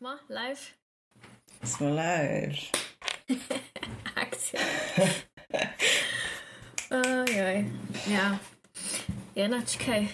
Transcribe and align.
Smo 0.00 0.18
live? 0.28 0.60
Smo 1.62 1.88
live. 1.88 2.56
Akcija. 4.22 4.60
Ojoj. 7.26 7.64
Ja, 8.10 8.38
enačkaj. 9.34 10.06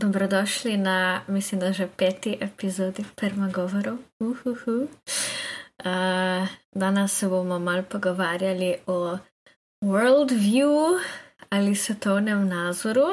Dobrodošli 0.00 0.76
na, 0.76 1.20
mislim, 1.28 1.60
da 1.60 1.72
že 1.72 1.88
peti 1.96 2.38
epizodi 2.40 3.04
Permagovorov. 3.16 3.96
Uhuhu. 4.20 4.88
Uh, 5.84 6.48
danes 6.74 7.18
se 7.18 7.28
bomo 7.28 7.58
mal 7.58 7.82
pogovarjali 7.82 8.76
o 8.86 9.18
worldview 9.84 11.00
ali 11.50 11.74
svetovnem 11.74 12.48
nazoru. 12.48 13.06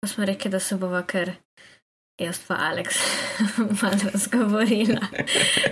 Pa 0.00 0.08
smo 0.08 0.24
rekli, 0.24 0.50
da 0.50 0.60
se 0.60 0.76
bova 0.76 1.02
kar 1.02 1.30
jaz 2.18 2.40
pa 2.48 2.54
Aleks 2.54 2.96
malo 3.82 3.96
razgovorila. 4.12 5.06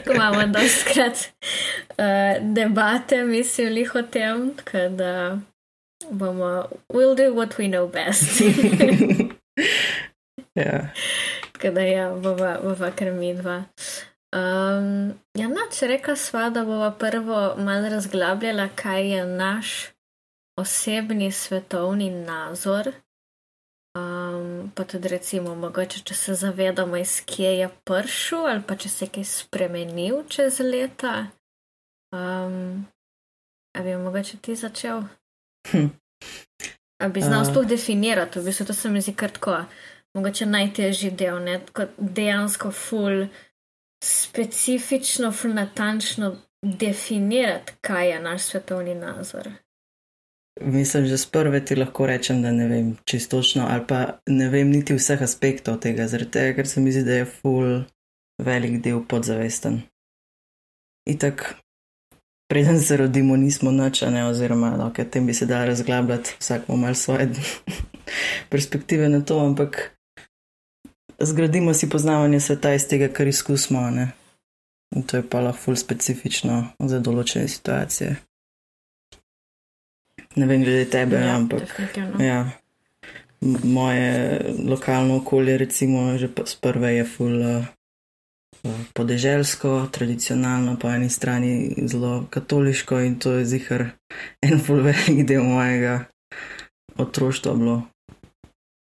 Ko 0.06 0.12
imamo 0.12 0.46
doskrat 0.46 1.30
uh, 1.98 2.54
debate, 2.54 3.24
mislim, 3.24 3.86
o 3.94 4.02
tem, 4.02 4.54
da 4.96 5.38
bomo 6.10 6.68
we'll 6.88 7.14
do 7.14 7.34
what 7.34 7.58
we 7.58 7.68
know 7.68 7.86
best. 7.86 8.40
ja. 10.54 10.88
Tako 11.52 11.74
da 11.74 11.80
ja, 11.80 12.14
bova, 12.14 12.58
bova 12.62 12.90
kar 12.90 13.12
midva. 13.12 13.64
Um, 14.34 15.14
ja, 15.34 15.48
noč 15.48 15.82
rekla 15.82 16.16
sva, 16.16 16.50
da 16.50 16.64
bova 16.64 16.90
prvo 16.90 17.54
malo 17.58 17.88
razglabljala, 17.88 18.68
kaj 18.74 19.16
je 19.16 19.26
naš 19.26 19.86
osebni 20.56 21.32
svetovni 21.32 22.10
nazor. 22.10 22.92
Um, 23.94 24.72
pa 24.74 24.84
tudi, 24.84 25.08
recimo, 25.08 25.54
mogoče, 25.54 26.00
če 26.02 26.14
se 26.14 26.34
zavedamo, 26.34 26.96
iz 26.96 27.20
kje 27.26 27.52
je 27.58 27.68
prišel, 27.86 28.46
ali 28.50 28.62
pa 28.66 28.74
če 28.76 28.88
se 28.88 29.04
je 29.04 29.10
kaj 29.14 29.24
spremenil 29.30 30.24
čez 30.28 30.58
leta. 30.58 31.28
Um, 32.14 32.86
a 33.74 33.82
bi 33.82 33.94
mogoče 33.96 34.40
ti 34.42 34.56
začel? 34.58 35.04
Hm. 35.70 35.92
A 37.02 37.08
bi 37.08 37.22
znal 37.22 37.42
Uh. 37.42 37.50
sploh 37.50 37.66
definirati, 37.66 38.40
v 38.40 38.44
bistvu 38.44 38.66
to 38.66 38.74
se 38.74 38.90
mi 38.90 39.00
zdi 39.00 39.14
kar 39.14 39.30
tako, 39.30 39.64
mogoče 40.14 40.46
najtežji 40.46 41.10
del, 41.10 41.38
ne, 41.42 41.58
tako 41.66 41.86
dejansko 41.98 42.70
ful 42.70 43.26
specifično, 44.04 45.32
ful 45.32 45.54
natančno 45.54 46.36
definirati, 46.62 47.72
kaj 47.80 48.10
je 48.10 48.20
naš 48.20 48.42
svetovni 48.42 48.94
nazor. 48.94 49.50
Mislim, 50.60 51.06
že 51.06 51.18
z 51.18 51.26
prve 51.26 51.64
ti 51.64 51.74
lahko 51.74 52.06
rečem, 52.06 52.42
da 52.42 52.52
ne 52.52 52.68
vem 52.68 52.96
čistočno, 53.04 53.66
ali 53.70 53.82
pa 53.88 54.18
ne 54.26 54.48
vem 54.48 54.70
niti 54.70 54.94
vseh 54.94 55.22
aspektov 55.22 55.80
tega, 55.82 56.06
zaradi 56.06 56.30
tega, 56.30 56.56
ker 56.56 56.68
se 56.68 56.80
mi 56.80 56.92
zdi, 56.94 57.02
da 57.02 57.16
je 57.18 57.24
full 57.26 57.82
velik 58.38 58.78
del 58.82 59.02
podzavesten. 59.02 59.80
Itak, 61.10 61.56
preden 62.48 62.78
se 62.80 62.96
rodimo, 62.96 63.36
nismo 63.36 63.72
nič, 63.74 64.04
ne, 64.06 64.28
oziroma, 64.30 64.76
no, 64.78 64.92
ker 64.94 65.08
tem 65.10 65.26
bi 65.26 65.34
se 65.34 65.46
dal 65.46 65.66
razglabljati, 65.66 66.36
vsak 66.38 66.68
ima 66.68 66.76
malo 66.76 66.94
svoje 66.94 67.28
perspektive 68.52 69.08
na 69.08 69.24
to, 69.24 69.40
ampak 69.42 69.90
zgradimo 71.18 71.74
si 71.74 71.90
poznavanje 71.90 72.40
sveta 72.40 72.74
iz 72.74 72.86
tega, 72.88 73.08
kar 73.08 73.26
izkusimo, 73.26 73.90
ne. 73.90 74.12
In 74.94 75.02
to 75.02 75.16
je 75.16 75.26
pa 75.26 75.40
lahko 75.40 75.58
full 75.58 75.76
specifično 75.76 76.62
za 76.78 77.02
določene 77.02 77.48
situacije. 77.50 78.14
Ne 80.36 80.46
vem, 80.46 80.64
glede 80.64 80.84
tebe, 80.90 81.16
ja, 81.16 81.36
ampak. 81.36 81.60
definitivno. 81.60 82.24
Ja. 82.24 82.50
Moje 83.62 84.40
lokalno 84.68 85.16
okolje, 85.16 85.58
recimo, 85.58 86.18
že 86.18 86.28
sprve 86.44 86.94
je 86.94 87.04
ful 87.04 87.40
uh, 87.40 87.66
podeželsko, 88.94 89.88
tradicionalno, 89.92 90.78
po 90.80 90.88
eni 90.88 91.10
strani 91.10 91.74
zelo 91.86 92.24
katoliško 92.30 93.00
in 93.00 93.18
to 93.18 93.32
je 93.32 93.44
zihar 93.44 93.84
en 94.42 94.60
ful 94.60 94.80
velik 94.82 95.26
del 95.28 95.42
mojega 95.42 96.04
otroštva 96.96 97.54
bilo. 97.54 97.82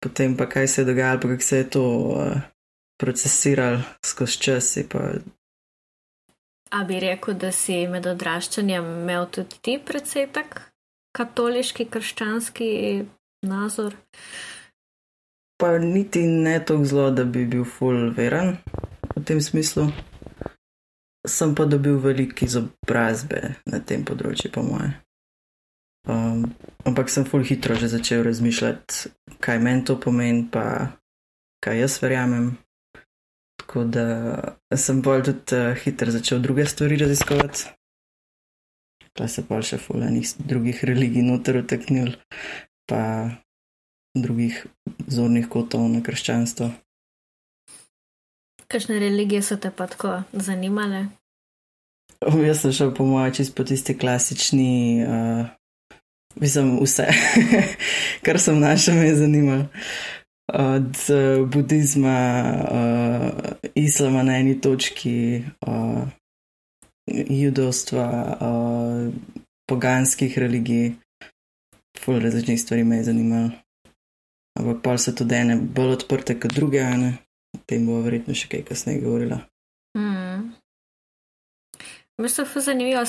Potem 0.02 0.38
pa 0.38 0.50
kaj 0.50 0.68
se 0.68 0.82
je 0.82 0.86
dogajalo, 0.86 1.20
pa 1.22 1.28
kako 1.28 1.44
se 1.44 1.58
je 1.58 1.70
to 1.70 1.84
uh, 1.84 2.42
procesiralo 3.00 3.82
skozi 4.06 4.38
čas, 4.38 4.78
pa 4.90 5.00
A 6.70 6.84
bi 6.84 7.00
rekel, 7.00 7.34
da 7.34 7.52
si 7.52 7.88
med 7.88 8.06
odraščanjem 8.06 8.86
imel 9.02 9.26
tudi 9.32 9.58
ti 9.62 9.80
precej 9.86 10.28
tak 10.34 10.69
katoliški, 11.18 11.90
krščanski 11.90 12.70
nazor? 13.46 13.96
pa 15.60 15.78
niti 15.78 16.24
ne 16.24 16.66
tako 16.66 16.86
zelo, 16.86 17.12
da 17.12 17.24
bi 17.24 17.46
bil 17.46 17.66
full 17.66 18.14
veren 18.16 18.56
v 19.16 19.24
tem 19.26 19.42
smislu. 19.42 19.90
Sem 21.28 21.52
pa 21.56 21.66
dobil 21.66 22.00
veliko 22.00 22.46
izobrazbe 22.46 23.42
na 23.68 23.82
tem 23.84 24.06
področju, 24.08 24.54
po 24.56 24.64
moje. 24.64 24.94
Um, 26.10 26.48
ampak 26.88 27.12
sem 27.12 27.28
full 27.28 27.44
hitro 27.44 27.76
že 27.76 27.92
začel 27.92 28.24
razmišljati, 28.24 29.12
kaj 29.44 29.60
meni 29.60 29.84
to 29.84 29.98
pomeni, 30.00 30.48
pa 30.48 30.96
kaj 31.60 31.84
jaz 31.84 32.00
verjamem. 32.00 32.54
Tako 33.60 33.84
da 33.84 34.08
sem 34.80 35.04
bolj 35.04 35.28
tudi 35.28 35.60
uh, 35.60 35.76
hitro 35.76 36.16
začel 36.16 36.40
druge 36.40 36.66
stvari 36.72 37.02
raziskovati. 37.04 37.68
Pa 39.18 39.28
se 39.28 39.44
pa 39.48 39.62
še 39.66 39.80
full 39.82 40.04
enih 40.06 40.28
drugih 40.46 40.84
religij 40.88 41.26
noter 41.26 41.62
uteknil, 41.64 42.14
pa 42.90 43.02
drugih 44.18 44.66
zornih 45.08 45.48
kotov 45.50 45.88
na 45.90 46.04
krščanstvo. 46.06 46.72
Kakšne 48.70 49.00
religije 49.02 49.42
so 49.42 49.58
te 49.58 49.72
pa 49.74 49.88
tako 49.90 50.22
zanimale? 50.34 51.08
Jaz 52.20 52.62
sem 52.62 52.74
šel 52.76 52.92
po 52.96 53.06
mojem 53.08 53.34
čist 53.34 53.56
po 53.56 53.64
tisti 53.64 53.96
klasični, 53.98 55.06
uh, 55.08 55.48
mislim, 56.36 56.76
vse, 56.84 57.08
kar 58.26 58.40
sem 58.40 58.60
našel, 58.60 59.00
me 59.00 59.08
je 59.08 59.16
zanimalo. 59.16 59.66
Od 60.54 61.02
uh, 61.10 61.48
budizma, 61.48 62.20
uh, 62.72 63.54
islama 63.76 64.24
na 64.24 64.38
eni 64.38 64.62
točki, 64.62 65.44
uh, 65.66 66.04
judovstva, 67.30 68.06
uh, 68.42 69.14
poganskih 69.70 70.38
religij, 70.38 70.94
ful 72.00 72.20
različnih 72.20 72.62
stvari 72.62 72.84
me 72.84 72.98
je 72.98 73.04
zanimalo. 73.04 73.50
Ampak 74.60 74.84
pol 74.84 74.98
so 74.98 75.14
tudi 75.16 75.36
ene 75.36 75.56
bolj 75.56 76.00
odprte 76.00 76.36
kot 76.40 76.54
druge, 76.54 76.82
a 76.84 76.98
ne? 76.98 77.12
O 77.58 77.62
tem 77.66 77.86
bo 77.88 78.02
verjetno 78.04 78.36
še 78.36 78.50
kaj 78.52 78.66
kasneje 78.68 79.04
govorila. 79.04 79.40
Hmm. 79.98 80.50
V 82.20 82.26
bistvu 82.26 82.46
je 82.56 82.66
zanimivo 82.66 83.04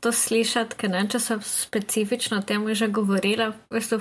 to 0.00 0.12
slišati, 0.12 0.76
ker 0.78 0.90
ne 0.90 1.02
če 1.10 1.20
sem 1.22 1.40
specifično 1.44 2.38
o 2.38 2.46
tem 2.46 2.62
že 2.74 2.88
govorila. 2.88 3.52
Bistvu 3.74 4.00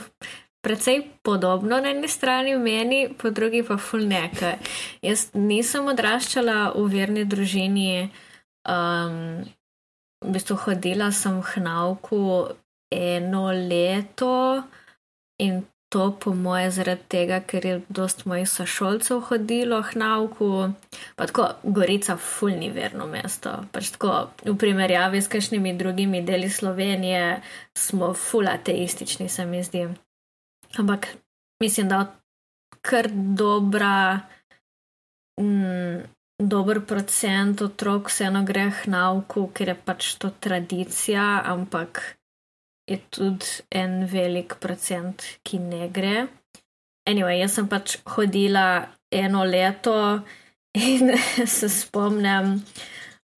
precej 0.62 1.02
podobno 1.24 1.80
na 1.82 1.90
eni 1.96 2.08
strani 2.08 2.56
meni, 2.60 3.08
po 3.18 3.30
drugi 3.30 3.64
pa 3.64 3.78
ful 3.78 4.06
nekaj. 4.08 4.58
Jaz 5.02 5.30
nisem 5.34 5.88
odraščala 5.88 6.74
v 6.76 6.88
verni 6.92 7.26
družini, 7.26 8.10
um, 8.68 9.46
v 10.22 10.30
bistvu 10.34 10.58
hodila 10.66 11.12
sem 11.12 11.40
v 11.42 11.46
Hnavku 11.56 12.22
eno 12.92 13.52
leto 13.52 14.64
in 15.40 15.66
to 15.90 16.12
po 16.20 16.34
moje 16.36 16.72
zaradi 16.72 17.02
tega, 17.08 17.40
ker 17.40 17.66
je 17.66 17.76
dost 17.90 18.26
mojih 18.28 18.50
sošolcev 18.50 19.22
hodilo 19.30 19.80
v 19.80 19.88
Hnavku. 19.94 20.50
Pa 21.16 21.28
tako, 21.30 21.48
Gorica, 21.64 22.18
fulni 22.20 22.68
verno 22.76 23.08
mesto. 23.08 23.64
Pač 23.72 23.94
tako, 23.96 24.36
v 24.44 24.56
primerjavi 24.60 25.22
s 25.24 25.32
kakšnimi 25.32 25.78
drugimi 25.80 26.22
deli 26.28 26.50
Slovenije, 26.52 27.40
smo 27.78 28.12
ful 28.14 28.52
ateistični, 28.52 29.30
se 29.30 29.46
mi 29.46 29.64
zdi. 29.64 29.88
Ampak 30.76 31.08
mislim, 31.64 31.88
da 31.88 32.04
kar 32.82 33.08
dobra, 33.12 34.20
mm, 35.40 36.04
dober 36.38 36.82
procent 36.86 37.62
otrok 37.62 38.12
vseeno 38.12 38.44
gre 38.46 38.70
k 38.72 38.92
nauku, 38.94 39.50
ker 39.54 39.74
je 39.74 39.78
pač 39.86 40.14
to 40.22 40.30
tradicija, 40.40 41.42
ampak 41.46 42.18
je 42.88 43.00
tudi 43.10 43.66
en 43.74 44.06
velik 44.06 44.60
procent, 44.62 45.24
ki 45.44 45.60
ne 45.60 45.90
gre. 45.90 46.28
Anyway, 47.10 47.40
jaz 47.42 47.58
sem 47.58 47.68
pač 47.68 47.98
hodila 48.16 48.88
eno 49.12 49.44
leto 49.48 50.22
in 50.78 51.16
se 51.58 51.70
spomnim, 51.74 52.60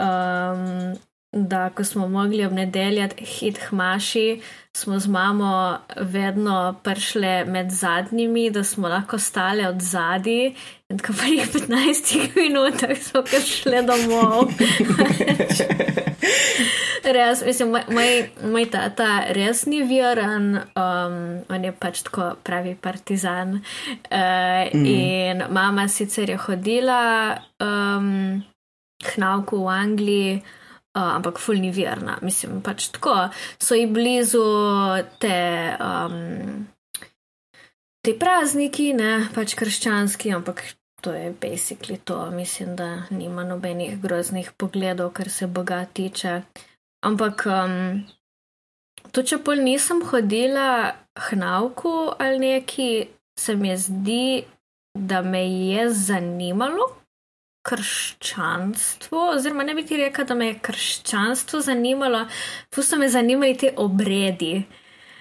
um, 0.02 0.94
da 1.32 1.70
ko 1.70 1.84
smo 1.84 2.08
mogli 2.08 2.46
ob 2.46 2.54
nedeljah 2.54 3.10
hit 3.18 3.60
hmaši, 3.70 4.42
smo 4.74 5.00
z 5.00 5.08
mamo 5.08 5.78
vedno 5.96 6.76
prišle 6.84 7.46
med 7.46 7.72
zadnjimi, 7.72 8.50
da 8.50 8.64
smo 8.64 8.88
lahko 8.88 9.20
stale 9.20 9.68
od 9.68 9.82
zadaj. 9.82 10.46
In 10.90 10.98
tako 10.98 11.14
po 11.14 11.24
nekaj 11.24 11.46
15 11.46 12.36
minutah 12.36 12.98
smo 12.98 13.22
kar 13.22 13.42
šle 13.42 13.82
domov. 13.82 14.50
Res, 17.04 17.46
mislim, 17.46 17.70
moj, 17.70 17.82
moj, 17.90 18.30
moj 18.52 18.66
tata 18.70 19.24
res 19.34 19.66
ni 19.66 19.80
veren, 19.88 20.60
um, 20.78 21.16
on 21.50 21.64
je 21.64 21.72
pač 21.72 22.04
tako 22.06 22.34
pravi 22.44 22.76
partizan. 22.76 23.62
Uh, 24.12 24.70
mm. 24.74 24.86
In 24.86 25.44
mama 25.50 25.88
sicer 25.88 26.30
je 26.30 26.38
hodila 26.38 27.38
um, 27.64 28.44
k 29.00 29.18
nauku 29.18 29.64
v 29.64 29.68
Angliji, 29.74 30.42
uh, 30.96 31.16
ampak 31.16 31.40
fulni 31.40 31.72
verna. 31.72 32.18
Mislim, 32.22 32.62
pač 32.62 32.90
tako 32.96 33.30
so 33.60 33.76
ji 33.76 33.88
blizu 33.88 34.44
te. 35.20 35.40
Um, 35.80 36.68
Ti 38.00 38.14
prazniki, 38.16 38.94
ne 38.96 39.28
pač 39.36 39.58
krščanski, 39.60 40.30
ampak 40.32 40.62
to 41.04 41.12
je 41.12 41.34
basically 41.42 41.98
to. 42.08 42.32
Mislim, 42.32 42.76
da 42.80 43.04
nima 43.12 43.44
nobenih 43.44 43.98
groznih 44.00 44.54
pogledov, 44.58 45.12
kar 45.14 45.30
se 45.30 45.48
Boga 45.48 45.82
tiče. 45.86 46.42
Ampak 47.04 47.44
um, 47.52 47.76
to, 49.12 49.24
če 49.24 49.42
pol 49.44 49.60
nisem 49.68 50.00
hodila 50.08 50.96
k 51.12 51.36
nauku 51.36 51.92
ali 52.20 52.40
neki, 52.40 52.90
se 53.40 53.56
mi 53.56 53.76
zdi, 53.78 54.46
da 54.96 55.22
me 55.22 55.44
je 55.44 55.90
zanimalo 55.92 56.99
krščanstvo, 57.70 59.30
oziroma 59.36 59.64
ne 59.68 59.76
bi 59.78 59.86
ti 59.86 59.98
rekel, 60.00 60.26
da 60.26 60.36
me 60.36 60.52
je 60.52 60.60
krščanstvo 60.66 61.62
zanimalo, 61.66 62.26
tu 62.74 62.84
so 62.84 62.98
me 62.98 63.10
zanimali 63.10 63.58
te 63.58 63.74
obredi. 63.78 64.54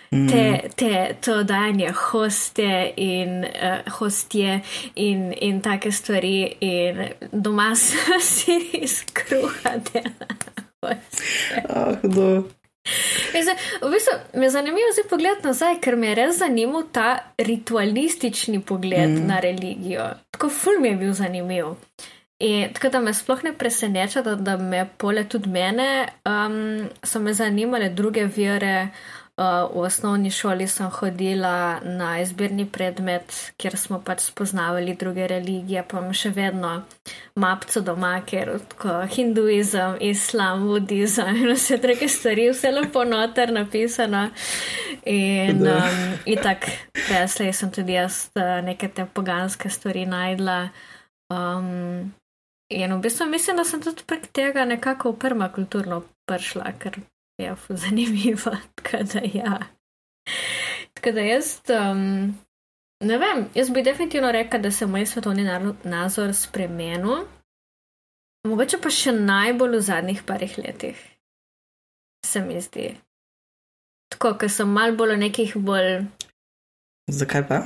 Te, 0.09 0.17
mm. 0.17 0.71
te, 0.81 0.91
to 1.21 1.43
dajanje 1.45 1.91
hoste 1.93 2.69
in 2.97 3.43
uh, 3.45 3.91
hostje 3.99 4.55
in, 4.95 5.35
in 5.37 5.59
take 5.61 5.93
stvari, 5.93 6.47
in 6.65 7.03
doma 7.29 7.75
si 8.33 8.57
iz 8.81 9.03
kruha 9.13 9.77
dela. 9.93 10.33
Ah, 11.69 11.99
oh, 12.07 12.45
Zdaj, 13.43 13.57
v 13.83 13.91
bistvu, 13.93 14.15
me 14.35 14.47
je 14.47 14.51
zanimivo 14.51 14.93
zdaj 14.93 15.09
pogled 15.11 15.45
nazaj, 15.45 15.81
ker 15.85 15.97
me 15.97 16.09
je 16.09 16.15
res 16.15 16.39
zanimal 16.39 16.87
ta 16.93 17.09
ritualistični 17.39 18.61
pogled 18.61 19.11
mm. 19.11 19.27
na 19.29 19.41
religijo. 19.45 20.07
Tako 20.31 20.49
ful 20.49 20.81
mi 20.81 20.89
je 20.89 20.97
bil 20.97 21.13
zanimiv. 21.13 21.75
In 22.39 22.73
tako 22.73 22.89
da 22.89 23.01
me 23.01 23.15
sploh 23.15 23.43
ne 23.43 23.53
preseneča, 23.53 24.23
da, 24.23 24.35
da 24.35 24.57
me 24.57 24.85
pole 24.97 25.25
tudi 25.29 25.51
mene, 25.51 26.09
um, 26.25 26.89
so 27.03 27.19
me 27.21 27.33
zanimale 27.35 27.89
druge 27.89 28.29
vere. 28.37 28.89
Uh, 29.39 29.45
v 29.71 29.85
osnovni 29.87 30.31
šoli 30.35 30.67
sem 30.67 30.89
hodila 30.91 31.79
na 31.83 32.17
izbirni 32.19 32.65
predmet, 32.67 33.53
kjer 33.57 33.77
smo 33.79 34.01
pač 34.03 34.25
spoznavali 34.27 34.97
druge 34.99 35.29
religije, 35.31 35.85
pa 35.87 36.01
imam 36.01 36.11
še 36.11 36.33
vedno 36.35 36.73
mapco 37.39 37.81
doma, 37.87 38.17
ker 38.27 38.51
tako 38.73 38.97
hinduizem, 39.15 39.95
islam, 40.03 40.67
budizem 40.67 41.31
in 41.37 41.53
vse 41.53 41.79
druge 41.79 42.11
stvari, 42.11 42.49
vse 42.51 42.75
lepo 42.75 43.07
noter 43.07 43.55
napisano. 43.55 44.25
In, 45.07 45.63
um, 45.63 46.05
in 46.27 46.43
tako, 46.43 46.75
preslej 46.99 47.55
sem 47.55 47.71
tudi 47.71 47.95
jaz 47.95 48.25
uh, 48.35 48.59
neke 48.67 48.91
te 48.91 49.07
poganske 49.07 49.71
stvari 49.71 50.03
najdla. 50.11 50.63
Um, 51.31 52.11
in 52.69 52.93
v 52.95 53.01
bistvu 53.01 53.27
mislim, 53.27 53.57
da 53.57 53.65
sem 53.65 53.83
tudi 53.83 54.05
prek 54.07 54.27
tega 54.33 54.65
nekako 54.65 55.13
v 55.13 55.19
permakulturno 55.19 56.03
prišla, 56.29 56.73
ker 56.79 57.01
je 57.39 57.57
zanimivo. 57.83 58.57
Tako 58.75 59.03
da, 59.13 59.21
ja. 59.35 59.59
Tako 60.95 61.13
da 61.13 61.21
jaz, 61.21 61.61
um, 61.71 62.39
ne 63.01 63.19
vem, 63.19 63.47
jaz 63.55 63.71
bi 63.71 63.83
definitivno 63.83 64.33
rekel, 64.33 64.61
da 64.61 64.71
se 64.71 64.87
moj 64.87 65.07
svetovni 65.07 65.47
nazor 65.85 66.35
spremenil. 66.35 67.25
Mogoče 68.49 68.79
pa 68.83 68.91
še 68.91 69.13
najbolj 69.13 69.77
v 69.77 69.81
zadnjih 69.83 70.23
parih 70.27 70.59
letih, 70.59 70.99
se 72.27 72.41
mi 72.41 72.61
zdi. 72.63 72.93
Tako, 74.15 74.37
ker 74.41 74.51
sem 74.51 74.71
mal 74.73 74.95
bolj 74.97 75.17
v 75.17 75.23
nekih 75.25 75.57
bolj. 75.57 76.07
Zakaj 77.11 77.45
pa? 77.49 77.59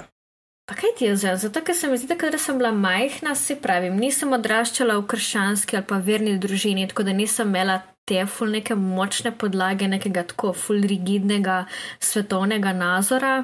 Pa 0.68 0.76
kaj 0.78 0.92
ti 0.98 1.04
je 1.04 1.16
zdaj? 1.16 1.36
Zato, 1.42 1.60
ker 1.60 1.74
se 1.74 1.88
mi 1.90 1.98
zdi, 1.98 2.14
da 2.14 2.38
sem 2.38 2.58
bila 2.58 2.70
majhna, 2.72 3.34
se 3.34 3.56
pravim, 3.60 3.96
nisem 3.98 4.32
odraščala 4.32 4.94
v 5.00 5.06
krščanski 5.10 5.76
ali 5.76 5.86
pa 5.86 5.98
verni 5.98 6.36
družini, 6.38 6.86
tako 6.88 7.02
da 7.08 7.12
nisem 7.12 7.50
imela 7.50 7.80
te 8.06 8.26
ful 8.26 8.50
neke 8.54 8.74
močne 8.74 9.32
podlage, 9.38 9.88
nekega 9.88 10.22
tako 10.30 10.52
ful 10.52 10.82
rigidnega 10.82 11.64
svetovnega 12.00 12.72
nazora. 12.78 13.34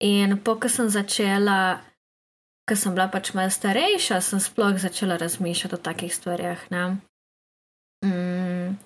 In 0.00 0.38
po, 0.44 0.56
ko 0.56 0.68
sem 0.72 0.88
začela, 0.90 1.80
ko 2.66 2.76
sem 2.76 2.94
bila 2.96 3.06
pač 3.12 3.34
malo 3.36 3.52
starejša, 3.52 4.20
sem 4.24 4.42
sploh 4.42 4.78
začela 4.80 5.18
razmišljati 5.20 5.76
o 5.76 5.84
takih 5.86 6.14
stvarih. 6.14 6.66
Mm, 8.06 8.78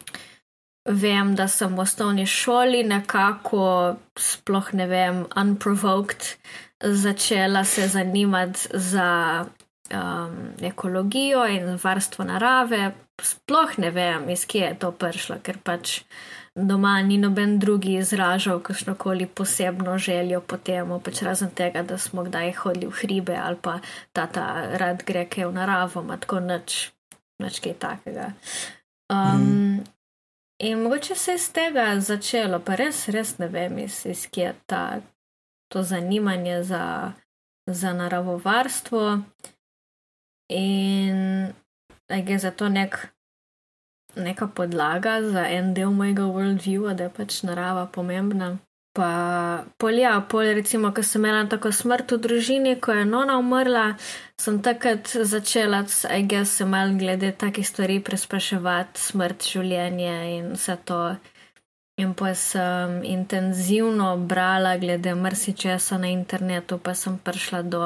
vem, 0.91 1.35
da 1.39 1.47
sem 1.49 1.77
v 1.77 1.85
osnovni 1.85 2.27
šoli 2.27 2.83
nekako, 2.85 3.97
sploh 4.19 4.73
ne 4.75 4.89
vem, 4.91 5.25
unprovoked, 5.39 6.35
začela 6.85 7.65
se 7.65 7.89
zanimati 7.89 8.69
za 8.73 9.45
um, 9.93 10.49
ekologijo 10.63 11.47
in 11.47 11.79
varstvo 11.83 12.25
narave. 12.25 12.93
Sploh 13.23 13.79
ne 13.79 13.91
vem, 13.91 14.29
iz 14.31 14.47
kje 14.47 14.61
je 14.61 14.79
to 14.79 14.91
prišlo, 14.91 15.37
ker 15.43 15.59
pač 15.63 16.01
doma 16.55 17.03
ni 17.03 17.19
noben 17.19 17.59
drugi 17.59 17.95
izražal 17.95 18.61
kakšnokoli 18.61 19.27
posebno 19.27 19.99
željo 19.99 20.41
po 20.41 20.57
tem, 20.57 20.91
pač 21.05 21.23
razen 21.23 21.51
tega, 21.51 21.83
da 21.83 21.99
smo 21.99 22.25
kdaj 22.25 22.53
hodili 22.53 22.87
v 22.87 22.99
hribe 23.01 23.37
ali 23.37 23.57
pa 23.63 23.79
tata 24.13 24.77
rad 24.79 25.03
gre 25.07 25.27
kaj 25.27 25.47
v 25.47 25.53
naravo, 25.53 26.03
ima 26.03 26.17
tako 26.17 26.41
nič, 26.41 26.93
nič 27.43 27.61
kaj 27.61 27.75
takega. 27.79 28.33
Um, 29.11 29.43
mm. 29.43 29.85
In 30.59 30.83
mogoče 30.83 31.15
se 31.15 31.31
je 31.31 31.35
iz 31.35 31.49
tega 31.53 32.01
začelo, 32.01 32.59
pa 32.59 32.75
res, 32.75 33.09
res 33.09 33.39
ne 33.39 33.49
vem, 33.49 33.79
iz, 33.79 34.05
iz 34.07 34.27
kje 34.31 34.45
je 34.45 34.55
ta, 34.67 35.01
to 35.75 35.83
zanimanje 35.83 36.63
za, 36.63 37.13
za 37.67 37.93
naravovarstvo. 37.93 39.21
In 40.49 41.17
je 42.09 42.39
zato 42.39 42.69
nek, 42.69 43.09
neka 44.17 44.47
podlaga 44.47 45.23
za 45.23 45.49
en 45.49 45.75
del 45.75 45.91
mojega 45.91 46.23
worldviewa, 46.23 46.95
da 46.95 47.09
je 47.09 47.11
pač 47.11 47.43
narava 47.43 47.87
pomembna. 47.87 48.59
Pa 48.95 49.11
polja, 49.79 50.13
pol 50.31 50.55
recimo, 50.55 50.93
ko 50.95 51.03
sem 51.03 51.25
imela 51.25 51.49
tako 51.51 51.73
smrt 51.75 52.15
v 52.15 52.19
družini, 52.23 52.77
ko 52.79 52.95
je 52.95 53.05
nona 53.05 53.41
umrla, 53.43 53.97
sem 54.39 54.61
takrat 54.63 55.11
začela, 55.11 55.83
aj 56.11 56.23
ga 56.31 56.45
se 56.47 56.65
mal 56.65 56.95
glede 56.95 57.33
takih 57.35 57.67
stvari 57.67 57.99
prespraševati, 57.99 59.01
smrt, 59.11 59.43
življenje 59.43 60.15
in 60.37 60.53
vse 60.55 60.79
to. 60.87 61.01
In 62.03 62.15
pa 62.19 62.35
sem 62.35 63.05
intenzivno 63.07 64.17
brala 64.17 64.77
glede 64.77 65.15
marsičesa 65.15 65.99
na 65.99 66.09
internetu, 66.11 66.79
pa 66.79 66.95
sem 66.95 67.19
prišla 67.19 67.63
do 67.63 67.83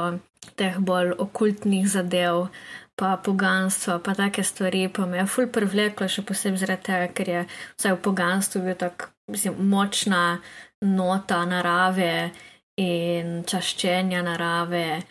teh 0.56 0.78
bolj 0.80 1.12
okultnih 1.18 1.84
zadev, 1.84 2.48
pa 2.96 3.16
poganstva, 3.16 3.98
pa 4.00 4.14
take 4.14 4.42
stvari, 4.42 4.88
pa 4.88 5.06
me 5.06 5.20
je 5.20 5.26
ful 5.26 5.46
privleklo, 5.52 6.08
še 6.08 6.24
posebej 6.24 6.62
zaradi 6.62 6.86
tega, 6.88 7.10
ker 7.12 7.28
je 7.28 7.42
vsaj 7.76 7.94
v 7.94 8.02
poganstvu 8.06 8.64
bil 8.64 8.78
tako 8.80 9.12
močna 9.60 10.40
nota 10.80 11.44
narave 11.44 12.32
in 12.80 13.44
čaščenja 13.44 14.22
narave. 14.24 15.02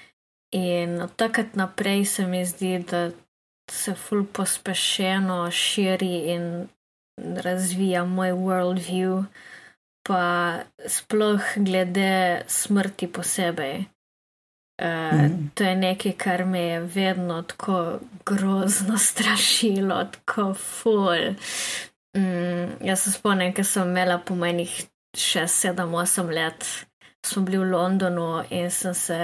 In 0.57 0.98
od 1.05 1.13
takrat 1.15 1.55
naprej 1.55 2.05
se 2.05 2.25
mi 2.25 2.41
zdi, 2.45 2.79
da 2.89 3.12
se 3.72 3.93
ful 3.93 4.25
pospešeno 4.25 5.45
širi 5.51 6.33
in 6.33 6.67
razvija 7.17 8.05
moj 8.05 8.31
worldview, 8.31 9.24
pa 10.07 10.59
sploh 10.88 11.41
glede 11.55 12.41
smrti 12.47 13.12
posebej. 13.12 13.86
Uh, 14.77 15.31
to 15.53 15.63
je 15.63 15.75
nekaj, 15.75 16.13
kar 16.21 16.45
me 16.45 16.59
je 16.62 16.79
vedno 16.79 17.41
tako 17.41 18.00
grozno 18.25 18.97
strašilo, 19.09 20.03
tako 20.03 20.53
ful. 20.53 21.33
Mm, 22.17 22.86
jaz 22.86 23.01
se 23.03 23.12
spomnim, 23.12 23.53
ker 23.53 23.65
sem 23.65 23.89
imela 23.89 24.17
po 24.17 24.36
menih 24.36 24.86
6, 25.17 25.74
7, 25.74 25.89
8 25.89 26.33
let, 26.33 26.65
smo 27.25 27.43
bili 27.43 27.57
v 27.57 27.71
Londonu 27.71 28.43
in 28.50 28.71
sem 28.71 28.93
se 28.93 29.19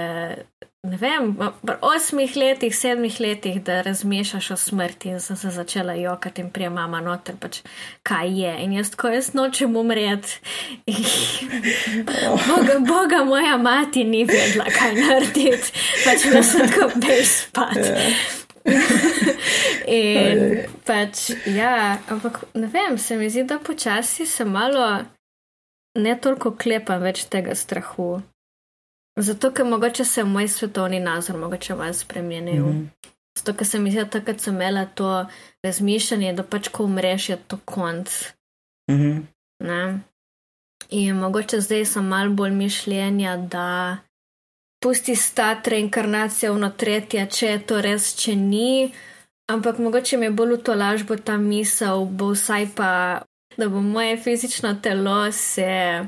ne 0.84 0.98
vem, 1.00 1.32
v 1.62 1.74
osmih 1.80 2.36
letih, 2.36 2.74
sedmih 2.76 3.16
letih, 3.20 3.62
da 3.64 3.80
razmišljaš 3.82 4.50
o 4.50 4.56
smrti 4.56 5.08
in 5.08 5.20
sem 5.20 5.36
se 5.36 5.50
začela 5.50 5.94
jokati 5.96 6.42
in 6.42 6.50
prije 6.50 6.70
mama 6.70 7.00
noter, 7.00 7.36
pač 7.40 7.62
kaj 8.02 8.32
je. 8.40 8.52
In 8.64 8.72
jaz 8.76 8.90
tako, 8.92 9.08
jaz 9.08 9.32
nočem 9.34 9.76
umreti. 9.76 10.38
Boga, 12.48 12.78
Boga, 12.78 13.24
moja 13.24 13.56
mati 13.56 14.04
ni 14.04 14.24
vedela, 14.24 14.68
kaj 14.78 14.94
narediti, 15.00 15.72
pač 16.04 16.28
da 16.32 16.42
sem 16.42 16.68
tako 16.68 16.90
bej 17.00 17.24
spat. 17.24 17.80
Ja. 17.80 18.10
in 20.00 20.44
pač, 20.84 21.30
ja, 21.48 21.98
ampak 22.12 22.44
ne 22.54 22.68
vem, 22.72 22.98
se 22.98 23.16
mi 23.16 23.30
zdi, 23.30 23.44
da 23.48 23.58
počasi 23.58 24.26
se 24.26 24.44
malo 24.44 24.86
ne 25.98 26.14
toliko 26.20 26.54
klepam 26.58 27.02
več 27.04 27.24
tega 27.32 27.54
strahu. 27.56 28.20
Zato, 29.16 29.50
ker 29.50 29.66
mogoče 29.66 30.04
se 30.04 30.20
je 30.20 30.24
moj 30.24 30.48
svetovni 30.48 31.00
nazor 31.00 31.36
mogoče 31.36 31.74
malo 31.74 31.92
spremenil. 31.92 32.66
Mm 32.66 32.72
-hmm. 32.72 33.10
Zato, 33.38 33.54
ker 33.54 33.66
se 33.66 33.78
mi 33.78 33.90
zdi, 33.90 33.98
da 33.98 34.10
takrat 34.10 34.40
sem 34.40 34.54
imela 34.54 34.86
to 34.86 35.26
razmišljanje, 35.62 36.32
da 36.32 36.42
pač 36.42 36.68
ko 36.68 36.84
umreš, 36.84 37.28
je 37.28 37.36
to 37.36 37.58
konc. 37.64 38.32
Mm 38.90 38.94
-hmm. 38.94 39.98
In 40.90 41.16
mogoče 41.16 41.60
zdaj 41.60 41.84
sem 41.84 42.06
malo 42.06 42.30
bolj 42.30 42.50
mišljenja, 42.50 43.36
da 43.36 43.96
pusti 44.82 45.16
sta 45.16 45.60
reinkarnacija 45.64 46.52
v 46.52 46.58
no 46.58 46.70
tretje, 46.70 47.26
če 47.30 47.46
je 47.46 47.66
to 47.66 47.80
res, 47.80 48.14
če 48.14 48.36
ni. 48.36 48.92
Ampak 49.52 49.78
mogoče 49.78 50.16
mi 50.16 50.26
je 50.26 50.30
bolj 50.30 50.52
v 50.52 50.62
to 50.62 50.74
lažbo 50.74 51.16
ta 51.16 51.36
misel, 51.36 52.04
bo 52.04 52.32
vsaj 52.32 52.68
pa, 52.76 53.22
da 53.56 53.68
bo 53.68 53.80
moje 53.80 54.16
fizično 54.16 54.74
telo 54.74 55.32
se 55.32 56.04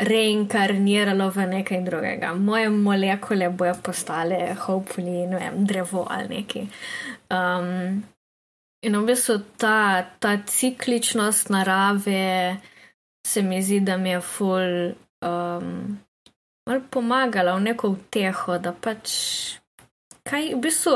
reinkarniralo 0.00 1.28
v 1.30 1.46
nekaj 1.46 1.80
drugega. 1.84 2.32
Moje 2.34 2.70
molekule 2.70 3.50
bojo 3.50 3.74
postale, 3.82 4.54
hopefully, 4.66 5.26
ne 5.26 5.38
vem, 5.38 5.64
drevo 5.66 6.06
ali 6.10 6.28
neki. 6.28 6.64
Um, 7.30 8.00
in 8.82 8.96
v 8.96 9.04
bistvu 9.06 9.38
ta, 9.60 10.06
ta 10.18 10.36
cikličnost 10.46 11.50
narave 11.52 12.56
se 13.26 13.42
mi 13.42 13.62
zdi, 13.62 13.80
da 13.80 13.96
mi 13.96 14.16
je 14.16 14.20
ful. 14.20 14.94
Um, 15.24 15.98
Mal 16.68 16.84
pomagala 16.86 17.56
v 17.56 17.72
neko 17.72 17.88
uteho, 17.96 18.58
da 18.62 18.70
pač, 18.70 19.10
kaj 20.28 20.52
v 20.54 20.60
bistvu, 20.60 20.92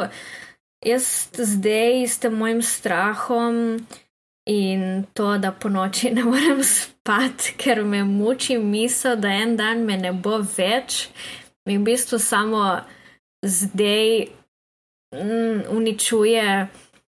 jaz 0.85 1.07
zdaj 1.35 2.05
s 2.05 2.21
tem 2.23 2.37
mojim 2.37 2.61
strahom 2.63 3.81
in 4.47 5.07
to, 5.15 5.39
da 5.39 5.53
po 5.53 5.69
noči 5.69 6.11
ne 6.11 6.25
morem 6.25 6.63
spati, 6.63 7.55
ker 7.61 7.85
me 7.85 8.05
muči 8.05 8.59
misel, 8.59 9.17
da 9.17 9.29
en 9.29 9.57
dan 9.57 9.85
me 9.85 9.97
ne 9.97 10.13
bo 10.13 10.39
več, 10.57 11.09
mi 11.67 11.79
v 11.79 11.85
bistvu 11.91 12.19
samo 12.19 12.65
zdaj 13.45 14.27
mm, 15.17 15.65
uničuje 15.73 16.49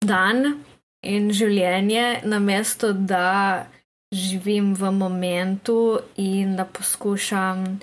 dan 0.04 0.62
in 1.04 1.28
življenje, 1.32 2.22
namesto 2.24 2.92
da 2.92 3.66
živim 4.14 4.72
v 4.74 4.90
momentu 4.92 5.98
in 6.16 6.56
da 6.56 6.64
poskušam 6.64 7.78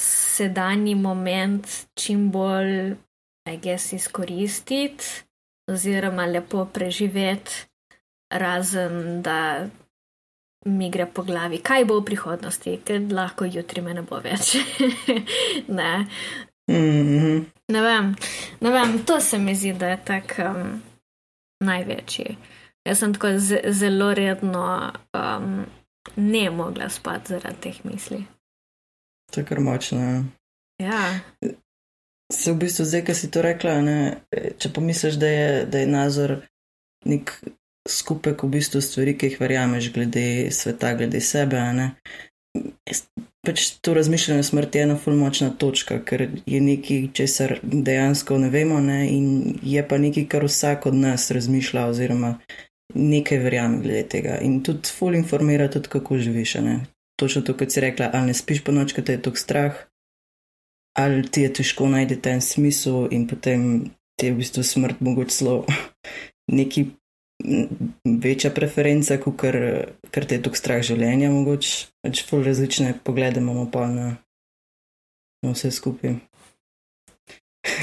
sedanji 0.00 0.96
moment 0.98 1.66
čim 1.94 2.30
bolj 2.34 2.96
I 3.48 3.56
guess, 3.56 3.92
izkoristiti 3.92 5.04
oziroma 5.70 6.26
lepo 6.26 6.64
preživeti, 6.64 7.69
razen 8.30 9.22
da 9.22 9.66
mi 10.64 10.90
gre 10.90 11.06
po 11.06 11.22
glavi, 11.22 11.58
kaj 11.58 11.84
bo 11.84 12.00
v 12.00 12.04
prihodnosti, 12.04 12.76
ker 12.84 13.00
lahko 13.12 13.48
jutri 13.48 13.82
me 13.82 13.94
ne 13.94 14.02
bo 14.02 14.20
več. 14.20 14.56
ne. 15.78 16.06
Mm 16.70 16.76
-hmm. 16.76 17.44
ne, 17.68 17.82
vem, 17.82 18.14
ne 18.60 18.70
vem, 18.70 19.04
to 19.04 19.20
se 19.20 19.38
mi 19.38 19.54
zdi, 19.54 19.72
da 19.72 19.88
je 19.88 19.98
tak 20.04 20.36
um, 20.38 20.82
največji. 21.60 22.36
Jaz 22.84 22.98
sem 22.98 23.14
tako 23.14 23.28
zelo 23.68 24.14
redno 24.14 24.92
um, 25.14 25.66
ne 26.16 26.50
mogla 26.50 26.88
spati 26.88 27.28
zaradi 27.28 27.60
teh 27.60 27.84
misli. 27.84 28.24
To 29.32 29.40
je 29.40 29.44
kar 29.44 29.60
močno. 29.60 30.24
Ja. 30.78 31.20
Se 32.32 32.52
v 32.52 32.56
bistvu 32.56 32.84
zdaj, 32.84 33.04
ki 33.04 33.14
si 33.14 33.30
to 33.30 33.42
rekla, 33.42 33.80
ne, 33.80 34.16
če 34.58 34.72
pomisliš, 34.72 35.14
da 35.14 35.26
je, 35.26 35.66
da 35.66 35.78
je 35.78 35.86
nazor 35.86 36.36
nek 37.04 37.42
skupek 37.88 38.42
v 38.42 38.48
bistvu 38.56 38.80
stvari, 38.80 39.16
ki 39.18 39.30
jih 39.30 39.40
verjameš 39.40 39.92
glede 39.92 40.50
sveta, 40.52 40.94
glede 40.94 41.20
sebe, 41.20 41.60
pač 43.46 43.66
to 43.80 43.94
razmišljanje 43.94 44.42
smrti 44.42 44.78
je 44.78 44.84
ena 44.84 44.96
fulmočna 44.96 45.50
točka, 45.50 46.00
ker 46.04 46.28
je 46.46 46.60
nekaj, 46.60 47.08
česar 47.16 47.58
dejansko 47.62 48.38
ne 48.38 48.50
vemo 48.50 48.80
ne, 48.80 49.04
in 49.08 49.58
je 49.62 49.84
pa 49.88 49.98
nekaj, 49.98 50.26
kar 50.28 50.44
vsak 50.44 50.86
od 50.86 50.94
nas 50.94 51.30
razmišlja 51.30 51.86
oziroma 51.86 52.34
nekaj 52.94 53.38
verjame 53.38 53.78
glede 53.84 54.02
tega 54.08 54.40
in 54.42 54.60
tudi 54.66 54.90
ful 54.90 55.14
informira 55.14 55.70
tudi, 55.70 55.88
kako 55.88 56.18
živiš. 56.18 56.54
Ne. 56.64 56.80
Točno 57.20 57.42
to, 57.42 57.54
kot 57.56 57.72
si 57.72 57.80
rekla, 57.80 58.10
ali 58.12 58.32
ne 58.32 58.34
spiš 58.34 58.64
po 58.64 58.72
noč, 58.72 58.92
ker 58.96 59.04
te 59.04 59.16
je 59.16 59.22
tok 59.22 59.38
strah 59.38 59.86
ali 60.98 61.22
ti 61.30 61.42
je 61.42 61.52
težko 61.52 61.88
najti 61.88 62.18
ten 62.22 62.40
smisel, 62.40 63.08
in 63.10 63.26
potem 63.28 63.90
ti 64.18 64.26
je 64.26 64.32
v 64.32 64.40
bistvu 64.42 64.62
smrt 64.62 65.00
mogoče 65.00 65.34
celo 65.34 65.64
neki 66.58 66.86
večja 68.04 68.50
preferenca, 68.50 69.18
kot 69.20 69.36
kar, 69.40 69.56
kar 70.10 70.24
te 70.24 70.38
je 70.38 70.42
tok 70.42 70.56
strah 70.58 70.82
življenja, 70.84 71.30
mogoče 71.32 71.86
pač 72.04 72.24
pol 72.28 72.44
različne 72.46 72.94
poglede 73.04 73.40
imamo 73.40 73.66
pa 73.72 73.86
na, 73.90 74.08
na 75.44 75.54
vse 75.54 75.70
skupaj. 75.74 76.18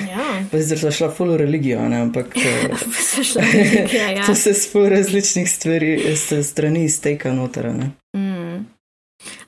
Ja. 0.08 0.24
Zdaj 0.52 0.78
smo 0.82 0.92
šli 0.92 1.10
v 1.20 1.38
religijo, 1.38 1.84
ne? 1.90 2.02
ampak 2.08 2.34
religija, 2.38 4.08
ja. 4.18 4.26
to 4.28 4.36
se 4.36 4.54
s 4.54 4.72
pol 4.74 4.90
različnih 4.90 5.50
stvari, 5.50 5.92
strani 6.44 6.86
izteka 6.86 7.34
noter. 7.34 7.70
Mm. 8.18 8.66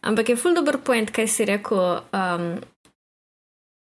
Ampak 0.01 0.29
je 0.29 0.35
ful 0.37 0.53
dobr 0.55 0.79
point, 0.85 1.11
kaj 1.11 1.27
si 1.27 1.45
rekel. 1.45 2.01
Um, 2.13 2.59
Eh, 2.59 2.78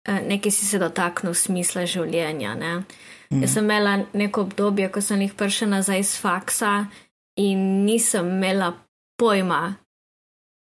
nekaj 0.06 0.52
si 0.52 0.66
se 0.66 0.78
dotaknil 0.78 1.34
smisla 1.34 1.86
življenja. 1.86 2.54
Mm. 2.54 3.42
Jaz 3.42 3.54
sem 3.56 3.64
imela 3.64 3.98
neko 4.12 4.44
obdobje, 4.48 4.90
ko 4.92 5.00
sem 5.00 5.24
jih 5.24 5.34
prišla 5.34 5.70
nazaj 5.78 6.00
iz 6.00 6.12
faksa 6.20 6.74
in 7.40 7.84
nisem 7.86 8.28
imela 8.36 8.72
pojma, 9.18 9.76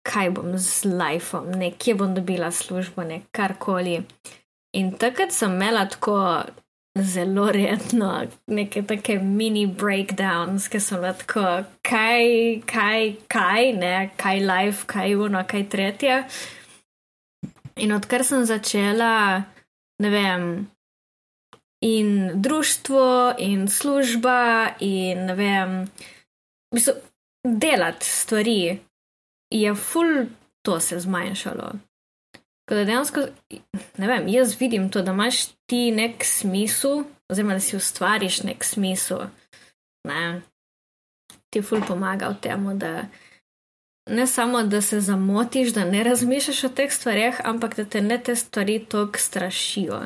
kaj 0.07 0.31
bom 0.37 0.57
z 0.57 0.89
lifeom, 0.89 1.51
nekje 1.59 1.95
bom 1.95 2.13
dobila 2.15 2.51
službo, 2.51 3.03
ne 3.03 3.21
karkoli. 3.31 4.01
In 4.77 4.93
takrat 4.97 5.33
sem 5.35 5.53
imela 5.53 5.85
tako 5.89 6.17
zelo 6.95 7.51
redno 7.51 8.27
neke 8.47 8.81
take 8.87 9.19
mini 9.19 9.65
breakdowns, 9.67 10.67
ki 10.69 10.79
so 10.79 10.99
bile 10.99 11.13
tako, 11.17 11.45
kaj, 11.87 12.61
kaj, 12.67 13.13
kaj, 13.31 13.71
ne, 13.79 13.93
kaj 14.17 14.39
life, 14.43 14.87
kaj 14.87 15.15
uno, 15.15 15.43
kaj 15.47 15.69
tretje. 15.69 16.23
In 17.81 17.91
odkar 17.95 18.23
sem 18.25 18.45
začela, 18.45 19.43
ne 20.03 20.09
vem, 20.09 20.43
in 21.81 22.31
društvo, 22.41 23.35
in 23.37 23.67
služba, 23.67 24.75
in 24.79 25.25
ne 25.25 25.35
vem, 25.35 25.89
mislim, 26.73 26.95
delati 27.47 28.05
stvari, 28.05 28.79
je 29.51 29.75
ful 29.75 30.25
to 30.61 30.79
se 30.79 30.99
zmanjšalo. 30.99 31.71
Tako 32.65 32.75
da 32.75 32.85
dejansko, 32.85 33.21
ne 33.97 34.07
vem, 34.07 34.27
jaz 34.27 34.55
vidim 34.59 34.89
to, 34.89 35.01
da 35.01 35.11
imaš 35.11 35.47
ti 35.65 35.91
nek 35.91 36.23
smisel, 36.25 37.03
oziroma 37.29 37.53
da 37.53 37.59
si 37.59 37.75
ustvariš 37.77 38.43
nek 38.43 38.63
smisel. 38.63 39.25
Ne? 40.07 40.41
Ti 41.49 41.61
ful 41.61 41.81
pomaga 41.87 42.29
v 42.29 42.37
tem, 42.41 42.69
da 42.79 43.05
ne 44.09 44.27
samo, 44.27 44.63
da 44.63 44.81
se 44.81 44.99
zamotiš, 44.99 45.73
da 45.73 45.85
ne 45.85 46.03
razmišljaš 46.03 46.63
o 46.63 46.69
teh 46.69 46.91
stvarih, 46.91 47.41
ampak 47.43 47.75
da 47.75 47.85
te 47.85 48.01
ne 48.01 48.17
te 48.23 48.35
stvari 48.35 48.85
tako 48.89 49.19
strašijo. 49.19 50.01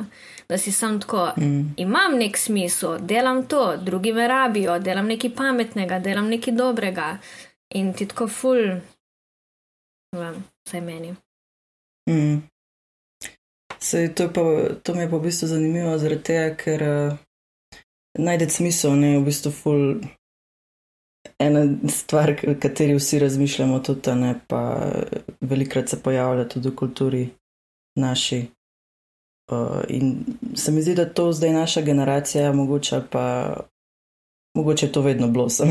Da 0.48 0.58
si 0.58 0.72
sam 0.72 1.00
tako, 1.00 1.32
mm. 1.36 1.74
imam 1.76 2.18
nek 2.18 2.36
smisel, 2.36 2.98
delam 2.98 3.46
to, 3.46 3.76
drugi 3.76 4.12
me 4.12 4.28
rabijo, 4.28 4.78
delam 4.78 5.06
nekaj 5.06 5.34
pametnega, 5.34 5.98
delam 5.98 6.28
nekaj 6.28 6.54
dobrega. 6.54 7.18
In 7.74 7.92
ti 7.94 8.06
tako 8.08 8.28
ful, 8.28 8.60
vem, 10.16 10.44
vsaj 10.66 10.80
meni. 10.80 11.14
Mm. 12.10 12.42
Sej, 13.78 14.14
to, 14.14 14.28
pa, 14.32 14.40
to 14.82 14.94
mi 14.94 15.00
je 15.00 15.10
pa 15.10 15.16
v 15.16 15.22
bistvu 15.22 15.48
zanimivo, 15.48 15.98
zaradi 15.98 16.22
tega, 16.22 16.54
ker 16.56 16.82
uh, 16.82 17.18
najdete 18.18 18.52
smisel, 18.52 18.94
ne 18.96 19.18
v 19.18 19.24
bistvu 19.26 19.52
ful 19.52 19.82
ena 21.38 21.66
stvar, 21.88 22.32
o 22.48 22.54
kateri 22.60 22.94
vsi 22.94 23.18
razmišljamo, 23.18 23.80
tudi 23.80 24.14
ne, 24.14 24.34
pa 24.46 24.90
velikrat 25.40 25.88
se 25.88 26.02
pojavlja 26.02 26.48
tudi 26.48 26.68
v 26.68 26.76
kulturi 26.76 27.28
naši. 27.98 28.46
Uh, 29.52 29.84
in 29.88 30.24
se 30.54 30.72
mi 30.72 30.82
zdi, 30.82 30.94
da 30.94 31.04
to 31.06 31.32
zdaj 31.32 31.52
naša 31.52 31.80
generacija, 31.80 32.52
mogoče 32.52 33.02
pa 33.10 33.56
mogoče 34.56 34.92
to 34.92 35.00
vedno 35.00 35.28
bilo, 35.28 35.48
sem. 35.48 35.68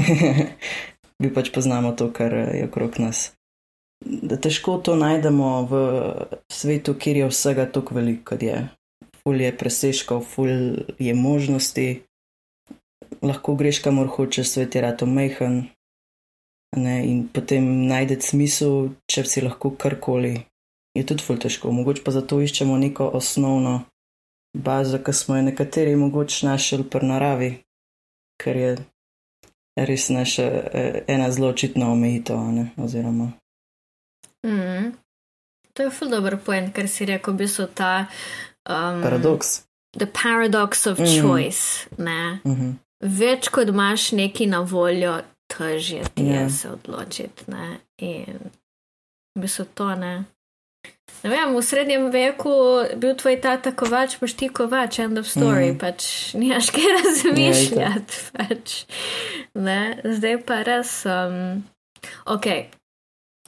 Mi 1.22 1.34
pač 1.34 1.50
poznamo 1.52 1.92
to, 1.92 2.12
kar 2.14 2.34
je 2.34 2.68
okrog 2.68 3.00
nas. 3.00 3.32
Da 4.06 4.38
težko 4.38 4.78
to 4.78 4.96
najdemo 4.96 5.52
v 5.72 5.76
svetu, 6.52 6.94
kjer 6.94 7.18
je 7.18 7.30
vsega 7.32 7.66
tako 7.72 7.96
veliko, 7.96 8.24
kot 8.32 8.44
je. 8.44 8.68
Ful 9.24 9.42
je 9.42 9.52
presežkov, 9.58 10.22
ful 10.28 10.52
je 11.00 11.14
možnosti, 11.16 11.88
lahko 13.22 13.56
greš 13.56 13.80
kamor 13.80 14.08
hočeš, 14.08 14.50
svet 14.50 14.76
je 14.76 14.82
rato 14.82 15.06
mehen. 15.06 15.64
Ne, 16.78 17.06
in 17.08 17.28
potem 17.32 17.88
najdete 17.88 18.28
smisel, 18.28 18.90
če 19.08 19.24
si 19.24 19.42
lahko 19.42 19.72
karkoli. 19.80 20.36
Je 20.96 21.04
tudi 21.08 21.24
ful 21.24 21.40
težko, 21.40 21.72
mogoče 21.72 22.04
pa 22.04 22.12
zato 22.16 22.40
iščemo 22.44 22.78
neko 22.80 23.08
osnovno 23.16 23.82
bazo, 24.56 25.00
ki 25.04 25.14
smo 25.14 25.38
jo 25.38 25.46
nekateri 25.48 25.96
mogoče 26.00 26.48
našli 26.48 26.84
pri 26.92 27.08
naravi, 27.08 27.50
ker 28.40 28.60
je 28.60 28.76
res 29.88 30.10
naša 30.12 30.44
e, 30.44 30.86
ena 31.12 31.32
zelo 31.32 31.52
očitna 31.52 31.92
omejitev. 31.92 32.40
Oziroma. 32.78 33.32
Mm. 34.48 34.96
To 35.76 35.84
je 35.84 35.92
ful 35.92 36.12
dobr 36.12 36.38
poen, 36.44 36.72
ker 36.72 36.88
si 36.92 37.08
rekel, 37.08 37.36
bi 37.36 37.48
so 37.52 37.68
ta 37.68 38.08
um, 38.68 39.04
paradoks. 39.04 39.62
The 39.96 40.08
paradox 40.08 40.88
of 40.88 41.00
mm. 41.00 41.22
choice. 41.22 41.88
Mm 42.00 42.56
-hmm 42.56 42.85
več 43.06 43.50
kot 43.54 43.70
imaš 43.72 44.12
neki 44.18 44.48
na 44.50 44.60
voljo, 44.66 45.20
težje 45.52 46.04
ti 46.14 46.26
je 46.26 46.34
yeah. 46.34 46.42
Ja. 46.42 46.50
se 46.50 46.70
odločiti. 46.70 47.52
Ne? 47.52 47.78
In 47.98 48.40
bi 49.40 49.48
se 49.48 49.66
to 49.66 49.96
ne. 49.96 50.24
Ne 51.24 51.30
vem, 51.30 51.56
v 51.56 51.62
srednjem 51.64 52.10
veku 52.14 52.52
je 52.86 52.98
bil 53.02 53.16
tvoj 53.18 53.40
tata 53.42 53.72
kovač, 53.74 54.20
boš 54.22 54.36
ti 54.38 54.50
kovač, 54.54 55.00
end 55.02 55.18
of 55.18 55.26
story, 55.26 55.72
mm. 55.74 55.80
pač 55.82 56.34
nimaš 56.38 56.70
kaj 56.76 56.92
razmišljati. 57.00 58.20
Pač. 58.36 58.76
Ne, 59.58 59.80
zdaj 60.04 60.38
pa 60.46 60.60
res, 60.68 60.92
um, 61.10 61.64
ok, 62.30 62.48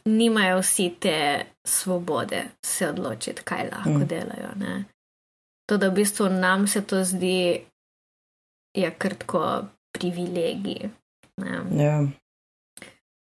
nimajo 0.09 0.61
vsi 0.63 0.89
te 0.99 1.19
svobode 1.67 2.47
se 2.65 2.89
odločiti, 2.89 3.45
kaj 3.45 3.69
lahko 3.69 3.99
mm. 3.99 4.07
delajo. 4.09 4.51
Ne. 4.57 4.75
To, 5.67 5.77
da 5.77 5.91
v 5.91 5.99
bistvu 5.99 6.31
nam 6.33 6.65
se 6.67 6.81
to 6.81 7.03
zdi, 7.03 7.61
je 8.77 8.91
krtko 8.97 9.65
privilegij. 9.91 10.89
Ja. 11.77 12.07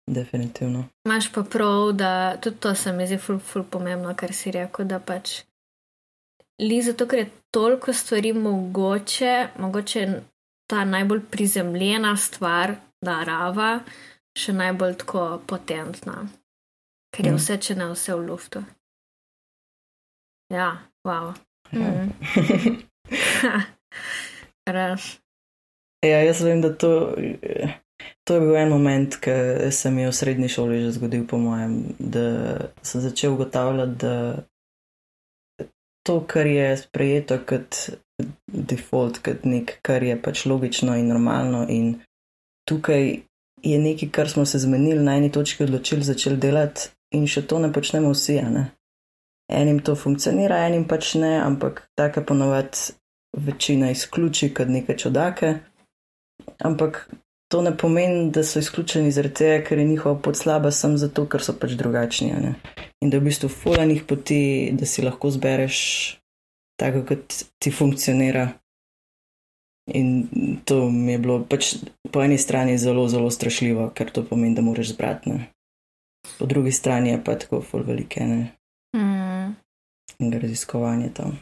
Definitivno. 0.07 0.85
Máš 1.09 1.33
pa 1.33 1.43
prav, 1.43 1.93
da 1.93 2.37
tudi 2.37 2.57
to 2.57 2.75
se 2.75 2.93
mi 2.93 3.07
zdi 3.07 3.19
ful, 3.19 3.39
ful 3.39 3.65
pomembno, 3.65 4.15
kar 4.17 4.33
si 4.33 4.51
rekel, 4.51 4.87
da 4.89 4.99
pač 5.01 5.43
li 6.63 6.83
zato, 6.83 7.07
ker 7.07 7.19
je 7.19 7.31
toliko 7.51 7.93
stvari 7.93 8.33
mogoče, 8.33 9.49
mogoče 9.59 10.07
ta 10.71 10.85
najbolj 10.85 11.21
prizemljena 11.31 12.17
stvar, 12.17 12.75
narava, 13.05 13.81
še 14.39 14.53
najbolj 14.53 14.97
tako 15.05 15.27
potentna, 15.47 16.25
ker 17.15 17.27
je 17.27 17.33
mm. 17.33 17.39
vse, 17.43 17.59
če 17.61 17.79
ne 17.79 17.93
vse 17.93 18.17
v 18.17 18.27
luftu. 18.27 18.65
Ja, 20.55 20.73
wow. 21.05 21.35
Ja. 21.73 21.93
Mm. 21.93 22.83
Res. 24.79 25.19
Ja, 26.07 26.23
jaz 26.23 26.43
vem, 26.43 26.61
da 26.61 26.71
to. 26.75 27.15
To 28.25 28.35
je 28.35 28.41
bil 28.41 28.57
en 28.57 28.69
moment, 28.69 29.17
ki 29.21 29.71
se 29.73 29.91
mi 29.91 30.03
je 30.03 30.11
v 30.11 30.15
srednji 30.15 30.49
šoli 30.53 30.83
že 30.85 30.93
zgodil, 30.95 31.25
po 31.27 31.39
mojem, 31.39 31.97
da 31.99 32.27
sem 32.83 33.01
začel 33.01 33.35
ugotavljati, 33.35 33.97
da 33.99 34.45
to, 36.07 36.21
kar 36.27 36.47
je 36.47 36.77
sprejeto 36.77 37.39
kot 37.49 37.91
default, 38.47 39.19
kot 39.25 39.45
nek, 39.45 39.79
kar 39.83 40.03
je 40.03 40.17
pač 40.23 40.45
logično 40.47 40.95
in 40.97 41.09
normalno, 41.09 41.65
in 41.69 41.97
tukaj 42.69 43.09
je 43.63 43.79
nekaj, 43.79 44.13
kar 44.13 44.31
smo 44.31 44.45
se 44.47 44.59
zmenili 44.59 45.03
na 45.05 45.17
eni 45.17 45.33
točki 45.33 45.65
odločili, 45.65 46.07
začeli 46.07 46.37
delati, 46.37 46.89
in 47.11 47.27
še 47.27 47.43
to 47.49 47.59
ne 47.59 47.73
počnemo 47.73 48.13
vsi. 48.13 48.39
Ne? 48.53 48.69
Enim 49.49 49.81
to 49.83 49.97
funkcionira, 49.97 50.61
enim 50.69 50.85
pač 50.89 51.15
ne, 51.19 51.39
ampak 51.41 51.89
tako 51.99 52.23
ponovadi 52.29 52.93
večina 53.37 53.91
izključi 53.91 54.53
kot 54.55 54.69
neke 54.69 54.97
čudake. 54.99 55.55
Ampak 56.59 57.09
to 57.49 57.63
ne 57.63 57.77
pomeni, 57.77 58.31
da 58.31 58.45
so 58.45 58.59
izključeni 58.59 59.13
zaradi 59.13 59.35
tega, 59.35 59.65
ker 59.65 59.79
je 59.79 59.85
njihova 59.85 60.21
pot 60.23 60.37
slaba, 60.37 60.71
samo 60.71 60.97
zato, 60.97 61.25
ker 61.27 61.43
so 61.45 61.55
pač 61.57 61.73
drugačni. 61.81 62.33
Ne? 62.33 62.55
In 63.01 63.11
da 63.11 63.17
je 63.17 63.21
v 63.21 63.29
bistvu 63.31 63.49
fulanih 63.49 64.05
poti, 64.09 64.71
da 64.73 64.87
si 64.87 65.03
lahko 65.03 65.31
zbereš 65.31 65.79
tako, 66.81 67.05
kot 67.09 67.43
ti 67.59 67.73
funkcionira. 67.73 68.49
In 69.95 70.27
to 70.69 70.91
mi 70.91 71.15
je 71.15 71.19
bilo 71.19 71.39
pač 71.49 71.79
po 72.13 72.21
eni 72.23 72.37
strani 72.39 72.77
zelo, 72.79 73.07
zelo 73.09 73.31
strašljivo, 73.31 73.89
ker 73.97 74.13
to 74.13 74.27
pomeni, 74.29 74.55
da 74.55 74.63
moraš 74.63 74.93
zbrati. 74.93 75.33
Ne? 75.33 75.49
Po 76.39 76.47
drugi 76.47 76.73
strani 76.73 77.15
je 77.15 77.25
pa 77.25 77.39
tako 77.39 77.63
ful 77.65 77.87
velike. 77.87 78.25
Mm. 78.97 79.55
In 80.19 80.33
raziskovanje 80.33 81.15
tam. 81.15 81.39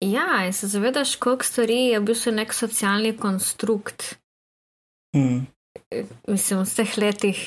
Ja, 0.00 0.44
in 0.46 0.52
se 0.52 0.66
zavedaš, 0.66 1.16
koliko 1.16 1.44
stvari 1.44 1.76
je 1.76 2.00
v 2.00 2.04
bistvu 2.04 2.32
nek 2.32 2.54
socialni 2.54 3.16
konstrukt. 3.16 4.16
Mm. 5.16 5.46
Mislim, 6.28 6.60
v 6.60 6.62
vseh 6.62 6.98
letih, 6.98 7.40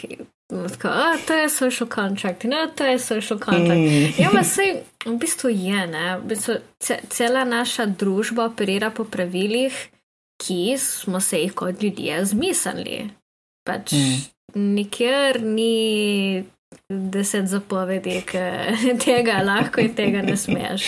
tako, 0.49 0.87
a, 0.87 1.17
to 1.27 1.33
je 1.33 1.49
social 1.49 1.89
contract, 1.89 2.43
no, 2.43 2.65
to 2.75 2.85
je 2.85 2.99
social 2.99 3.39
contract. 3.39 3.79
Mm. 3.79 4.11
Ja, 4.19 4.29
pa 4.33 4.43
se 4.43 4.83
v 5.05 5.15
bistvu 5.17 5.49
je, 5.49 5.87
ne, 5.87 6.17
v 6.19 6.27
bistvu 6.33 6.59
cela 7.09 7.45
naša 7.47 7.85
družba 7.85 8.49
operira 8.51 8.91
po 8.91 9.03
pravilih, 9.03 9.77
ki 10.41 10.77
smo 10.77 11.21
se 11.21 11.39
jih 11.39 11.53
kot 11.53 11.83
ljudje 11.83 12.25
zmislili. 12.25 13.09
Pač 13.63 13.93
mm. 13.93 14.21
nikjer 14.75 15.43
ni 15.43 16.43
deset 16.89 17.47
zapovedi, 17.47 18.23
tega 19.05 19.39
lahko 19.45 19.81
in 19.81 19.95
tega 19.95 20.21
ne 20.25 20.37
smeš. 20.37 20.87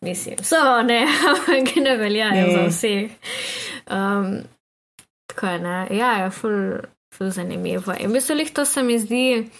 Mislim, 0.00 0.36
so 0.42 0.82
ne, 0.82 1.06
ampak 1.30 1.76
ne 1.76 1.96
veljajo 1.96 2.46
mm. 2.46 2.52
za 2.52 2.66
vseh. 2.68 3.10
Um, 3.90 4.38
tako 5.26 5.46
je, 5.46 5.58
ne? 5.58 5.86
ja, 5.90 6.12
je 6.12 6.30
ful, 6.30 6.78
ful 7.14 7.30
zanimivo. 7.30 7.94
In 8.00 8.12
mislim, 8.12 8.38
da 8.38 8.44
to 8.44 8.64
se 8.64 8.82
mi 8.82 8.98
zdi, 8.98 9.50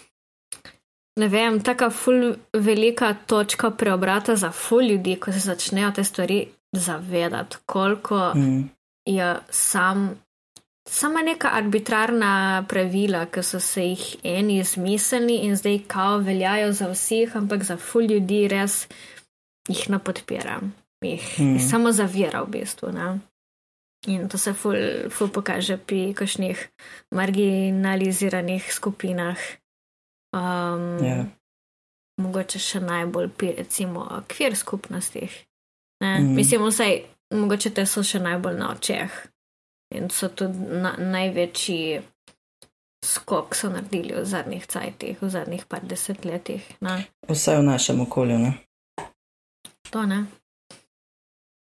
ne 1.15 1.27
vem, 1.27 1.59
tako 1.63 1.89
ful 1.89 2.33
velika 2.53 3.13
točka 3.13 3.71
preobrata 3.71 4.35
za 4.35 4.51
ful 4.51 4.83
ljudi, 4.83 5.15
ko 5.15 5.31
se 5.31 5.39
začnejo 5.39 5.91
te 5.91 6.03
stvari 6.03 6.47
zavedati, 6.71 7.57
koliko 7.65 8.31
mm. 8.35 8.69
je 9.05 9.35
sam. 9.49 10.09
Sama 10.89 11.21
neka 11.21 11.49
arbitrarna 11.53 12.65
pravila, 12.69 13.25
ki 13.25 13.43
so 13.43 13.59
se 13.59 13.83
jih 13.83 14.15
eni 14.23 14.57
izmislili 14.57 15.35
in 15.45 15.55
zdaj 15.55 15.79
kao 15.87 16.17
veljajo 16.17 16.71
za 16.73 16.87
vseh, 16.89 17.35
ampak 17.37 17.63
za 17.63 17.77
ful 17.77 18.01
ljudi 18.01 18.47
res 18.47 18.87
jih 19.69 19.89
ne 19.89 19.99
podpiram, 19.99 20.73
jih, 21.05 21.25
mm. 21.39 21.59
samo 21.69 21.91
zavira 21.95 22.43
v 22.43 22.57
bistvu. 22.57 22.91
Ne? 22.95 23.19
In 24.07 24.29
to 24.29 24.37
se 24.37 24.53
ful, 24.53 24.77
ful 25.11 25.27
pokaže 25.27 25.77
pri 25.77 26.13
kakšnih 26.15 26.59
marginaliziranih 27.15 28.73
skupinah. 28.73 29.37
Um, 30.33 30.99
yeah. 31.03 31.03
Ja. 31.03 31.25
Mogoče 32.19 32.59
še 32.59 32.81
najbolj 32.83 33.29
pri 33.31 33.53
recimo 33.57 34.03
kvir 34.27 34.55
skupnostih. 34.55 35.31
Mm. 36.03 36.35
Mislim, 36.35 36.65
vsaj, 36.67 37.03
mogoče 37.31 37.71
te 37.75 37.85
so 37.87 38.03
še 38.03 38.19
najbolj 38.23 38.57
na 38.59 38.71
očeh. 38.75 39.19
In 39.95 40.09
so 40.13 40.29
tudi 40.29 40.59
na, 40.83 40.93
največji 40.99 42.01
skok 43.05 43.55
so 43.55 43.69
naredili 43.71 44.13
v 44.13 44.25
zadnjih 44.25 44.67
cajtih, 44.67 45.21
v 45.21 45.29
zadnjih 45.31 45.63
par 45.65 45.83
desetletjih. 45.87 46.65
Ne? 46.85 47.07
Vsaj 47.27 47.59
v 47.61 47.67
našem 47.71 48.03
okolju, 48.03 48.37
ne? 48.37 48.53
To 49.89 50.05
ne. 50.05 50.25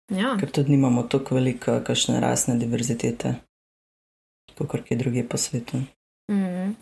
Ja. 0.08 0.36
Ker 0.40 0.50
tudi 0.50 0.74
nimamo 0.74 1.02
tako 1.08 1.38
velike, 1.38 1.80
kakšne 1.84 2.20
rasne 2.20 2.56
diverzitete, 2.60 3.34
kot 4.56 4.84
kje 4.84 4.96
druge 5.00 5.24
po 5.28 5.40
svetu. 5.40 5.80
Mm. 6.32 6.74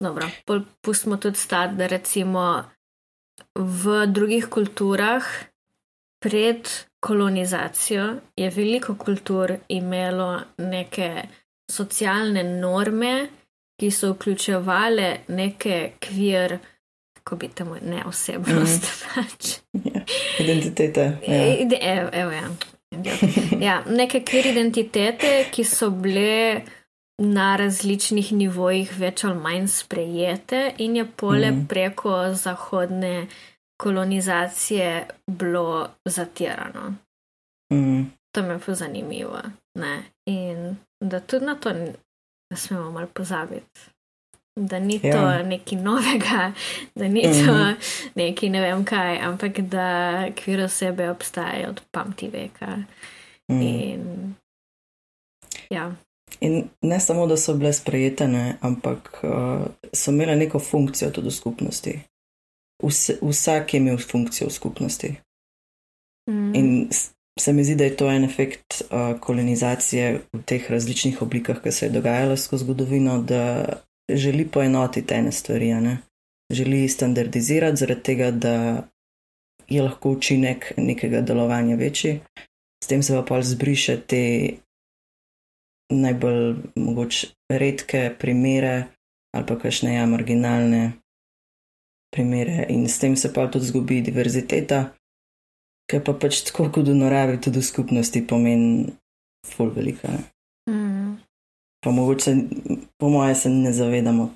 Dobro, 0.00 0.28
pustimo 0.80 1.16
tudi 1.16 1.38
stati, 1.38 1.76
da 1.76 1.86
recimo 1.86 2.64
v 3.54 4.06
drugih 4.06 4.48
kulturah 4.48 5.24
pred 6.20 6.68
kolonizacijo 7.00 8.14
je 8.36 8.50
veliko 8.50 8.94
kultur 8.94 9.54
imelo 9.68 10.40
neke 10.58 11.22
socialne 11.70 12.44
norme, 12.44 13.28
ki 13.80 13.90
so 13.90 14.12
vključevale 14.12 15.16
neke 15.28 15.92
kvir 16.00 16.58
kako 17.30 17.36
bi 17.36 17.48
temu 17.48 17.76
ne 17.86 18.04
osebnost. 18.04 18.82
Mm. 18.82 19.06
Pač. 19.14 19.48
Ja. 19.72 19.99
Identitete. 20.42 21.06
Ja. 21.26 21.40
Ide, 21.56 21.78
evo, 21.82 22.08
evo, 22.12 22.30
ja. 22.30 22.48
ja, 23.60 23.82
neke 23.86 24.24
kvir 24.26 24.50
identitete, 24.50 25.32
ki 25.52 25.64
so 25.64 25.90
bile 25.90 26.62
na 27.20 27.52
različnih 27.60 28.32
nivojih 28.32 28.92
več 28.98 29.24
ali 29.28 29.36
manj 29.38 29.66
sprejete 29.68 30.62
in 30.78 30.96
je 30.96 31.04
pole 31.04 31.50
mm. 31.50 31.66
preko 31.68 32.32
zahodne 32.34 33.26
kolonizacije 33.80 35.06
bilo 35.26 35.88
zatirano. 36.04 36.94
Mm. 37.72 38.08
To 38.32 38.42
me 38.42 38.54
je 38.54 38.58
pa 38.66 38.74
zanimivo. 38.74 39.40
Ne? 39.78 40.02
In 40.26 40.76
da 41.00 41.20
tudi 41.20 41.46
na 41.46 41.54
to 41.54 41.72
ne 41.72 42.56
smemo 42.56 42.90
mal 42.90 43.06
pozabiti 43.06 43.80
da 44.66 44.78
ni 44.78 45.00
ja. 45.02 45.12
to 45.12 45.48
nekaj 45.48 45.78
novega, 45.78 46.52
da 46.94 47.08
ni 47.08 47.26
mm 47.26 47.32
-hmm. 47.32 47.46
to 47.46 47.80
nekaj 48.14 48.48
ne 48.48 48.60
vem 48.60 48.84
kaj, 48.84 49.18
ampak 49.18 49.60
da 49.60 50.26
kvir 50.34 50.60
osebe 50.60 51.10
obstajajo 51.10 51.68
od 51.68 51.80
pamti 51.90 52.28
veka. 52.28 52.76
Mm. 53.48 53.62
In, 53.62 54.34
ja. 55.70 55.92
In 56.40 56.68
ne 56.82 57.00
samo, 57.00 57.26
da 57.26 57.36
so 57.36 57.54
bile 57.54 57.72
sprejete, 57.72 58.28
ne, 58.28 58.56
ampak 58.60 59.20
uh, 59.22 59.66
so 59.92 60.10
imele 60.10 60.36
neko 60.36 60.58
funkcijo 60.58 61.10
tudi 61.10 61.28
v 61.28 61.30
skupnosti. 61.30 62.00
Vse, 62.82 63.18
vsak 63.22 63.74
je 63.74 63.80
imel 63.80 63.98
funkcijo 63.98 64.48
v 64.48 64.52
skupnosti. 64.52 65.14
Mm. 66.30 66.54
In 66.54 66.88
se 67.40 67.52
mi 67.52 67.64
zdi, 67.64 67.74
da 67.74 67.84
je 67.84 67.96
to 67.96 68.10
en 68.10 68.24
efekt 68.24 68.82
uh, 68.82 69.20
kolonizacije 69.20 70.20
v 70.32 70.42
teh 70.44 70.70
različnih 70.70 71.22
oblikah, 71.22 71.62
ki 71.62 71.72
se 71.72 71.86
je 71.86 71.90
dogajalo 71.90 72.36
skozi 72.36 72.64
zgodovino, 72.64 73.22
da 73.22 73.66
želi 74.16 74.48
poenotiti 74.48 75.14
ene 75.14 75.32
stvari, 75.32 75.74
ne? 75.74 75.98
želi 76.50 76.88
standardizirati, 76.88 77.76
zaradi 77.76 78.02
tega, 78.02 78.30
da 78.30 78.88
je 79.68 79.82
lahko 79.82 80.10
učinek 80.10 80.72
nekega 80.76 81.20
delovanja 81.20 81.76
večji. 81.76 82.20
S 82.84 82.86
tem 82.86 83.02
se 83.02 83.14
pa 83.14 83.22
pa 83.22 83.42
zbriše 83.42 84.00
te 84.00 84.50
najbolj 85.90 86.56
mogoče 86.76 87.26
redke 87.50 88.10
primere 88.18 88.84
ali 89.34 89.46
pa 89.46 89.58
kakšne 89.58 89.94
ja, 89.94 90.06
marginalne 90.06 90.92
primere 92.10 92.66
in 92.68 92.88
s 92.88 92.98
tem 92.98 93.16
se 93.16 93.32
pa 93.32 93.46
tudi 93.46 93.66
zgubi 93.66 94.00
diverziteta, 94.02 94.80
ki 95.90 96.00
pa 96.06 96.14
pač 96.18 96.42
tako 96.48 96.66
kot 96.74 96.88
v 96.90 96.96
naravi, 96.98 97.38
tudi 97.38 97.62
v 97.62 97.66
skupnosti 97.66 98.26
pomeni 98.26 98.90
ful 99.46 99.70
velika. 99.70 100.10
Mm. 100.70 101.14
Pa 101.80 101.90
mogoče, 101.90 102.34
po 102.98 103.08
moje, 103.08 103.34
se 103.34 103.48
ne 103.48 103.72
zavedamo, 103.72 104.34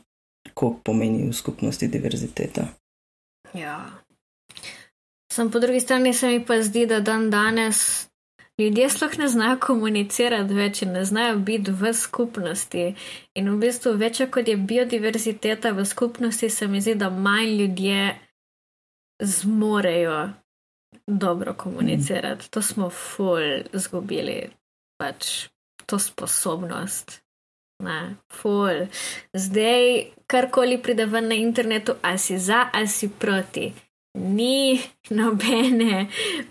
koliko 0.55 0.81
pomeni 0.85 1.29
v 1.29 1.33
skupnosti 1.33 1.89
diverziteta. 1.89 2.67
Ja. 3.55 3.85
Sam 5.33 5.51
po 5.51 5.59
drugi 5.59 5.81
strani 5.81 6.15
se 6.15 6.29
mi 6.29 6.45
pa 6.47 6.63
zdi, 6.63 6.87
da 6.87 7.01
dan 7.01 7.31
danes 7.31 8.09
ljudje 8.59 8.89
sploh 8.91 9.19
ne 9.19 9.29
znajo 9.29 9.59
komunicirati 9.61 10.55
več 10.55 10.83
in 10.83 10.93
ne 10.93 11.05
znajo 11.05 11.39
biti 11.39 11.71
v 11.71 11.93
skupnosti. 11.95 12.95
In 13.35 13.51
v 13.51 13.57
bistvu 13.67 13.97
več, 13.99 14.23
kot 14.31 14.49
je 14.49 14.57
biodiverziteta 14.57 15.73
v 15.75 15.85
skupnosti, 15.85 16.51
se 16.51 16.69
mi 16.69 16.81
zdi, 16.81 16.95
da 16.95 17.11
manj 17.11 17.57
ljudje 17.59 18.15
zmorejo 19.23 20.29
dobro 21.07 21.55
komunicirati. 21.55 22.51
To 22.51 22.63
smo 22.63 22.91
ful 22.91 23.67
zgubili, 23.73 24.51
pač 24.99 25.49
to 25.87 25.99
sposobnost. 25.99 27.24
Ne, 27.83 28.17
ful. 28.33 28.87
Zdaj, 29.35 30.05
karkoli 30.27 30.79
pride 30.79 31.07
ven 31.07 31.29
na 31.29 31.35
internetu, 31.35 31.95
a 32.03 32.19
si 32.19 32.39
za, 32.39 32.71
a 32.73 32.87
si 32.87 33.09
proti 33.11 33.73
ni 34.15 34.79
nobene 35.11 36.07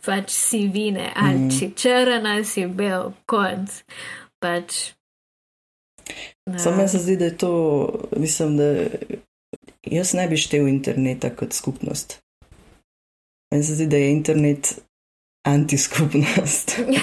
pač 0.05 0.29
sivine, 0.29 1.11
ali 1.15 1.39
Mhm. 1.39 1.49
si 1.49 1.71
črn 1.71 2.25
ali 2.25 2.45
si 2.45 2.65
bel, 2.67 3.13
konc. 3.25 3.69
Pač, 4.39 4.91
ne. 6.45 6.59
Samo 6.59 6.75
meni 6.77 6.89
se 6.89 6.97
zdi, 6.99 7.17
da 7.17 7.25
je 7.25 7.37
to, 7.37 7.51
mislim, 8.17 8.57
da 8.57 8.75
jaz 9.83 10.13
ne 10.13 10.27
bi 10.27 10.37
štel 10.37 10.67
interneta 10.67 11.29
kot 11.29 11.53
skupnost. 11.53 12.19
Meni 13.51 13.63
se 13.63 13.75
zdi, 13.75 13.87
da 13.87 13.97
je 13.97 14.11
internet 14.11 14.81
antiskupnost. 15.47 16.77
V 16.77 16.93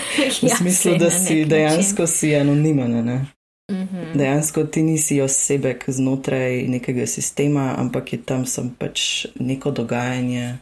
Ja, 0.42 0.56
smislu, 0.56 0.98
da 0.98 1.10
si 1.10 1.44
dejansko 1.44 2.06
si 2.06 2.36
anonimen. 2.36 3.26
Način. 3.70 3.98
Mhm. 3.98 4.18
Dejansko 4.18 4.64
ti 4.64 4.82
nisi 4.82 5.20
osebek 5.20 5.84
znotraj 5.86 6.62
nekega 6.62 7.06
sistema, 7.06 7.74
ampak 7.78 8.12
je 8.12 8.22
tam 8.22 8.46
sem 8.46 8.74
pač 8.78 9.26
neko 9.40 9.70
dogajanje 9.70 10.58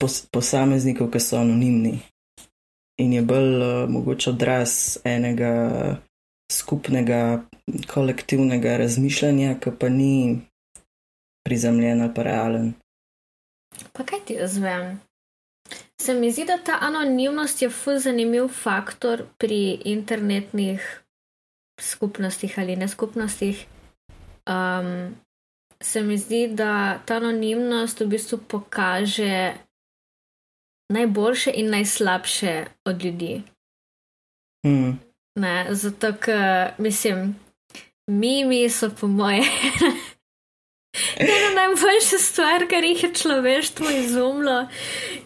pos 0.00 0.26
posameznikov, 0.26 1.10
ki 1.10 1.20
so 1.20 1.36
anonimni. 1.36 1.98
In 2.98 3.12
je 3.12 3.22
bolj 3.22 3.56
uh, 3.56 3.90
mogoče 3.90 4.30
odraz 4.30 4.98
enega 5.04 5.96
skupnega, 6.52 7.42
kolektivnega 7.94 8.76
razmišljanja, 8.76 9.54
ki 9.60 9.70
pa 9.80 9.88
ni 9.88 10.40
prizemljen 11.44 12.02
ali 12.02 12.14
pa 12.14 12.22
realen. 12.22 12.72
Pa 13.92 14.04
kaj 14.04 14.20
ti 14.26 14.34
jaz 14.38 14.58
vem? 14.58 15.00
Se 16.00 16.14
mi 16.14 16.30
zdi, 16.32 16.44
da 16.44 16.58
ta 16.58 16.78
anonimnost 16.80 17.62
je 17.62 17.70
fuz 17.70 18.04
zanimiv 18.04 18.48
faktor 18.48 19.24
pri 19.38 19.80
internetnih 19.84 21.03
skupnostih 21.80 22.58
ali 22.58 22.76
neskupnostih. 22.76 23.66
Um, 24.46 25.16
se 25.82 26.02
mi 26.02 26.18
zdi, 26.18 26.48
da 26.48 26.98
ta 27.06 27.16
anonimnost 27.16 28.00
v 28.00 28.06
bistvu 28.06 28.38
pokaže 28.48 29.54
najboljše 30.92 31.52
in 31.54 31.70
najslabše 31.70 32.64
od 32.84 33.04
ljudi. 33.04 33.42
Hmm. 34.66 35.00
Ne, 35.40 35.66
zato, 35.70 36.12
ker 36.12 36.72
mislim, 36.78 37.34
mimi 38.10 38.70
so 38.70 38.90
po 39.00 39.06
moje 39.06 39.42
ena 41.16 41.50
najboljša 41.54 42.18
stvar, 42.18 42.68
kar 42.70 42.84
jih 42.84 43.02
je 43.02 43.14
človeštvo 43.14 43.90
izumilo. 43.90 44.66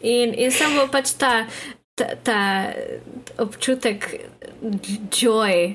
In, 0.03 0.35
in 0.35 0.53
samo 0.53 0.89
pač 0.93 1.13
ta, 1.19 1.47
ta, 1.95 2.07
ta 2.25 2.73
občutek 3.39 4.15
joy, 5.13 5.75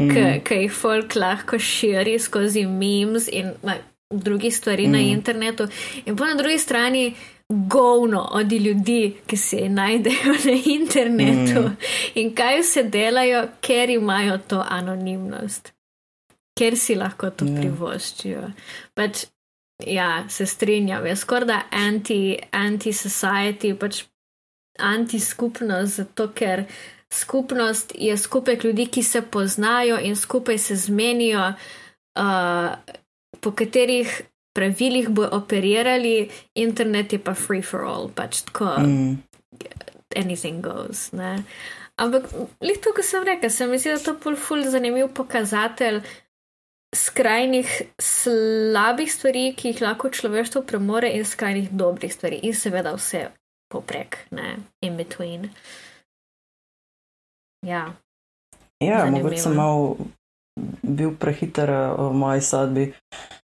Mm. 0.00 0.40
ki 0.44 0.54
jih 0.54 0.72
folk 0.72 1.14
lahko 1.14 1.58
širi 1.58 2.18
skozi 2.18 2.66
memes 2.66 3.28
in 3.28 3.52
ma, 3.62 3.74
drugih 4.10 4.56
stvari 4.56 4.86
mm. 4.86 4.92
na 4.92 4.98
internetu, 4.98 5.66
in 6.06 6.16
pa 6.16 6.26
na 6.26 6.34
drugi 6.34 6.58
strani 6.58 7.14
govno 7.48 8.28
od 8.32 8.52
ljudi, 8.52 9.16
ki 9.26 9.36
se 9.36 9.68
najdejo 9.68 10.32
na 10.44 10.52
internetu 10.66 11.60
Mhm. 11.60 11.74
in 12.14 12.34
kaj 12.34 12.60
vse 12.60 12.82
delajo, 12.82 13.48
ker 13.60 13.90
imajo 13.90 14.38
to 14.38 14.64
anonimnost, 14.68 15.72
ker 16.58 16.76
si 16.76 16.94
lahko 16.94 17.30
to 17.30 17.44
Ja. 17.44 17.60
privoščijo. 17.60 18.50
Pač, 18.94 19.24
ja, 19.86 20.24
se 20.28 20.46
strinjam, 20.46 21.06
je 21.06 21.16
skoraj 21.16 21.46
da 21.46 21.62
anti, 21.70 22.38
anti-society, 22.52 23.74
pač 23.74 24.02
anti-skupnost, 24.78 25.96
zato 25.96 26.28
ker 26.28 26.64
skupnost 27.12 27.92
je 27.98 28.16
skupek 28.16 28.64
ljudi, 28.64 28.86
ki 28.86 29.02
se 29.02 29.22
poznajo 29.22 29.98
in 30.02 30.16
skupaj 30.16 30.58
se 30.58 30.76
zmenijo, 30.76 31.52
uh, 32.18 32.70
po 33.40 33.52
katerih 33.52 34.22
pravilih 34.52 35.08
bo 35.08 35.28
operirali, 35.32 36.30
internet 36.54 37.12
je 37.12 37.18
pa 37.18 37.34
free 37.34 37.62
for 37.62 37.84
all, 37.84 38.08
pač 38.14 38.42
tako 38.42 38.74
Mm. 38.78 39.22
anything 40.16 40.60
goes. 40.60 41.12
Ne? 41.12 41.44
Ampak, 41.96 42.24
lih 42.60 42.78
to, 42.80 42.92
kar 42.92 43.04
sem 43.04 43.24
rekel, 43.24 43.50
se 43.50 43.66
mi 43.66 43.78
zdi, 43.78 43.92
da 43.92 43.98
je 43.98 44.04
to 44.04 44.14
pol 44.18 44.36
ful 44.36 44.62
zanimiv 44.62 45.12
pokazatelj 45.14 46.00
skrajnih 46.96 47.82
slabih 48.02 49.12
stvari, 49.12 49.52
ki 49.56 49.68
jih 49.68 49.82
lahko 49.84 50.10
človeštvo 50.10 50.62
premore, 50.66 51.12
in 51.14 51.24
skrajnih 51.24 51.70
dobrih 51.70 52.12
stvari, 52.12 52.40
in 52.42 52.56
seveda 52.56 52.94
vse 52.96 53.28
poprek, 53.70 54.18
ne, 54.34 54.56
in 54.82 54.96
between. 54.96 55.50
Ja, 57.66 57.92
Ja, 58.80 59.10
mogoče 59.10 59.36
sem 59.36 59.54
mal 59.54 59.96
bil 60.82 61.12
prehiter 61.18 61.70
eh, 61.70 61.94
v 61.98 62.12
moji 62.16 62.40
sodbi. 62.40 62.92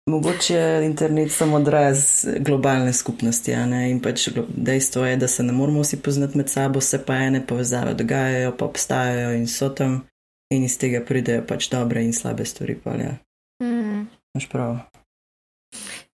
Mogoče 0.10 0.56
je 0.56 0.86
internet 0.86 1.32
samo 1.32 1.58
odraz 1.58 2.26
globalne 2.40 2.94
skupnosti, 2.94 3.52
in 3.52 4.00
pač 4.02 4.30
dejstvo 4.50 5.06
je, 5.06 5.18
da 5.18 5.28
se 5.28 5.44
ne 5.44 5.54
moramo 5.54 5.82
vsi 5.82 6.02
poznati 6.02 6.38
med 6.38 6.50
sabo, 6.50 6.82
se 6.82 7.06
pa 7.06 7.16
ene 7.16 7.46
povezave 7.48 7.94
dogajajo, 7.94 8.56
pa 8.58 8.66
obstajajo 8.66 9.36
in 9.38 9.48
so 9.48 9.70
tam, 9.70 10.02
in 10.50 10.64
iz 10.64 10.78
tega 10.78 11.06
pridejo 11.06 11.46
pač 11.48 11.70
dobre 11.70 12.04
in 12.04 12.14
slabe 12.14 12.46
stvari. 12.46 12.76
Pa, 12.84 12.98
ja. 12.98 13.14
mm. 13.64 14.08
Maš 14.36 14.50
prav. 14.50 14.78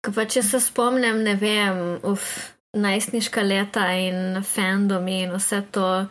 Ko 0.06 0.12
pa 0.12 0.26
če 0.26 0.44
se 0.44 0.60
spomnim, 0.60 1.24
ne 1.24 1.36
vem, 1.40 2.00
uf, 2.04 2.52
najstniška 2.76 3.42
leta 3.42 3.88
in 3.96 4.44
fandomi 4.44 5.22
in 5.24 5.36
vse 5.40 5.64
to. 5.72 6.08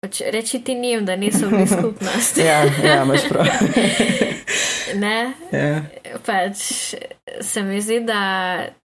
Pač 0.00 0.20
reči 0.20 0.60
ti 0.60 0.74
njim, 0.74 1.04
da 1.06 1.16
niso 1.16 1.48
bili 1.48 1.66
skupnost. 1.66 2.36
Ja, 2.46 2.64
ja, 2.84 3.02
imaš 3.02 3.28
prav. 3.28 3.46
ne, 5.02 5.32
ja. 5.52 5.82
pač 6.26 6.56
se 7.40 7.62
mi 7.62 7.80
zdi, 7.80 8.00
da 8.00 8.20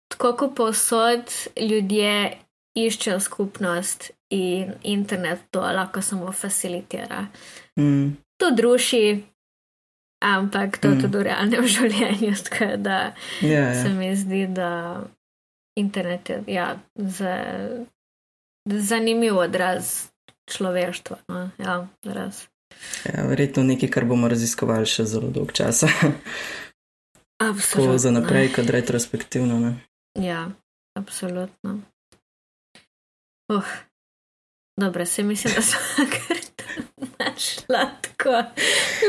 tako 0.09 0.33
kot 0.37 0.57
povsod 0.57 1.33
ljudje 1.61 2.33
iščejo 2.77 3.21
skupnost 3.21 4.11
in 4.31 4.73
internet 4.83 5.39
to 5.51 5.61
lahko 5.61 6.03
samo 6.03 6.33
facilitira. 6.33 7.27
mm, 7.79 8.17
To 8.37 8.51
druši, 8.51 9.23
ampak 10.23 10.79
to 10.79 10.89
Mm. 10.89 11.01
tudi 11.01 11.19
v 11.19 11.23
realnem 11.23 11.67
življenju. 11.75 12.35
Tako 12.45 12.77
da 12.77 13.13
ja, 13.43 13.75
se 13.75 13.89
ja. 13.89 13.95
mi 13.95 14.17
zdi, 14.17 14.47
da 14.47 15.01
internet 15.77 16.29
je 16.29 16.43
ja, 16.47 16.77
za, 16.95 17.35
zanimiv 18.67 19.37
odraz 19.39 20.07
človeštva. 20.49 21.19
No? 21.29 21.51
Ja, 21.59 21.77
res. 22.05 22.47
ja, 23.05 23.27
verjetno 23.29 23.65
nekaj, 23.69 23.91
kar 23.93 24.09
bomo 24.09 24.29
raziskovali 24.31 24.89
še 24.89 25.07
zelo 25.09 25.31
dolg 25.35 25.53
čas. 25.57 25.85
Absolutno. 27.39 27.93
Tako 27.93 27.99
za 27.99 28.11
naprej, 28.11 28.53
kot 28.57 28.71
retrospektivno. 28.75 29.61
Ne? 29.63 29.77
Ja, 30.19 30.49
absolutno. 30.99 31.79
Uh, 33.53 33.65
dobro, 34.77 35.07
se 35.07 35.23
mislim, 35.23 35.55
da 35.55 35.63
sem 35.71 36.11
kar 36.11 36.38
našla 37.19 37.91
tako 38.01 38.31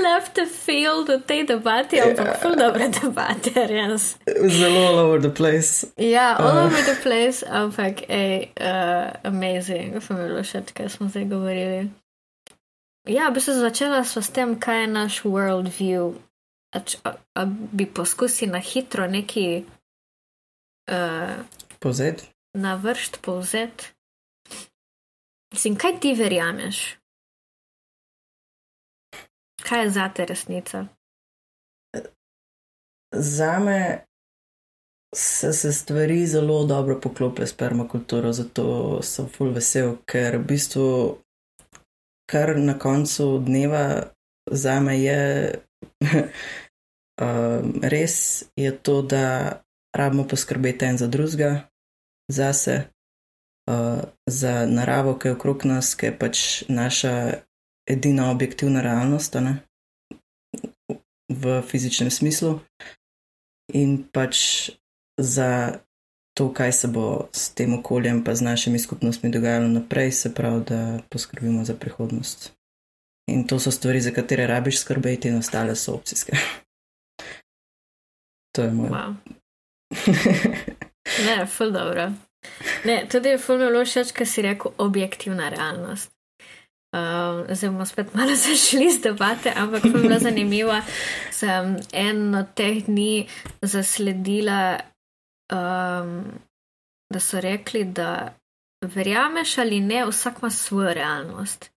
left 0.03 0.33
the 0.33 0.45
field 0.45 1.09
v 1.09 1.21
tej 1.21 1.43
debati, 1.45 1.97
ampak 1.97 2.25
Ja. 2.25 2.31
yeah. 2.31 2.41
ful 2.41 2.55
dobre 2.55 2.87
debate, 2.91 3.67
res. 3.67 4.17
Zelo 4.49 4.87
all 4.87 4.99
over 4.99 5.19
the 5.19 5.29
place. 5.31 5.87
Ja, 5.97 6.35
all 6.35 6.57
Uh. 6.57 6.65
over 6.65 6.81
the 6.83 6.97
place, 7.03 7.45
ampak 7.45 8.03
ej, 8.09 8.49
uh, 8.55 9.11
amazing, 9.23 9.99
sem 9.99 10.17
bilo 10.17 10.41
všeč, 10.41 10.71
kaj 10.71 10.89
smo 10.89 11.07
zdaj 11.07 11.25
govorili. 11.25 11.89
Ja, 13.05 13.29
bi 13.29 13.39
se 13.39 13.53
začela 13.53 14.03
sva 14.03 14.21
s 14.21 14.29
tem, 14.29 14.55
kaj 14.55 14.81
je 14.81 14.87
naš 14.89 15.21
worldview. 15.23 16.13
A, 16.69 16.79
č- 16.79 16.99
a, 17.03 17.13
a 17.33 17.41
bi 17.47 17.85
poskusili 17.85 18.51
na 18.51 18.59
hitro 18.59 19.07
neki 19.07 19.65
uh, 20.87 21.33
Pozet. 21.79 22.27
na 22.53 22.75
vrst 22.75 23.21
povzeti. 23.21 23.85
Mislim, 25.49 25.75
kaj 25.75 25.99
ti 25.99 26.13
verjameš? 26.13 26.98
Kaj 29.63 29.83
je 29.83 29.89
za 29.89 30.09
te 30.15 30.25
resnica? 30.25 30.85
Za 33.11 33.59
me 33.59 34.05
se, 35.15 35.53
se 35.53 35.73
stvari 35.73 36.27
zelo 36.27 36.65
dobro 36.65 36.99
poklopijo 37.01 37.47
s 37.47 37.53
permakulturo, 37.53 38.33
zato 38.33 38.99
sem 39.03 39.27
full 39.29 39.53
vesel, 39.53 39.95
ker 40.05 40.37
v 40.37 40.45
bistvu 40.45 40.85
kar 42.29 42.57
na 42.57 42.77
koncu 42.79 43.39
dneva 43.45 44.13
za 44.51 44.79
me 44.79 45.01
je 45.01 45.55
um, 47.21 47.73
res, 47.81 48.43
je 48.55 48.77
to, 48.77 49.01
da 49.01 49.61
rabimo 49.95 50.27
poskrbeti 50.27 50.85
en 50.85 50.97
za 50.97 51.07
drugega, 51.07 51.69
zase, 52.31 52.83
uh, 53.71 54.01
za 54.29 54.65
naravo, 54.65 55.17
ki 55.17 55.27
je 55.27 55.33
okrog 55.33 55.65
nas, 55.65 55.95
ki 55.95 56.05
je 56.05 56.17
pač 56.19 56.63
naša 56.69 57.15
edina 57.89 58.31
objektivna 58.31 58.81
realnost 58.81 59.35
ne? 59.41 59.59
v 61.29 61.61
fizičnem 61.61 62.09
smislu. 62.11 62.59
In 63.73 64.03
pač 64.11 64.69
za 65.17 65.79
to, 66.33 66.49
kaj 66.53 66.71
se 66.73 66.87
bo 66.87 67.29
s 67.31 67.53
tem 67.53 67.73
okoljem, 67.73 68.23
pa 68.23 68.35
z 68.35 68.41
našimi 68.41 68.79
skupnostmi 68.79 69.29
dogajalo 69.29 69.67
naprej, 69.67 70.11
se 70.11 70.33
pravi, 70.33 70.63
da 70.65 70.99
poskrbimo 71.09 71.65
za 71.65 71.73
prihodnost. 71.73 72.53
In 73.29 73.45
to 73.47 73.59
so 73.59 73.71
stvari, 73.71 74.01
za 74.01 74.11
katere 74.11 74.47
rabiš 74.47 74.79
skrbeti, 74.81 75.29
in 75.29 75.37
ostale 75.37 75.75
so 75.75 75.93
opcijske. 75.93 76.33
to 78.55 78.63
je 78.63 78.71
moj. 78.71 78.89
Wow. 78.89 79.13
ne, 81.27 81.45
ful 81.45 81.71
dobro. 81.71 82.11
Ne, 82.85 83.05
tudi 83.11 83.29
je 83.29 83.37
ful 83.37 83.57
bilo 83.57 83.85
všeč, 83.85 84.11
kar 84.11 84.27
si 84.27 84.41
rekel, 84.41 84.71
objektivna 84.77 85.49
realnost. 85.49 86.18
Um, 86.89 87.45
zdaj 87.55 87.69
bomo 87.69 87.85
spet 87.85 88.13
malo 88.13 88.35
zašli 88.45 88.91
z 88.91 89.01
debate, 89.01 89.53
ampak 89.55 89.81
ful 89.81 90.01
bilo 90.01 90.19
zanimivo. 90.19 90.73
Sem 91.31 91.77
eno 91.93 92.43
teh 92.55 92.85
dni 92.85 93.27
zasledila 93.61 94.79
um, 95.53 96.23
da 97.13 97.19
so 97.19 97.41
rekli, 97.41 97.83
da 97.83 98.33
verjameš 98.81 99.57
ali 99.57 99.79
ne, 99.79 100.05
vsak 100.05 100.41
ima 100.41 100.49
svojo 100.49 100.93
realnost. 100.93 101.71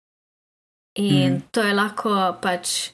In 0.95 1.33
mm. 1.33 1.41
to 1.51 1.61
je 1.61 1.73
lahko 1.73 2.37
pač 2.41 2.91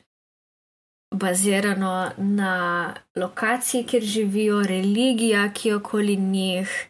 bazirano 1.16 2.12
na 2.18 2.94
lokaciji, 3.16 3.86
kjer 3.86 4.04
živijo, 4.04 4.64
religija, 4.64 5.54
ki 5.54 5.70
je 5.70 5.76
okoli 5.76 6.16
njih, 6.16 6.90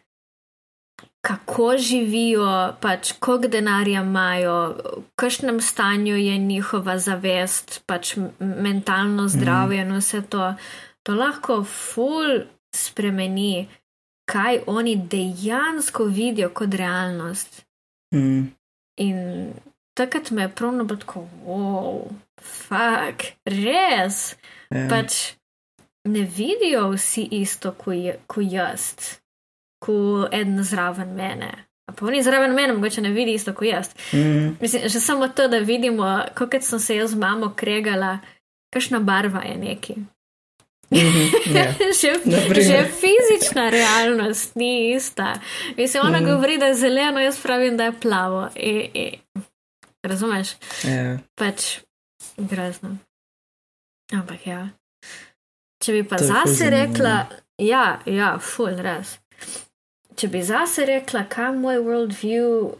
kako 1.20 1.76
živijo, 1.78 2.74
pač 2.80 3.12
koliko 3.18 3.48
denarja 3.48 4.02
imajo, 4.02 4.58
v 4.96 5.02
kakšnem 5.16 5.60
stanju 5.60 6.16
je 6.16 6.38
njihova 6.38 6.98
zavest, 6.98 7.82
pač 7.86 8.16
mentalno 8.38 9.28
zdravje 9.28 9.84
mm. 9.84 9.88
in 9.88 9.96
vse 9.96 10.22
to. 10.22 10.54
To 11.02 11.14
lahko 11.14 11.64
ful 11.64 12.44
spremeni 12.74 13.68
kaj 14.28 14.60
oni 14.66 14.96
dejansko 14.96 16.04
vidijo 16.04 16.50
kot 16.50 16.74
realnost. 16.74 17.64
Mm. 18.14 18.44
In 18.96 19.52
takrat 19.94 20.30
me 20.30 20.42
je 20.42 20.54
pravno 20.54 20.84
bilo 20.84 20.98
tako, 20.98 21.28
wow, 21.46 22.10
fuck, 22.40 23.24
res. 23.44 24.34
Yeah. 24.70 24.82
Ja. 24.82 24.88
Pač 24.88 25.14
ne 26.04 26.20
vidijo 26.36 26.90
vsi 26.90 27.28
isto 27.30 27.72
kot 27.72 28.42
jaz, 28.50 28.94
kot 29.78 30.34
en 30.34 30.64
zraven 30.64 31.14
mene. 31.14 31.52
Pa 31.96 32.06
oni 32.06 32.22
zraven 32.22 32.54
mene, 32.54 32.72
mogoče 32.72 33.00
ne 33.00 33.10
vidi 33.10 33.32
isto 33.32 33.54
kot 33.54 33.68
jaz. 33.68 33.90
Mm. 34.12 34.56
Mislim, 34.60 34.88
že 34.88 35.00
samo 35.00 35.28
to, 35.28 35.48
da 35.48 35.58
vidimo, 35.58 36.22
kako 36.34 36.60
sem 36.60 36.80
se 36.80 36.96
jaz 36.96 37.10
z 37.10 37.16
mamo 37.16 37.54
kregala, 37.56 38.18
kakšna 38.74 39.00
barva 39.00 39.42
je 39.42 39.56
neki. 39.56 39.94
Mhm, 40.90 41.54
ja. 41.56 41.64
že, 42.00 42.12
že 42.62 42.88
fizična 43.00 43.70
realnost 43.70 44.56
ni 44.56 44.94
ista. 44.94 45.40
Mislim, 45.76 46.02
ona 46.06 46.20
mm. 46.20 46.24
govori, 46.24 46.58
da 46.58 46.66
je 46.66 46.74
zeleno, 46.74 47.20
jaz 47.20 47.42
pravim, 47.42 47.76
da 47.76 47.84
je 47.84 48.00
plavo. 48.00 48.48
E, 48.56 48.88
e. 48.94 49.10
Razumeš? 50.02 50.48
Ja. 50.84 51.18
Pač 51.34 51.78
grozno. 52.36 52.96
Ampak 54.12 54.46
ja. 54.46 54.68
Če 55.84 55.92
bi 55.92 56.04
pa 56.08 56.18
zase 56.18 56.70
rekla, 56.70 57.26
ja, 57.58 58.00
ja, 58.06 58.38
full 58.42 58.80
res. 58.82 59.18
Če 60.18 60.28
bi 60.28 60.42
zase 60.42 60.82
rekla, 60.88 61.28
kam 61.30 61.60
moj 61.62 61.78
worldview, 61.78 62.72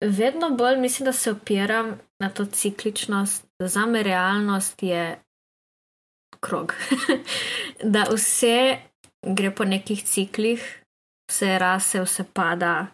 vedno 0.00 0.50
bolj 0.56 0.78
mislim, 0.80 1.04
da 1.04 1.12
se 1.12 1.30
opiram 1.30 1.98
na 2.22 2.30
to 2.30 2.46
cikličnost, 2.46 3.44
da 3.58 3.68
za 3.68 3.86
me 3.86 4.02
realnost 4.02 4.82
je 4.82 5.18
krog. 6.40 6.74
da 7.94 8.06
vse 8.08 8.78
gre 9.36 9.54
po 9.54 9.64
nekih 9.64 10.04
ciklih, 10.04 10.64
vse 11.30 11.58
rase, 11.58 12.00
vse 12.02 12.24
pada, 12.32 12.86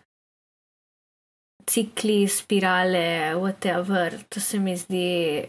cikli, 1.71 2.29
spirale, 2.29 3.35
whatever. 3.35 4.19
To 4.29 4.41
se 4.41 4.59
mi 4.59 4.77
zdi. 4.77 5.45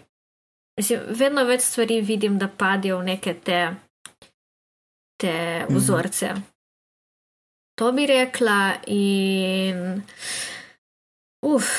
Mislim, 0.77 0.99
vedno 1.09 1.43
več 1.43 1.61
stvari 1.61 2.01
vidim, 2.01 2.37
da 2.37 2.47
padijo 2.47 2.99
v 2.99 3.13
neke 3.15 3.33
te, 3.33 3.61
te 5.17 5.33
mhm. 5.63 5.77
vzorce. 5.77 6.33
Mm 6.33 6.37
-hmm. 6.37 6.54
To 7.75 7.91
bi 7.91 8.05
rekla, 8.07 8.79
in 8.87 10.03
uf, 11.43 11.71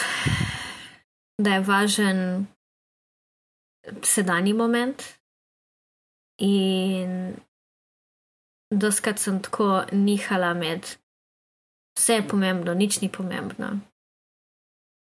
da 1.43 1.57
je 1.57 1.63
važen 1.65 2.21
sedanji 4.05 4.53
moment, 4.53 5.03
In 6.39 7.37
doskrat 8.71 9.19
sem 9.19 9.41
tako 9.43 9.85
nihala 9.93 10.55
med 10.55 10.85
vse 11.97 12.15
je 12.15 12.29
pomembno, 12.29 12.75
nič 12.75 13.01
ni 13.01 13.09
pomembno. 13.09 13.81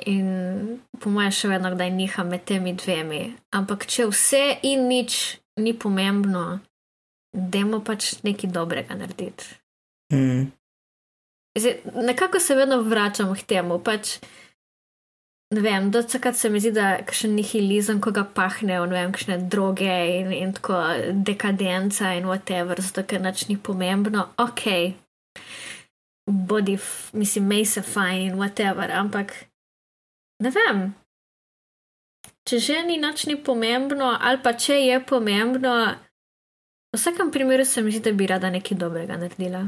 In 0.09 0.79
po 0.99 1.11
mojem, 1.11 1.31
še 1.31 1.51
vedno 1.51 1.73
kdaj 1.75 1.91
niham 1.93 2.31
med 2.31 2.47
temi 2.49 2.73
dvemi. 2.73 3.35
Ampak 3.53 3.85
če 3.85 4.07
vse 4.09 4.43
in 4.65 4.87
nič 4.89 5.37
ni 5.59 5.75
pomembno, 5.77 6.61
dajmo 7.35 7.83
pač 7.85 8.15
nekaj 8.23 8.49
dobrega 8.49 8.95
narediti. 8.97 9.59
Mm. 10.15 10.49
Zdaj, 11.59 11.79
nekako 12.05 12.39
se 12.39 12.55
vedno 12.55 12.81
vračam 12.81 13.33
k 13.35 13.43
temu. 13.43 13.79
Pač, 13.83 14.17
ne 15.55 15.61
vem, 15.61 15.91
do 15.91 16.03
takrat 16.03 16.35
se 16.35 16.49
mi 16.49 16.59
zdi, 16.59 16.71
da 16.71 16.89
je 16.89 17.17
še 17.21 17.29
nihilizem, 17.33 18.01
ko 18.01 18.13
ga 18.15 18.23
pahne, 18.23 18.79
ne 18.79 18.95
vem, 18.95 19.13
kakšne 19.15 19.37
droge 19.51 19.91
in, 20.19 20.31
in 20.33 20.53
tako 20.57 20.79
dekadenca 21.25 22.13
in 22.17 22.29
whatever, 22.29 22.81
zato 22.81 23.03
ker 23.03 23.21
nič 23.23 23.47
ni 23.49 23.57
pomembno. 23.57 24.29
Ok, 24.37 24.65
bodi, 26.29 26.77
mislim, 27.13 27.47
mej 27.47 27.65
se 27.65 27.81
fajn 27.81 28.21
in 28.31 28.41
whatever, 28.41 28.91
ampak 28.91 29.33
ne 30.43 30.53
vem. 30.53 30.83
Če 32.49 32.59
že 32.65 32.83
ni 32.85 32.97
nič 32.97 33.27
ni 33.29 33.35
pomembno, 33.37 34.13
ali 34.17 34.39
pa 34.41 34.53
če 34.57 34.79
je 34.81 35.01
pomembno, 35.05 35.73
v 36.89 36.97
vsakem 36.97 37.29
primeru 37.31 37.65
se 37.65 37.81
mi 37.81 37.91
zdi, 37.91 38.01
da 38.09 38.13
bi 38.17 38.27
rada 38.27 38.49
nekaj 38.49 38.77
dobrega 38.77 39.17
naredila. 39.21 39.67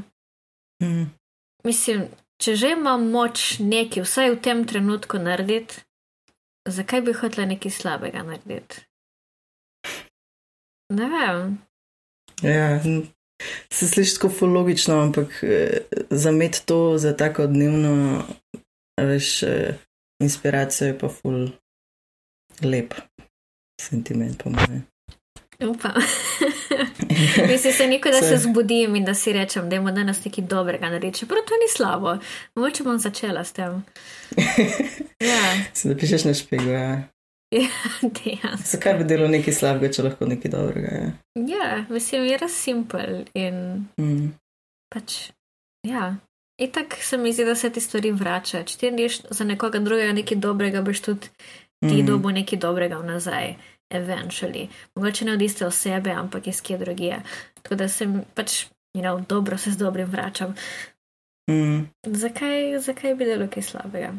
Mm. 0.81 1.20
Mislim, 1.63 2.07
če 2.41 2.55
že 2.55 2.73
imam 2.75 3.09
moč 3.13 3.59
nekaj, 3.59 4.03
vsaj 4.03 4.35
v 4.35 4.39
tem 4.41 4.63
trenutku 4.67 5.21
narediti, 5.21 5.83
zakaj 6.65 7.01
bi 7.05 7.13
hotela 7.13 7.47
nekaj 7.51 7.71
slabega 7.71 8.23
narediti? 8.25 8.85
Ne 10.91 11.07
vem. 11.07 11.57
Ja, 12.43 12.79
se 13.73 13.87
sliši 13.87 14.19
tako 14.19 14.45
logično, 14.45 14.99
ampak 15.01 15.43
eh, 15.43 15.85
za 16.09 16.31
med 16.31 16.59
to, 16.65 16.97
za 16.97 17.15
tako 17.17 17.47
dnevno, 17.47 18.23
veš, 19.01 19.43
eh, 19.43 19.77
inspiracijo 20.21 20.87
je 20.87 20.97
pa 20.99 21.09
ful 21.09 21.47
lep 22.61 22.93
sentiment, 23.81 24.43
po 24.43 24.49
mojem. 24.49 24.90
Upam. 25.69 25.91
Mislim, 27.51 27.73
se 27.73 27.87
nikoli, 27.87 28.13
da 28.21 28.27
se 28.27 28.37
zbudim 28.37 28.95
in 28.95 29.05
da 29.05 29.13
si 29.13 29.33
rečem, 29.33 29.69
da 29.69 29.75
je 29.75 29.81
danes 29.81 30.25
nekaj 30.25 30.43
dobrega 30.43 30.89
narediti. 30.89 31.19
Čeprav 31.19 31.43
to 31.47 31.53
ni 31.53 31.69
slabo, 31.75 32.17
mogoče 32.55 32.83
bom 32.83 32.99
začela 32.99 33.43
s 33.43 33.51
tem. 33.53 33.83
Ja. 35.21 35.63
Se 35.73 35.89
zapišeš 35.89 36.23
na 36.23 36.33
špegu, 36.33 36.69
ja. 36.69 37.03
Ja, 37.51 37.67
dejansko. 38.01 38.67
Zakaj 38.67 38.93
bi 38.93 39.03
delo 39.03 39.27
nekaj 39.27 39.53
slabega, 39.53 39.93
če 39.93 40.03
lahko 40.03 40.25
nekaj 40.25 40.51
dobrega 40.51 40.87
je? 40.87 41.09
Ja, 41.51 41.85
mislim, 41.89 42.23
je 42.23 42.37
res 42.37 42.55
simpel 42.55 43.25
in 43.35 43.57
mm. 43.99 44.29
pač, 44.93 45.17
ja. 45.87 46.15
In 46.61 46.71
tako 46.71 46.95
se 47.01 47.17
mi 47.17 47.33
zdi, 47.33 47.45
da 47.45 47.55
se 47.55 47.69
ti 47.69 47.81
stvari 47.81 48.11
vračajo. 48.11 48.63
Če 48.63 48.77
ti 48.77 48.91
neš 48.91 49.19
za 49.29 49.43
nekoga 49.43 49.79
drugega 49.83 50.13
nekaj 50.15 50.39
dobrega, 50.39 50.81
boš 50.81 51.01
tudi 51.01 51.27
ti 51.81 52.03
mm. 52.03 52.05
dobo 52.05 52.31
nekaj 52.31 52.59
dobrega 52.59 53.01
nazaj 53.03 53.55
eventually. 53.91 54.67
Mogoče 54.95 55.25
ne 55.25 55.33
od 55.33 55.41
iste 55.41 55.65
osebe, 55.65 56.11
ampak 56.11 56.47
iz 56.47 56.61
kje 56.61 56.77
drugje. 56.77 57.21
Tako 57.61 57.75
da 57.75 57.87
sem 57.89 58.21
pač, 58.35 58.65
you 58.93 59.01
know, 59.01 59.25
dobro 59.27 59.57
se 59.57 59.71
z 59.71 59.77
dobrim 59.77 60.07
vračam. 60.09 60.55
Mm. 61.49 61.89
Zakaj, 62.05 62.79
zakaj 62.79 63.15
bi 63.15 63.25
delo 63.25 63.47
kaj 63.47 63.63
slabega? 63.63 64.13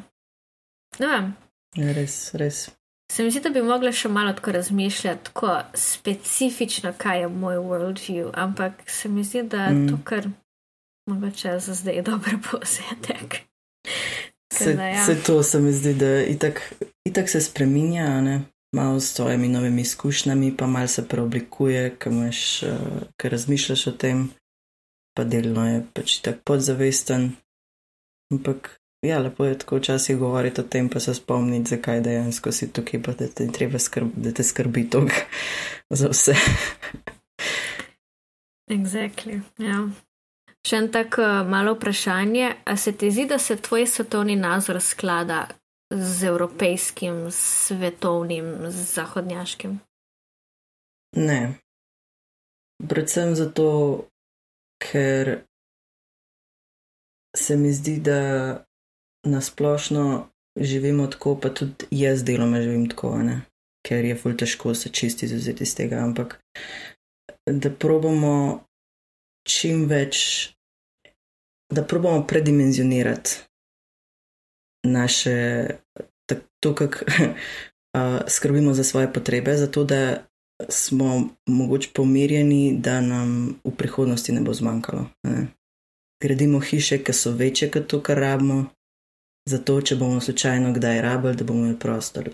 Ne 0.99 1.07
vem. 1.07 1.35
Ja, 1.77 1.93
res, 1.93 2.35
res. 2.35 2.71
Se 3.13 3.25
mi 3.25 3.31
zdi, 3.31 3.41
da 3.41 3.51
bi 3.51 3.63
mogla 3.63 3.93
še 3.93 4.09
malo 4.09 4.33
tako 4.33 4.53
razmišljati, 4.53 5.25
tako 5.25 5.59
specifično, 5.75 6.95
kaj 6.99 7.21
je 7.21 7.29
moj 7.29 7.57
worldview, 7.59 8.31
ampak 8.35 8.73
se 8.91 9.09
mi 9.09 9.25
zdi, 9.25 9.43
da 9.43 9.65
je 9.65 9.73
Mm. 9.73 9.89
to 9.89 9.99
kar 10.05 10.29
mogoče 11.11 11.59
za 11.59 11.75
zdaj 11.75 12.03
dober 12.03 12.35
povzetek. 12.51 13.43
Se, 14.53 14.75
da, 14.75 14.87
ja. 14.89 15.05
se 15.07 15.23
to 15.23 15.43
se 15.43 15.61
mi 15.61 15.73
zdi, 15.73 15.95
da 15.95 16.23
itak, 16.23 16.73
itak 17.05 17.29
se 17.29 17.41
spreminja, 17.41 18.21
ne? 18.21 18.41
Malo 18.73 19.01
s 19.01 19.13
svojimi 19.13 19.49
novimi 19.49 19.83
izkušnjami, 19.83 20.57
pa 20.57 20.67
malo 20.67 20.89
se 20.89 21.09
preoblikuje, 21.09 21.97
ker 21.99 22.13
imaš, 22.13 22.63
uh, 22.63 22.69
ker 23.17 23.33
razmišljaš 23.33 23.87
o 23.87 23.93
tem, 23.93 24.31
pa 25.17 25.25
delno 25.25 25.67
je 25.69 25.83
pač 25.95 26.19
tako 26.25 26.41
podzavesten. 26.45 27.33
Ampak 28.33 28.77
ja, 29.03 29.19
lepo 29.19 29.45
je 29.45 29.59
tako 29.59 29.77
včasih 29.77 30.17
govoriti 30.17 30.61
o 30.61 30.65
tem, 30.65 30.89
pa 30.89 31.01
se 31.01 31.15
spomniti, 31.15 31.71
zakaj 31.71 32.01
dejansko 32.01 32.53
si 32.53 32.73
tukaj, 32.73 33.03
pa 33.03 33.13
da 33.13 33.29
te, 33.29 33.49
treba 33.53 33.79
skrb, 33.79 34.09
da 34.17 34.33
te 34.33 34.43
skrbi 34.43 34.89
tog 34.91 35.11
za 36.01 36.09
vse. 36.09 36.35
Exactly, 38.71 39.41
ja. 39.59 39.85
Še 40.63 40.79
en 40.79 40.89
tak 40.95 41.19
uh, 41.19 41.43
malo 41.49 41.75
vprašanje. 41.75 42.55
A 42.65 42.77
se 42.77 42.93
ti 42.93 43.11
zdi, 43.11 43.27
da 43.27 43.39
se 43.39 43.57
tvoj 43.57 43.87
svetovni 43.87 44.37
nazor 44.37 44.81
sklada 44.81 45.49
z 45.93 46.25
evropejskim, 46.25 47.27
svetovnim, 47.31 48.71
z 48.71 48.95
zahodnjaškim? 48.95 49.81
Ne. 51.17 51.55
Predvsem 52.89 53.35
zato, 53.37 54.05
ker 54.83 55.45
se 57.37 57.57
mi 57.57 57.73
zdi, 57.73 58.01
da 58.01 58.65
nasplošno 59.27 60.29
živimo 60.57 61.07
tako, 61.07 61.37
pa 61.41 61.49
tudi 61.55 61.87
jaz 61.91 62.25
deloma 62.25 62.61
živim 62.63 62.89
tako, 62.89 63.19
ne? 63.23 63.41
ker 63.87 64.05
je 64.05 64.17
ful 64.17 64.37
težko 64.39 64.75
se 64.75 64.93
čisti 64.95 65.27
izuzeti 65.27 65.65
iz 65.67 65.75
tega, 65.75 65.99
ampak 66.07 66.39
da 67.51 67.71
probamo 67.71 68.65
čim 69.49 69.89
več, 69.91 70.19
da 71.75 71.83
probamo 71.83 72.27
predimenzionirati 72.27 73.43
naše, 74.87 75.67
to, 76.61 76.75
kako 76.75 76.99
uh, 77.97 78.21
skrbimo 78.29 78.75
za 78.75 78.85
svoje 78.85 79.13
potrebe, 79.13 79.57
zato 79.57 79.85
da 79.85 80.27
smo 80.69 81.29
mogoče 81.47 81.91
pomirjeni, 81.95 82.77
da 82.79 83.01
nam 83.01 83.55
v 83.65 83.71
prihodnosti 83.77 84.33
ne 84.33 84.41
bo 84.41 84.55
zmanjkalo. 84.55 85.07
Ne? 85.27 85.47
Gradimo 86.23 86.61
hiše, 86.61 86.99
ki 86.99 87.13
so 87.13 87.31
večje 87.31 87.71
kot 87.71 87.87
to, 87.87 88.01
kar 88.01 88.19
rabimo, 88.19 88.65
zato 89.49 89.81
če 89.81 89.97
bomo 89.97 90.21
slučajno 90.21 90.73
kdaj 90.73 91.01
rabili, 91.03 91.37
da 91.37 91.45
bomo 91.45 91.61
imeli 91.61 91.79
prostor. 91.79 92.31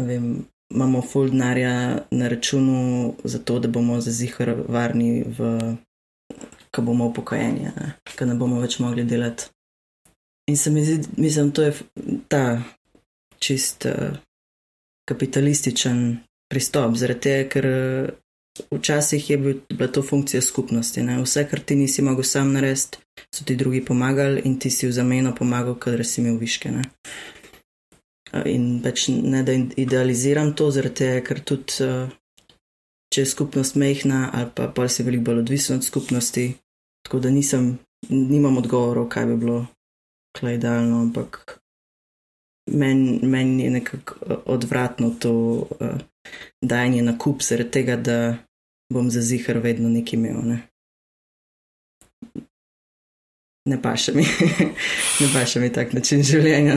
Vem, 0.00 0.44
imamo 0.74 1.02
full 1.02 1.30
denarja 1.30 2.06
na 2.10 2.28
računu, 2.28 3.14
zato 3.24 3.58
da 3.58 3.68
bomo 3.68 4.00
za 4.00 4.10
zihar 4.10 4.54
varni, 4.68 5.24
ko 6.70 6.82
bomo 6.82 7.06
upokojeni, 7.06 7.70
ko 8.18 8.24
ne 8.24 8.34
bomo 8.34 8.60
več 8.60 8.78
mogli 8.78 9.04
delati. 9.04 9.50
In 10.50 10.56
se 10.56 10.70
mi 10.70 10.84
zdi, 10.84 11.08
mislim, 11.16 11.50
to 11.52 11.62
je 11.62 11.72
ta 12.28 12.62
čist 13.38 13.86
uh, 13.86 14.16
kapitalističen 15.08 16.18
pristop, 16.50 16.96
zaradi 16.96 17.20
tega, 17.20 17.48
ker 17.50 17.66
eh, 17.66 18.10
včasih 18.70 19.30
je 19.30 19.38
bil, 19.38 19.60
bila 19.72 19.88
to 19.92 20.02
funkcija 20.02 20.42
skupnosti. 20.42 21.02
Ne? 21.02 21.18
Vse, 21.22 21.46
kar 21.50 21.60
ti 21.60 21.76
nisi 21.76 22.02
mogel 22.02 22.24
sam 22.24 22.52
narediti, 22.52 23.00
so 23.34 23.44
ti 23.44 23.56
drugi 23.56 23.84
pomagali 23.84 24.42
in 24.44 24.58
ti 24.58 24.70
si 24.70 24.86
v 24.86 24.92
zameno 24.92 25.34
pomagal, 25.34 25.78
kadar 25.80 26.04
si 26.06 26.20
imel 26.20 26.38
viške. 26.40 26.70
Ne? 26.70 26.84
Eh, 28.32 28.50
In 28.54 28.82
pač 28.84 29.08
ne 29.08 29.42
da 29.42 29.56
idealiziram 29.76 30.54
to, 30.54 30.70
zaradi 30.70 31.00
tega, 31.02 31.24
ker 31.26 31.40
tudi 31.40 31.80
eh, 31.84 32.12
če 33.14 33.22
je 33.22 33.30
skupnost 33.30 33.76
mehna 33.78 34.28
ali 34.34 34.50
pa 34.54 34.66
pa 34.74 34.88
si 34.90 35.04
veliko 35.06 35.30
bolj 35.30 35.44
odvisen 35.44 35.78
od 35.78 35.84
skupnosti, 35.86 36.48
tako 37.06 37.20
da 37.22 37.30
nisem, 37.30 37.76
nimam 38.10 38.58
odgovorov, 38.58 39.06
kaj 39.12 39.26
bi 39.30 39.36
bilo 39.44 39.60
idealno, 40.42 41.00
ampak 41.00 41.58
meni 42.70 43.20
men 43.22 43.60
je 43.60 43.70
nekako 43.70 44.14
eh, 44.30 44.34
odvratno 44.46 45.10
to 45.18 45.32
uh, 45.32 45.88
dajanje 46.62 47.02
na 47.02 47.18
kup, 47.18 47.42
zaradi 47.42 47.70
tega, 47.70 47.96
da 47.96 48.36
bom 48.92 49.10
za 49.10 49.20
zihar 49.20 49.58
vedno 49.58 49.88
nekaj 49.88 50.18
imel. 50.18 50.40
Ne, 50.44 50.58
ne 53.68 53.82
paše 53.82 54.12
mi, 54.12 54.22
ne 55.20 55.28
paše 55.34 55.60
mi 55.60 55.72
tak 55.72 55.92
način 55.92 56.22
življenja. 56.22 56.72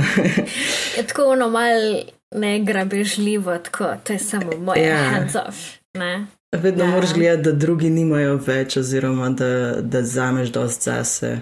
Je 0.97 1.07
tako 1.07 1.23
ono 1.23 1.49
mal 1.49 2.03
ne 2.35 2.59
grabežljivo, 2.59 3.57
tako 3.57 3.93
to 4.03 4.13
je 4.13 4.19
samo 4.19 4.57
moj 4.57 4.87
Ja. 4.87 4.97
hands 4.97 5.35
off. 5.35 5.57
Ne? 5.97 6.25
Vedno 6.51 6.83
Ja. 6.83 6.89
moraš 6.89 7.13
gledati, 7.13 7.43
da 7.43 7.51
drugi 7.51 7.89
nimajo 7.89 8.35
več, 8.35 8.77
oziroma 8.77 9.29
da, 9.29 9.81
da 9.81 10.03
zameš 10.03 10.49
dost 10.49 10.83
zase. 10.83 11.39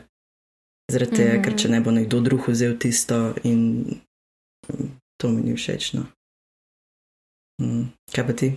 Zaradi 0.92 1.16
tega, 1.16 1.34
Mhm. 1.34 1.44
ker 1.44 1.58
če 1.58 1.70
ne 1.70 1.82
bo 1.82 1.92
nekdo 1.92 2.22
drug 2.22 2.48
vzel 2.48 2.78
tisto, 2.78 3.34
in 3.44 3.60
mm, 4.70 4.90
to 5.18 5.30
mi 5.30 5.42
ni 5.42 5.54
všeč. 5.54 5.94
No. 5.94 6.06
Mm, 7.62 7.90
Kaj 8.14 8.28
pa 8.28 8.34
ti? 8.34 8.52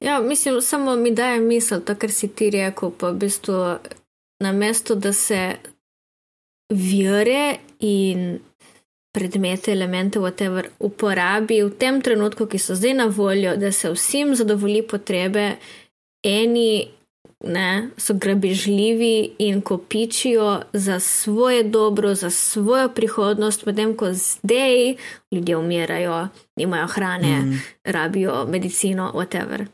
Ja, 0.00 0.20
mislim, 0.20 0.60
samo 0.62 0.96
mi 0.96 1.14
daje 1.14 1.40
misel, 1.40 1.80
to, 1.80 1.94
kar 1.94 2.10
si 2.10 2.28
ti 2.28 2.50
rekel, 2.50 2.90
pa 2.90 3.10
v 3.10 3.18
bistvu 3.18 3.78
na 4.42 4.52
mesto, 4.52 4.94
da 4.94 5.12
se 5.12 5.56
vire 6.72 7.58
in 7.80 8.40
predmete, 9.14 9.72
elemente, 9.72 10.18
whatever, 10.18 10.68
uporabi 10.80 11.62
v 11.62 11.70
tem 11.70 12.00
trenutku, 12.02 12.46
ki 12.46 12.58
so 12.58 12.74
zdaj 12.74 12.94
na 12.94 13.06
voljo, 13.06 13.56
da 13.56 13.72
se 13.72 13.90
vsem 13.90 14.34
zadovolji 14.34 14.82
potrebe, 14.82 15.56
eni 16.24 16.88
ne, 17.46 17.88
so 17.96 18.14
grabežljivi 18.14 19.34
in 19.38 19.60
kopičijo 19.60 20.62
za 20.72 21.00
svoje 21.00 21.62
dobro, 21.62 22.14
za 22.14 22.30
svojo 22.30 22.88
prihodnost, 22.88 23.66
medtem 23.66 23.96
ko 23.96 24.12
zdaj 24.12 24.96
ljudje 25.30 25.56
umirajo, 25.56 26.28
nimajo 26.56 26.86
hrane, 26.86 27.40
mm. 27.40 27.62
Rabijo 27.84 28.46
medicino, 28.48 29.12
whatever. 29.14 29.66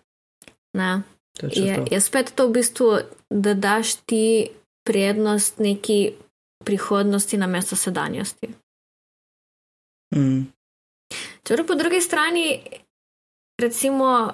Ne. 0.73 1.03
Je, 1.43 1.77
to. 1.77 1.95
je 1.95 2.01
spet 2.01 2.33
to 2.35 2.49
v 2.49 2.53
bistvu, 2.53 2.99
da 3.31 3.55
daš 3.55 3.95
ti 3.95 4.49
prednost 4.85 5.59
neki 5.59 6.13
prihodnosti 6.65 7.37
na 7.37 7.47
mesto 7.47 7.77
sedanjosti. 7.77 8.49
Mm, 10.15 10.53
Čeprav 11.43 11.67
po 11.67 11.75
drugi 11.75 12.01
strani, 12.01 12.61
recimo, 13.61 14.33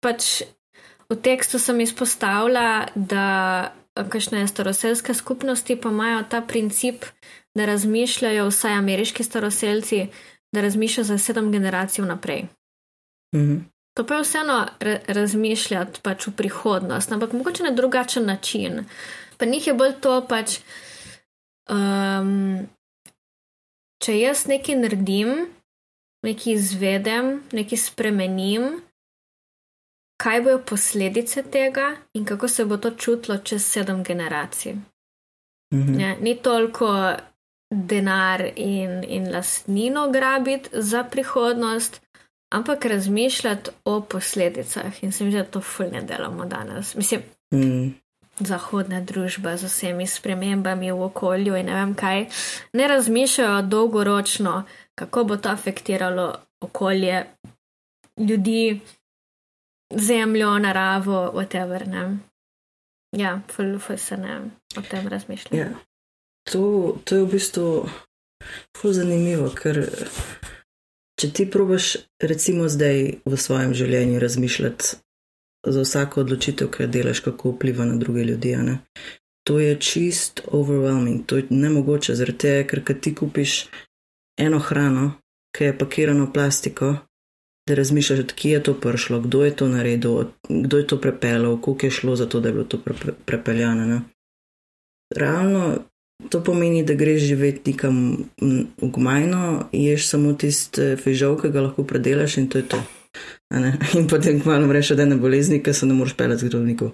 pač 0.00 0.42
v 1.12 1.20
tekstu 1.20 1.58
sem 1.58 1.80
izpostavila, 1.80 2.88
da 2.94 3.26
kakšne 3.94 4.46
staroselske 4.48 5.14
skupnosti 5.14 5.76
pa 5.76 5.90
imajo 5.92 6.24
ta 6.30 6.40
princip, 6.40 7.04
da 7.54 7.66
razmišljajo, 7.68 8.48
vsaj 8.48 8.72
ameriški 8.72 9.24
staroselci, 9.24 10.06
da 10.52 10.60
razmišljajo 10.60 11.04
za 11.04 11.18
sedem 11.18 11.52
generacij 11.52 12.04
naprej. 12.04 12.46
mm, 13.34 13.68
To 13.94 14.06
pa 14.06 14.14
je 14.14 14.22
vseeno 14.22 14.66
ra 14.80 14.98
razmišljati 15.06 16.00
pač 16.02 16.26
v 16.26 16.32
prihodnost, 16.36 17.12
ampak 17.12 17.32
mogoče 17.32 17.62
na 17.62 17.70
drugačen 17.70 18.24
način. 18.26 18.84
Pa 19.36 19.44
njih 19.44 19.66
je 19.66 19.74
bolj 19.74 19.92
to 20.00 20.26
pač, 20.28 20.58
um, 21.68 22.68
če 24.00 24.18
jaz 24.18 24.46
nekaj 24.46 24.76
naredim, 24.80 25.46
nekaj 26.24 26.52
izvedem, 26.52 27.42
nekaj 27.52 27.78
spremenim, 27.78 28.80
kaj 30.22 30.40
bojo 30.42 30.58
posledice 30.66 31.42
tega 31.42 31.96
in 32.14 32.24
kako 32.24 32.48
se 32.48 32.64
bo 32.64 32.76
to 32.76 32.90
čutilo 32.90 33.38
čez 33.38 33.64
sedem 33.64 34.02
generacij. 34.04 34.74
mm, 35.74 35.96
Ne, 35.96 36.16
ni 36.20 36.36
toliko 36.36 37.14
denar 37.70 38.42
in, 38.56 39.04
in 39.08 39.32
lastnino 39.32 40.10
grabiti 40.10 40.68
za 40.72 41.04
prihodnost, 41.04 42.00
ampak 42.52 42.84
razmišljati 42.84 43.70
o 43.84 44.00
posledicah. 44.00 45.02
In 45.04 45.12
se 45.12 45.24
mi 45.24 45.30
zdi, 45.30 45.38
da 45.38 45.44
to 45.44 45.60
fulne 45.60 46.02
delamo 46.02 46.44
danes. 46.44 46.94
Mislim, 46.94 47.20
mm, 47.54 47.94
zahodna 48.38 49.00
družba 49.00 49.56
z 49.56 49.64
vsemi 49.64 50.06
spremembami 50.06 50.92
v 50.92 51.02
okolju 51.02 51.56
in 51.56 51.66
ne 51.66 51.74
vem 51.74 51.94
kaj, 51.94 52.26
ne 52.72 52.88
razmišljajo 52.88 53.62
dolgoročno, 53.62 54.62
kako 54.94 55.24
bo 55.24 55.36
to 55.36 55.48
afektiralo 55.48 56.34
okolje, 56.60 57.24
ljudi, 58.18 58.80
zemljo, 59.96 60.58
naravo, 60.58 61.32
whatever. 61.34 61.86
Ne? 61.88 62.18
Ja, 63.16 63.40
ful, 63.50 63.78
ful 63.78 63.98
se 63.98 64.16
ne 64.16 64.40
o 64.76 64.82
tem 64.90 65.08
razmišlja. 65.08 65.58
Ja. 65.58 65.68
To, 66.52 66.96
to 67.04 67.16
je 67.16 67.24
v 67.24 67.30
bistvu 67.30 67.66
ful 68.76 68.92
zanimivo, 68.96 69.50
ker 69.54 69.84
če 71.20 71.30
ti 71.30 71.46
probaš, 71.50 71.96
recimo 72.22 72.68
zdaj 72.68 73.22
v 73.24 73.38
svojem 73.38 73.74
življenju 73.74 74.20
razmišljati 74.20 74.96
za 75.66 75.82
vsako 75.84 76.24
odločitev, 76.24 76.70
ki 76.74 76.82
jo 76.82 76.88
delaš, 76.90 77.20
kako 77.22 77.52
vpliva 77.52 77.84
na 77.86 77.96
druge 77.96 78.24
ljudi, 78.24 78.56
ne? 78.56 78.80
to 79.44 79.58
je 79.58 79.78
čist 79.78 80.40
overwhelming, 80.46 81.26
to 81.26 81.36
je 81.36 81.46
nemogoče, 81.50 82.14
zaradi 82.14 82.38
tega, 82.38 82.80
ker 82.84 83.00
ti 83.00 83.14
kupiš 83.14 83.66
eno 84.38 84.58
hrano, 84.58 85.12
ki 85.56 85.64
je 85.64 85.78
pakirano 85.78 86.32
plastiko, 86.32 86.94
da 87.68 87.74
razmišljaš, 87.74 88.20
odkje 88.20 88.52
je 88.52 88.62
to 88.62 88.74
prišlo, 88.74 89.20
kdo 89.20 89.44
je 89.44 89.56
to 89.56 89.68
naredil, 89.68 90.24
kdo 90.48 90.78
je 90.78 90.86
to 90.86 91.00
prepeljal, 91.00 91.60
koliko 91.60 91.86
je 91.86 91.90
šlo 91.90 92.16
za 92.16 92.26
to, 92.26 92.40
da 92.40 92.48
je 92.48 92.52
bilo 92.52 92.64
to 92.64 92.78
pre, 92.78 92.94
pre, 92.94 93.12
prepeljano. 93.24 93.86
Ne? 93.86 94.00
Realno 95.16 95.78
to 96.28 96.44
pomeni, 96.44 96.84
da 96.84 96.94
greš 96.94 97.22
živeti 97.22 97.72
nekam 97.72 98.16
v 98.82 98.88
gmajno, 98.94 99.68
ješ 99.72 100.06
samo 100.08 100.32
tiste 100.32 100.96
fežal, 100.96 101.36
ki 101.40 101.50
ga 101.50 101.60
lahko 101.60 101.84
predelaš 101.84 102.36
in 102.36 102.48
to 102.48 102.58
je 102.58 102.68
to. 102.68 102.82
In 103.98 104.08
potem 104.08 104.40
malo 104.44 104.72
rečeš, 104.72 104.96
da 104.96 105.02
je 105.02 105.08
na 105.08 105.16
bolezni, 105.16 105.62
ki 105.62 105.74
se 105.74 105.86
ne 105.86 105.94
moreš 105.94 106.14
pelati 106.16 106.40
z 106.40 106.48
zdravnikom. 106.48 106.92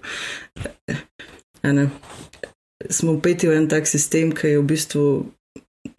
Smo 2.91 3.13
upeti 3.13 3.49
v 3.49 3.55
en 3.55 3.69
tak 3.69 3.87
sistem, 3.87 4.33
ki 4.35 4.47
je 4.47 4.59
v 4.59 4.65
bistvu 4.67 5.05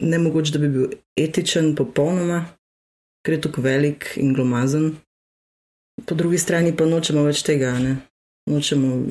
ne 0.00 0.18
mogoče, 0.18 0.52
da 0.52 0.58
bi 0.58 0.68
bil 0.68 0.90
etičen, 1.16 1.72
popolnoma, 1.76 2.44
ker 3.24 3.36
je 3.36 3.40
tako 3.40 3.62
velik 3.62 4.12
in 4.16 4.34
glomazen. 4.34 4.96
Po 6.06 6.14
drugi 6.14 6.38
strani 6.38 6.72
pa 6.76 6.86
nočemo 6.88 7.24
več 7.26 7.42
tega, 7.44 7.74
ne? 7.78 7.96
nočemo. 8.50 9.04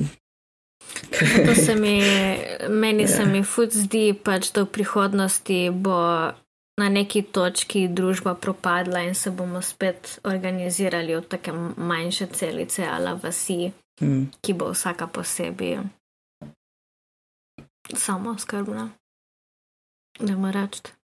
to 1.46 1.54
se 1.54 1.74
mi, 1.76 2.02
meni 2.82 3.02
ja. 3.02 3.08
se 3.08 3.24
mi 3.24 3.44
fud 3.44 3.72
zdi, 3.72 4.10
pač 4.24 4.50
da 4.52 4.64
v 4.64 4.72
prihodnosti 4.74 5.60
bo 5.70 5.98
na 6.80 6.88
neki 6.88 7.22
točki 7.22 7.86
družba 7.88 8.34
propadla 8.34 9.04
in 9.04 9.14
se 9.14 9.30
bomo 9.30 9.62
spet 9.62 10.18
organizirali 10.24 11.14
v 11.16 11.22
take 11.28 11.52
manjše 11.76 12.26
celice 12.32 12.88
ali 12.88 13.14
vasi, 13.22 13.72
mm. 14.02 14.22
ki 14.40 14.54
bo 14.56 14.72
vsaka 14.72 15.06
posebej 15.06 15.78
samo 17.96 18.38
skrbna. 18.38 18.90
Ne 20.20 20.36
morem 20.36 20.62
reči. 20.62 20.99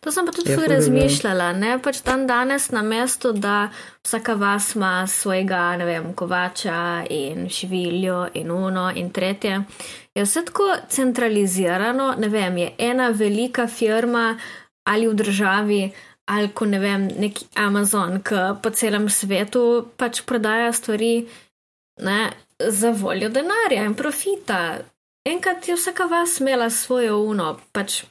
To 0.00 0.12
sem 0.12 0.26
pa 0.26 0.32
tudi 0.32 0.52
ja, 0.52 0.66
razmišljala, 0.68 1.52
ne 1.52 1.76
pač 1.82 2.00
dan 2.06 2.26
danes 2.26 2.70
na 2.70 2.82
mestu, 2.82 3.32
da 3.32 3.68
vsaka 4.04 4.34
vas 4.34 4.74
ima 4.74 5.06
svojega, 5.06 5.76
ne 5.76 5.84
vem, 5.84 6.12
kovača 6.14 7.04
in 7.10 7.48
šiviljo 7.48 8.26
in 8.34 8.50
uno 8.50 8.90
in 8.94 9.10
tretje. 9.10 9.62
Je 10.14 10.24
vse 10.24 10.44
tako 10.44 10.68
centralizirano, 10.88 12.14
ne 12.18 12.28
vem, 12.28 12.58
je 12.58 12.72
ena 12.78 13.08
velika 13.08 13.66
firma 13.66 14.38
ali 14.86 15.08
v 15.08 15.14
državi, 15.14 15.80
ali 16.26 16.48
ko 16.48 16.66
ne 16.66 16.78
vem, 16.78 17.08
neki 17.18 17.46
Amazon, 17.54 18.20
ki 18.22 18.58
po 18.62 18.70
celem 18.70 19.08
svetu 19.10 19.88
pač 19.96 20.22
prodaja 20.26 20.72
stvari 20.72 21.26
ne, 22.02 22.20
za 22.58 22.90
voljo 22.90 23.28
denarja 23.28 23.84
in 23.84 23.94
profita. 23.94 24.78
Enkrat 25.26 25.68
je 25.68 25.74
vsaka 25.74 26.06
vas 26.06 26.40
imela 26.40 26.70
svojo 26.70 27.18
uno, 27.18 27.56
pač 27.72 28.04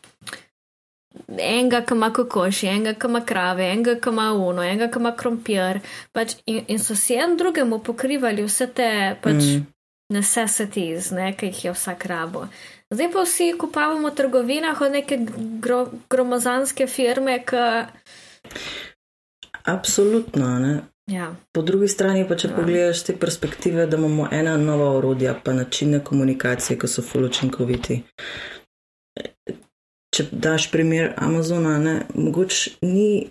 enega, 1.27 1.81
ki 1.85 1.95
ima 1.95 2.09
kokoši, 2.13 2.67
enega, 2.71 2.93
ki 2.99 3.09
ima 3.09 3.21
krave, 3.25 3.67
enega, 3.73 3.95
ki 4.01 4.13
ima 4.13 4.31
uno, 4.33 4.63
enega, 4.63 4.89
ki 4.91 5.01
ima 5.01 5.13
krompir. 5.17 5.81
Pač 6.15 6.37
in, 6.45 6.63
in 6.67 6.81
so 6.81 6.95
si 6.95 7.17
en 7.19 7.37
drugemu 7.37 7.79
pokrivali 7.83 8.45
vse 8.45 8.67
te 8.75 8.89
pač, 9.23 9.41
mm. 9.43 9.67
necessities, 10.15 11.11
ne, 11.15 11.31
ki 11.37 11.51
jih 11.51 11.63
je 11.65 11.75
vsak 11.75 12.07
rabo. 12.11 12.47
Zdaj 12.93 13.11
pa 13.13 13.23
vsi 13.25 13.53
kupavamo 13.57 14.11
v 14.11 14.15
trgovinah 14.15 14.81
od 14.81 14.91
neke 14.93 15.17
gro, 15.61 15.85
gromozanske 16.09 16.87
firme, 16.87 17.39
ki. 17.47 17.63
Absolutno. 19.65 20.59
Ne? 20.59 20.75
Ja. 21.11 21.35
Po 21.51 21.61
drugi 21.61 21.87
strani 21.87 22.23
pa, 22.29 22.37
če 22.37 22.51
ja. 22.51 22.55
pogledaš 22.55 23.03
te 23.07 23.15
perspektive, 23.17 23.87
da 23.89 23.97
imamo 23.97 24.27
ena 24.31 24.55
nova 24.57 24.91
orodja, 24.97 25.33
pa 25.43 25.53
načine 25.53 26.03
komunikacije, 26.03 26.77
ki 26.81 26.89
so 26.89 27.01
fuločinkoviti 27.05 28.01
če 30.15 30.27
daš 30.31 30.69
primer 30.71 31.13
Amazona, 31.17 31.77
ne, 31.79 31.95
mogoče 32.15 32.77
ni 32.81 33.27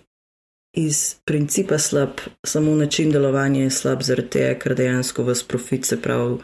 iz 0.75 1.15
principa 1.25 1.77
slab, 1.79 2.09
samo 2.43 2.75
način 2.75 3.11
delovanja 3.11 3.63
je 3.63 3.69
slab, 3.69 4.01
zaradi 4.03 4.29
tega, 4.29 4.59
ker 4.59 4.75
dejansko 4.75 5.23
vas 5.23 5.43
profit, 5.43 5.85
se 5.85 5.97
pravi, 6.01 6.37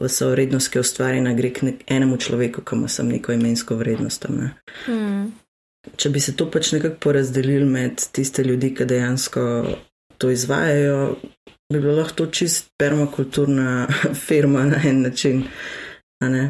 vsa 0.00 0.28
vrednost, 0.30 0.70
ki 0.70 0.78
je 0.78 0.86
ustvarjena, 0.86 1.34
gre 1.34 1.50
k 1.52 1.72
enemu 1.86 2.16
človeku, 2.16 2.62
ki 2.62 2.76
ima 2.78 2.88
samo 2.88 3.10
neko 3.10 3.32
imensko 3.32 3.76
vrednost. 3.76 4.28
Ne. 4.30 4.52
Hmm. 4.86 5.32
Če 5.96 6.10
bi 6.14 6.22
se 6.22 6.36
to 6.38 6.46
pač 6.50 6.72
nekako 6.76 7.00
porazdelili 7.02 7.66
med 7.66 8.06
tiste 8.14 8.44
ljudi, 8.46 8.70
ki 8.74 8.86
dejansko 8.86 9.42
to 10.18 10.30
izvajajo, 10.30 11.16
bi 11.72 11.80
bilo 11.80 11.96
lahko 11.98 12.22
to 12.22 12.26
čist 12.30 12.70
permakulturna 12.78 13.88
firma 14.26 14.64
na 14.70 14.78
en 14.84 15.02
način. 15.02 15.44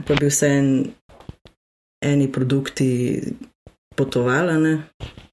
Pa 0.07 0.14
bi 0.20 0.28
vse 0.28 0.49
en 0.53 0.68
eni 2.03 2.32
produkti 2.32 3.22
potovali, 3.96 4.78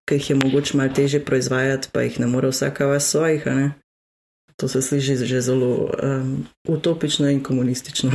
ki 0.06 0.16
jih 0.16 0.30
je 0.30 0.36
mogoče 0.36 0.78
malo 0.78 0.94
teže 0.96 1.20
proizvajati, 1.26 1.90
pa 1.92 2.02
jih 2.02 2.20
ne 2.20 2.28
more 2.28 2.50
vsaka 2.50 2.86
vas 2.86 3.10
svojih. 3.10 3.44
To 4.58 4.68
se 4.68 4.82
sliši 4.82 5.16
že 5.16 5.42
zelo 5.42 5.90
um, 6.04 6.48
utopično 6.68 7.30
in 7.30 7.44
komunistično. 7.44 8.12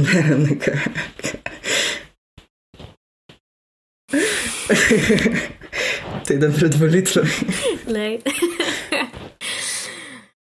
Teden 6.26 6.52
pred 6.52 6.74
volitvami. 6.80 7.30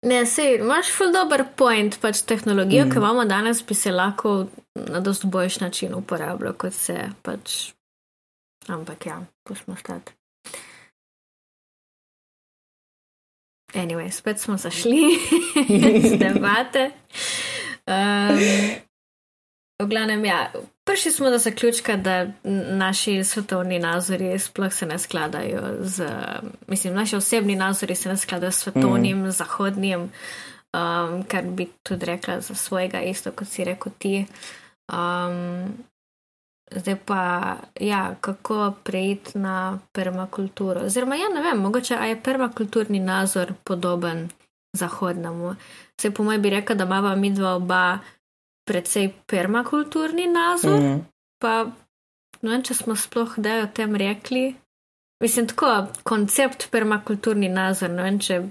Ne, 0.02 0.26
sej, 0.26 0.56
imaš 0.56 0.88
ful 0.96 1.12
dobr 1.12 1.44
point, 1.56 1.98
pač 2.00 2.22
tehnologijo, 2.24 2.86
mm. 2.86 2.90
ki 2.90 2.96
imamo 2.96 3.24
danes, 3.28 3.60
bi 3.68 3.74
se 3.74 3.92
lahko 3.92 4.46
na 4.74 5.00
dosti 5.00 5.26
boljši 5.26 5.60
način 5.60 5.94
uporabljala, 5.94 6.56
kot 6.56 6.72
se 6.72 6.96
pač 7.22 7.72
Ampak 8.70 9.06
ja, 9.06 9.20
pustimo 9.42 9.76
stati. 9.76 10.12
Anyway, 13.74 14.10
spet 14.10 14.40
smo 14.40 14.56
zašli 14.56 14.98
iz 16.02 16.18
debate. 16.18 16.90
Um, 17.86 18.38
v 19.82 19.86
glavnem, 19.88 20.24
ja, 20.24 20.52
prišli 20.84 21.12
smo 21.12 21.30
do 21.30 21.38
zaključka, 21.38 21.96
da 21.96 22.26
naši 22.70 23.24
svetovni 23.24 23.78
nazori 23.78 24.38
sploh 24.38 24.72
se 24.72 24.86
ne 24.86 24.98
skladajo 24.98 25.60
z, 25.80 26.06
mislim, 26.66 26.94
naši 26.94 27.16
osebni 27.16 27.56
nazori 27.56 27.94
se 27.94 28.08
ne 28.08 28.16
skladajo 28.16 28.52
s 28.52 28.58
svetovnim, 28.58 29.22
mm. 29.22 29.30
zahodnim, 29.30 30.00
um, 30.00 31.22
kar 31.28 31.44
bi 31.44 31.68
tudi 31.82 32.06
rekla 32.06 32.40
za 32.40 32.54
svojega, 32.54 33.00
isto 33.00 33.32
kot 33.32 33.48
si 33.48 33.64
rekel 33.64 33.92
ti. 33.98 34.26
Um, 34.92 35.89
Zdaj 36.70 36.96
pa, 37.06 37.56
ja, 37.80 38.14
kako 38.20 38.72
preiti 38.84 39.38
na 39.38 39.78
permakulturo. 39.92 40.84
Oziroma, 40.86 41.16
ja, 41.16 41.28
ne 41.34 41.42
vem, 41.42 41.58
mogoče 41.58 41.94
je 41.94 42.22
permakulturni 42.22 43.00
nazor 43.00 43.52
podoben 43.64 44.28
zahodnemu. 44.72 45.54
Se 46.00 46.10
po 46.10 46.22
mojem 46.22 46.42
bi 46.42 46.50
rekel, 46.50 46.76
da 46.76 46.84
imamo 46.84 47.16
mi 47.16 47.30
dva 47.34 47.54
oba 47.54 47.98
precej 48.64 49.10
permakulturni 49.26 50.26
nazor. 50.26 50.80
Mm. 50.80 51.00
Pa, 51.42 51.64
no, 52.40 52.50
vem, 52.50 52.62
če 52.62 52.74
smo 52.74 52.96
sploh 52.96 53.34
kdaj 53.36 53.62
o 53.62 53.70
tem 53.74 53.96
rekli. 53.96 54.54
Mislim, 55.22 55.46
tako 55.46 55.86
koncept 56.02 56.70
permakulturni 56.70 57.48
nazor, 57.48 57.90
no, 57.90 58.06
vem, 58.06 58.18
če 58.22 58.42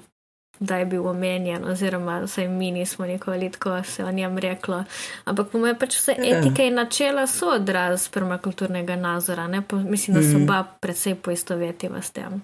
da 0.59 0.77
je 0.77 0.85
bil 0.85 1.07
omenjen, 1.07 1.65
oziroma 1.65 2.19
vsaj 2.19 2.47
mi 2.47 2.71
nismo 2.71 3.05
nikoli 3.05 3.51
tako 3.51 3.83
se 3.83 4.03
o 4.03 4.11
njem 4.11 4.37
reklo. 4.37 4.83
Ampak 5.25 5.49
po 5.49 5.59
mojem 5.59 5.77
pač 5.79 5.97
vse 5.97 6.15
ja. 6.17 6.39
etike 6.39 6.67
in 6.67 6.73
načela 6.73 7.27
so 7.27 7.53
odraz 7.55 8.09
permakulturnega 8.09 8.95
nazora. 8.95 9.61
Po, 9.67 9.75
mislim, 9.75 10.17
da 10.17 10.21
se 10.23 10.37
mm. 10.37 10.43
oba 10.43 10.63
predvsej 10.81 11.15
poistovetiva 11.15 12.01
s 12.01 12.11
tem. 12.11 12.43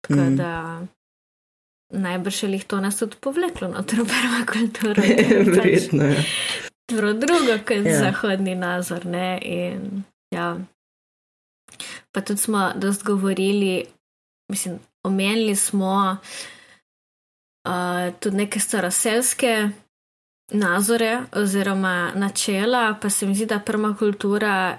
Tako 0.00 0.20
mm. 0.20 0.36
da 0.36 0.82
najbrž 1.90 2.42
je 2.42 2.52
jih 2.52 2.64
to 2.64 2.80
nas 2.80 2.98
tudi 2.98 3.16
povleklo 3.20 3.68
na 3.68 3.82
to 3.88 3.96
permakulturo. 3.96 5.02
Verjetno 5.56 6.04
je. 6.04 6.24
Pač, 6.86 7.12
drugo 7.16 7.58
kot 7.66 7.86
ja. 7.86 7.98
zahodni 7.98 8.54
nazor. 8.54 9.06
Ne? 9.06 9.38
In, 9.42 10.04
ja. 10.34 10.56
Pa 12.12 12.20
tudi 12.20 12.40
smo 12.40 12.72
dosti 12.76 13.04
govorili, 13.04 13.84
mislim, 14.50 14.78
omenili 15.04 15.56
smo 15.56 16.16
tudi 18.20 18.36
neke 18.36 18.60
staroselske 18.60 19.70
nazore 20.52 21.22
oziroma 21.32 22.12
načela, 22.14 22.98
pa 23.02 23.10
se 23.10 23.26
mi 23.26 23.34
zdi, 23.34 23.46
da 23.46 23.60
permakultura 23.60 24.78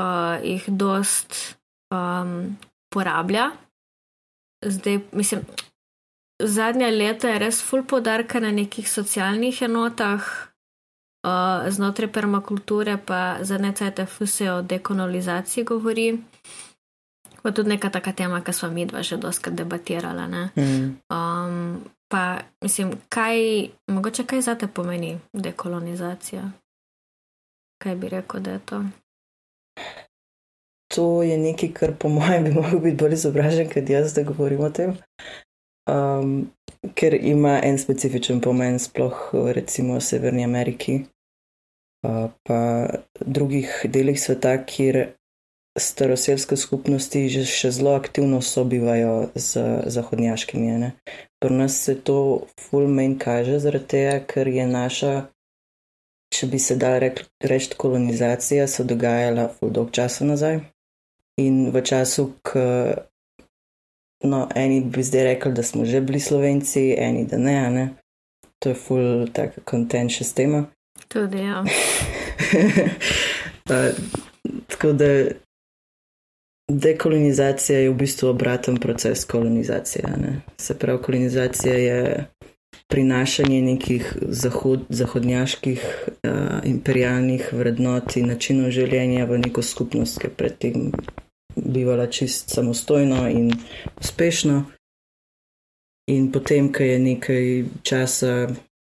uh, 0.00 0.44
jih 0.44 0.64
dost 0.68 1.56
um, 1.90 2.56
porablja. 2.92 3.50
Zdaj, 4.64 5.00
mislim, 5.12 5.40
zadnja 6.38 6.90
leta 6.90 7.28
je 7.28 7.38
res 7.38 7.62
full 7.62 7.84
podarka 7.86 8.40
na 8.40 8.50
nekih 8.50 8.90
socialnih 8.90 9.62
enotah. 9.62 10.22
Uh, 11.22 11.70
znotraj 11.70 12.10
permakulture 12.12 12.96
pa 13.06 13.38
za 13.40 13.58
necajte 13.58 14.06
fuse 14.06 14.50
o 14.52 14.62
dekolonizaciji 14.62 15.64
govori. 15.64 16.18
Pa 17.42 17.50
tudi 17.50 17.68
neka 17.68 17.90
taka 17.90 18.12
tema, 18.12 18.40
ki 18.44 18.52
smo 18.52 18.70
mi 18.70 18.86
dva 18.86 19.02
že 19.02 19.16
doska 19.16 19.50
debatirala. 19.50 20.26
Mm. 20.26 20.96
Um, 21.10 21.84
pa 22.08 22.38
mislim, 22.62 22.92
kaj, 23.08 23.68
mogoče 23.88 24.24
kaj 24.26 24.40
zate 24.40 24.66
pomeni 24.66 25.18
dekolonizacija? 25.32 26.50
Kaj 27.82 27.96
bi 27.96 28.08
rekel, 28.08 28.40
da 28.40 28.50
je 28.50 28.58
to? 28.58 28.84
to 30.94 31.22
je 31.22 31.38
nekaj, 31.38 31.72
kar 31.72 31.94
po 31.98 32.08
mojem 32.08 32.44
bi 32.44 32.50
lahko 32.50 32.78
biti 32.78 32.96
bolj 32.96 33.16
izobražen, 33.16 33.70
kot 33.72 33.90
jaz, 33.90 34.14
da 34.14 34.22
govorim 34.22 34.60
o 34.60 34.70
tem. 34.70 34.96
Um, 35.88 36.50
ker 36.94 37.14
ima 37.14 37.58
en 37.64 37.78
specifičen 37.78 38.40
pomen, 38.40 38.78
sploh 38.78 39.30
recimo 39.56 39.96
v 39.96 40.04
Severni 40.04 40.44
Ameriki, 40.44 40.98
uh, 42.06 42.28
pa 42.44 42.60
drugih 43.20 43.72
delih 43.84 44.20
sveta, 44.20 44.56
kjer 44.66 45.00
staroselske 45.78 46.56
skupnosti 46.56 47.28
že 47.32 47.44
še 47.48 47.70
zelo 47.72 47.94
aktivno 47.96 48.42
sobivajo 48.42 49.30
z 49.34 49.64
zahodnjaškimi. 49.86 50.90
Pri 51.40 51.54
nas 51.54 51.76
se 51.84 51.94
to 51.94 52.46
full 52.60 52.88
main 52.88 53.18
kaže, 53.18 53.58
zaradi 53.58 53.86
tega, 53.86 54.18
ker 54.26 54.48
je 54.48 54.66
naša, 54.66 55.12
če 56.34 56.46
bi 56.46 56.58
se 56.58 56.76
dal 56.76 57.00
reči, 57.00 57.72
kolonizacija 57.76 58.66
se 58.68 58.84
dogajala 58.84 59.48
full 59.48 59.72
dolg 59.72 59.90
časa 59.90 60.24
nazaj. 60.28 60.60
In 61.40 61.70
v 61.72 61.80
času, 61.80 62.28
ko 62.44 62.60
no, 64.24 64.48
eni 64.54 64.80
bi 64.84 65.02
zdaj 65.02 65.24
rekli, 65.24 65.52
da 65.52 65.62
smo 65.62 65.84
že 65.84 66.00
bili 66.00 66.20
slovenci, 66.20 66.94
eni 66.98 67.24
da 67.26 67.38
ne, 67.38 67.70
ne. 67.70 67.88
To 68.62 68.68
je 68.68 68.74
full 68.74 69.26
tak 69.32 69.58
contentious 69.70 70.32
tema. 70.32 70.64
Tudi, 71.08 71.38
ja. 71.38 71.64
Tako 74.68 74.92
da 74.92 75.06
dekolonizacija 76.70 77.78
je 77.78 77.90
v 77.90 77.94
bistvu 77.94 78.28
obraten 78.28 78.76
proces 78.76 79.24
kolonizacije. 79.24 80.04
Ne? 80.18 80.40
Se 80.56 80.78
pravi, 80.78 81.02
kolonizacija 81.02 81.74
je 81.74 82.26
prinašanje 82.88 83.62
nekih 83.62 84.16
zahod, 84.28 84.80
zahodnjaških 84.88 85.80
uh, 86.06 86.60
imperialnih 86.64 87.52
vrednot 87.52 88.16
in 88.16 88.28
načinov 88.28 88.70
življenja 88.70 89.24
v 89.24 89.38
neko 89.46 89.62
skupnost, 89.62 90.18
ki 90.20 90.28
je 90.28 90.36
predtem 90.36 90.90
bivala 91.56 92.06
čist 92.06 92.52
samostojno 92.52 93.24
in 93.30 93.52
uspešno. 94.00 94.64
In 96.12 96.28
potem, 96.32 96.68
ko 96.72 96.82
je 96.82 96.98
nekaj 96.98 97.46
časa, 97.82 98.34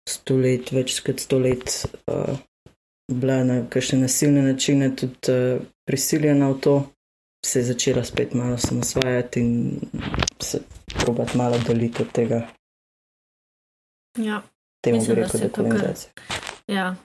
sto 0.09 0.37
let, 0.37 0.71
več 0.75 0.99
kot 1.05 1.23
sto 1.23 1.39
let, 1.41 1.79
uh, 2.11 2.37
bila 3.11 3.41
na 3.47 3.63
kakšne 3.65 4.03
nasilne 4.05 4.43
načine 4.45 4.91
tudi 4.95 5.33
uh, 5.33 5.65
prisiljena 5.89 6.51
v 6.53 6.59
to, 6.61 6.77
se 7.45 7.59
je 7.59 7.65
začela 7.65 8.03
spet 8.03 8.33
malo 8.33 8.57
samosvajati 8.57 9.39
in 9.39 9.79
se 10.39 10.61
probati 10.87 11.37
malo 11.37 11.57
doliti 11.67 12.01
od 12.01 12.11
tega. 12.11 12.47
Ja. 14.17 14.41
Temu 14.83 15.05
bi 15.05 15.15
rekel, 15.15 15.39
da 15.39 15.49
kolonizacija. 15.49 16.11
Ja, 16.67 16.95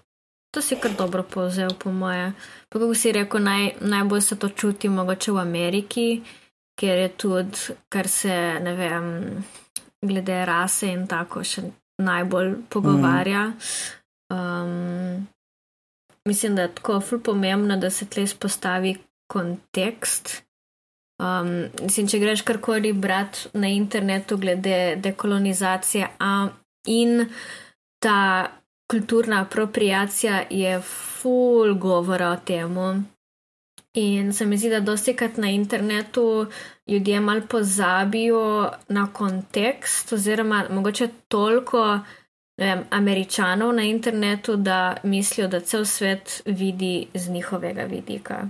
to 0.55 0.63
si 0.63 0.77
kar 0.77 0.91
dobro 0.99 1.23
povzel, 1.23 1.71
po 1.79 1.93
moje. 1.93 2.33
Pa 2.69 2.79
kako 2.79 2.95
si 2.95 3.13
rekel, 3.13 3.43
naj, 3.43 3.71
najbolj 3.81 4.21
se 4.21 4.39
to 4.39 4.49
čuti 4.49 4.89
mogoče 4.89 5.33
v 5.33 5.39
Ameriki, 5.39 6.23
ker 6.81 6.99
je 6.99 7.09
tudi, 7.09 7.59
kar 7.89 8.09
se, 8.09 8.35
ne 8.61 8.75
vem, 8.77 9.07
glede 10.03 10.45
rase 10.45 10.91
in 10.93 11.07
tako 11.07 11.45
še 11.45 11.63
najbolj 12.03 12.55
pogovarja. 12.69 13.47
Mm. 13.49 13.57
Um, 14.33 15.27
mislim, 16.29 16.57
da 16.57 16.63
je 16.63 16.75
tako 16.75 17.01
ful 17.01 17.21
pomembno, 17.21 17.77
da 17.77 17.91
se 17.91 18.07
tle 18.07 18.27
spostavi 18.27 18.97
kontekst. 19.33 20.43
Um, 21.23 21.53
mislim, 21.83 22.09
če 22.11 22.19
greš 22.19 22.43
karkoli 22.43 22.93
brati 22.93 23.53
na 23.55 23.71
internetu 23.71 24.37
glede 24.43 24.97
dekolonizacije 25.05 26.09
a, 26.19 26.49
in 26.91 27.27
ta 28.03 28.49
kulturna 28.91 29.41
apropriacija, 29.47 30.43
je 30.51 30.81
full 30.83 31.75
govora 31.81 32.33
o 32.33 32.37
tem. 32.37 32.77
In 33.95 34.33
se 34.33 34.47
mi 34.47 34.57
zdi, 34.59 34.71
da 34.73 34.81
dosti 34.81 35.15
krat 35.17 35.37
na 35.37 35.51
internetu 35.53 36.47
ljudje 36.89 37.21
mal 37.21 37.41
pozabijo 37.49 38.71
na 38.89 39.07
kontekst, 39.13 40.13
oziroma 40.13 40.65
mogoče 40.71 41.09
toliko 41.29 42.01
vem, 42.59 42.85
američanov 42.91 43.75
na 43.75 43.83
internetu, 43.83 44.57
da 44.57 44.97
mislijo, 45.03 45.49
da 45.49 45.61
cel 45.61 45.85
svet 45.85 46.43
vidi 46.47 47.07
z 47.15 47.31
njihovega 47.31 47.85
vidika. 47.85 48.49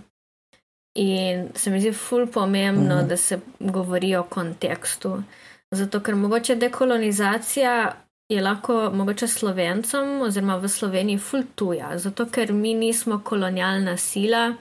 In 0.94 1.48
se 1.54 1.70
mi 1.70 1.80
zdi 1.80 1.92
ful 1.92 2.26
pomembno, 2.26 3.02
mm. 3.02 3.08
da 3.08 3.16
se 3.16 3.40
govori 3.60 4.16
o 4.16 4.22
kontekstu. 4.22 5.22
Zato, 5.70 6.00
ker 6.00 6.14
mogoče 6.14 6.56
dekolonizacija 6.56 7.92
je 8.28 8.42
lahko 8.42 8.90
mogoče 8.94 9.28
slovencem 9.28 10.20
oziroma 10.22 10.56
v 10.56 10.68
Sloveniji 10.68 11.18
ful 11.18 11.42
tuja, 11.54 11.98
zato 11.98 12.26
ker 12.26 12.52
mi 12.52 12.74
nismo 12.74 13.20
kolonialna 13.24 13.96
sila, 13.96 14.52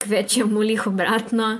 kvečemu 0.00 0.60
lih 0.60 0.86
obratno, 0.86 1.54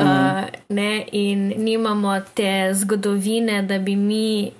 mm. 0.00 0.04
uh, 0.04 0.44
ne, 0.68 1.06
in 1.12 1.52
nimamo 1.56 2.20
te 2.34 2.70
zgodovine, 2.74 3.62
da 3.62 3.78
bi 3.78 3.96
mi 3.96 4.52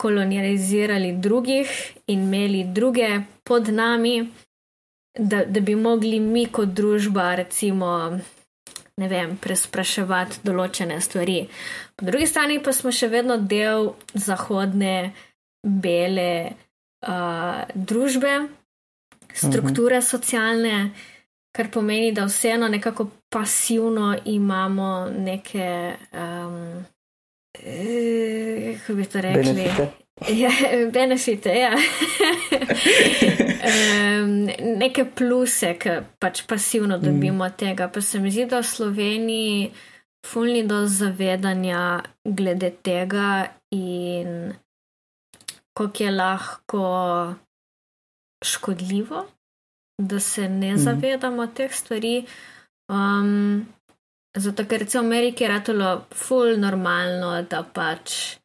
kolonializirali 0.00 1.12
drugih 1.12 1.70
in 2.06 2.22
imeli 2.22 2.64
druge 2.64 3.20
pod 3.44 3.68
nami 3.68 4.28
da, 5.18 5.44
da 5.44 5.60
bi 5.60 5.74
mogli 5.74 6.20
mi 6.20 6.46
kot 6.46 6.68
družba, 6.68 7.34
recimo, 7.34 8.20
ne 8.96 9.08
vem, 9.08 9.36
prespraševati 9.40 10.42
določene 10.46 11.00
stvari. 11.00 11.42
Po 11.96 12.06
drugi 12.06 12.28
strani 12.30 12.60
pa 12.62 12.72
smo 12.76 12.92
še 12.92 13.10
vedno 13.12 13.38
del 13.38 13.92
zahodne, 14.14 15.12
bele 15.60 16.32
uh, 17.06 17.62
družbe, 17.74 18.48
strukture 19.34 19.98
uh 19.98 20.02
mhm. 20.02 20.06
-huh. 20.06 20.10
socialne, 20.10 20.90
kar 21.56 21.70
pomeni, 21.70 22.12
da 22.12 22.24
vseeno 22.24 22.68
nekako 22.68 23.10
pasivno 23.28 24.16
imamo 24.24 25.10
neke. 25.18 25.96
Um, 26.12 26.86
Kako 28.80 28.94
bi 28.94 29.04
to 29.04 29.20
rekli? 29.20 29.42
Benefite. 29.42 29.90
Ja, 30.28 30.50
benefite, 30.92 31.48
ja. 31.48 31.72
um, 33.70 34.32
neke 34.78 35.06
pluse, 35.16 35.72
ki 35.80 35.94
pač 36.20 36.42
pasivno 36.48 36.98
mm. 36.98 37.04
dobimo 37.04 37.46
mm. 37.46 37.56
tega. 37.56 37.88
Pa 37.88 38.02
se 38.04 38.20
mi 38.20 38.32
zdi, 38.32 38.44
da 38.50 38.60
v 38.60 38.68
Sloveniji 38.68 39.70
fulni 40.26 40.66
do 40.68 40.84
zavedanja 40.86 42.02
glede 42.24 42.70
tega 42.84 43.48
in 43.72 44.52
kako 45.72 46.04
je 46.04 46.10
lahko 46.10 46.84
škodljivo, 48.44 49.24
da 50.02 50.20
se 50.20 50.48
ne 50.48 50.74
mm. 50.74 50.78
zavedamo 50.84 51.46
teh 51.46 51.72
stvari. 51.72 52.26
Um, 52.92 53.64
zato, 54.36 54.66
ker 54.68 54.84
recimo 54.84 55.02
v 55.02 55.06
Ameriki 55.06 55.44
je 55.44 55.48
ratalo 55.48 56.04
ful 56.12 56.58
normalno, 56.60 57.38
da 57.42 57.62
pač 57.64 58.39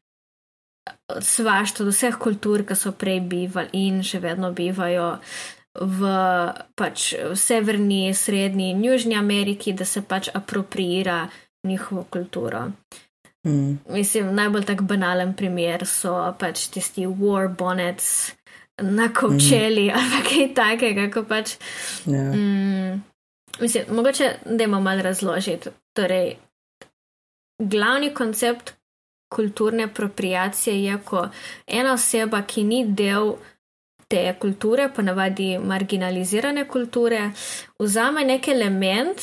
svašta 1.22 1.84
od 1.84 1.90
vseh 1.94 2.18
kultur, 2.20 2.66
ki 2.66 2.76
so 2.76 2.92
prej 2.92 3.20
bivali 3.30 3.86
in 3.86 4.04
še 4.04 4.20
vedno 4.24 4.52
bivajo 4.52 5.16
v 5.76 6.12
pač 6.76 7.14
severni, 7.36 8.14
srednji 8.14 8.70
in 8.72 8.84
južni 8.86 9.18
Ameriki, 9.20 9.74
da 9.74 9.86
se 9.86 10.02
pač 10.02 10.30
apropriira 10.34 11.26
njihovo 11.68 12.06
kulturo. 12.10 12.70
Mm. 13.48 13.78
Mislim, 13.90 14.32
najbolj 14.36 14.66
tak 14.66 14.82
banalen 14.82 15.34
primer 15.38 15.86
so 15.86 16.16
pač 16.40 16.68
tisti 16.74 17.06
war 17.06 17.48
bonnets 17.48 18.32
na 18.82 19.10
kovčeli 19.14 19.90
mm. 19.90 19.98
ali 20.00 20.24
kaj 20.30 20.48
takega, 20.56 21.10
ko 21.12 21.24
pač. 21.24 21.58
Yeah. 22.06 22.16
Ja. 22.16 22.32
Mm, 22.32 23.04
mislim, 23.62 23.86
mogoče 23.96 24.32
da 24.46 24.64
imamo 24.64 24.84
malo 24.84 25.02
razložiti. 25.02 25.70
Torej, 25.94 26.36
glavni 27.60 28.14
koncept 28.14 28.74
kulturne 29.30 29.84
apropriacije 29.84 30.76
je, 30.84 30.98
ko 31.06 31.28
ena 31.68 31.94
oseba, 31.94 32.42
ki 32.42 32.64
ni 32.64 32.84
del 32.86 33.36
te 34.08 34.36
kulture, 34.40 34.90
ponavadi 34.96 35.58
marginalizirane 35.58 36.68
kulture, 36.68 37.32
vzame 37.80 38.26
nek 38.26 38.48
element, 38.48 39.22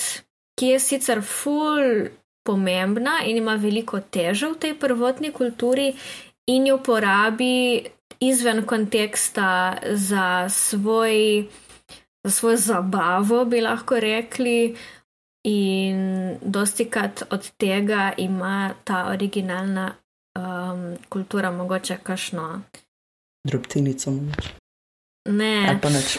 ki 0.59 0.75
je 0.75 0.81
sicer 0.81 1.23
full 1.23 2.09
pomembna 2.43 3.21
in 3.27 3.39
ima 3.39 3.55
veliko 3.55 4.01
težo 4.01 4.53
v 4.53 4.59
tej 4.67 4.75
prvotni 4.79 5.31
kulturi, 5.33 5.93
in 6.51 6.67
jo 6.67 6.81
uporabi 6.81 7.87
izven 8.21 8.65
konteksta 8.67 9.79
za 9.93 10.49
svoj. 10.49 11.47
Za 12.25 12.31
svojo 12.31 12.57
zabavo 12.57 13.45
bi 13.45 13.61
lahko 13.61 13.97
rekli, 14.01 14.77
in 15.45 16.37
dosti 16.43 16.85
krat 16.91 17.23
od 17.31 17.51
tega 17.57 18.13
ima 18.17 18.75
ta 18.85 19.07
originalna 19.11 19.93
um, 20.39 20.97
kultura 21.09 21.51
mogoče 21.51 21.97
kašno. 22.03 22.63
Drobtinico 23.45 24.11
mogoče. 24.11 24.49
Ne. 25.29 25.67
Ali 25.69 25.79
pa 25.83 25.91
neč. 25.91 26.19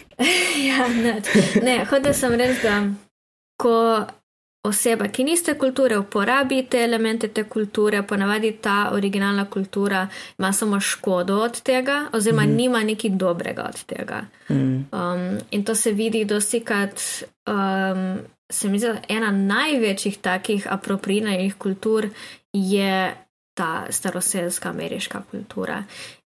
ja, 0.68 0.88
neč. 0.88 1.24
Ne, 1.62 1.84
hotel 1.84 2.14
sem 2.14 2.34
reči, 2.34 2.60
da 2.62 2.82
ko 3.56 4.04
oseba, 4.64 5.08
ki 5.08 5.24
niste 5.24 5.54
kulture, 5.60 5.98
uporabi 5.98 6.62
te 6.68 6.82
elemente 6.84 7.28
te 7.28 7.44
kulture, 7.48 8.02
ponavadi 8.02 8.52
ta 8.64 8.90
originalna 8.92 9.44
kultura 9.50 10.08
ima 10.38 10.52
samo 10.52 10.80
škodo 10.80 11.38
od 11.44 11.60
tega, 11.62 12.06
oziroma 12.12 12.42
mm. 12.42 12.56
nima 12.56 12.82
nekaj 12.84 13.10
dobrega 13.10 13.68
od 13.68 13.84
tega. 13.84 14.24
Mm. 14.48 14.54
Um, 14.92 15.38
in 15.50 15.64
to 15.64 15.74
se 15.74 15.92
vidi 15.92 16.24
dosti 16.24 16.60
krat. 16.60 17.00
Um, 17.46 18.18
se 18.54 18.68
mi 18.68 18.78
zdi, 18.78 18.94
ena 19.08 19.30
največjih 19.30 20.18
takih 20.22 20.66
apropriiranih 20.70 21.54
kultur 21.58 22.08
je 22.52 23.14
ta 23.54 23.86
staroseljska 23.90 24.68
ameriška 24.68 25.22
kultura. 25.30 25.82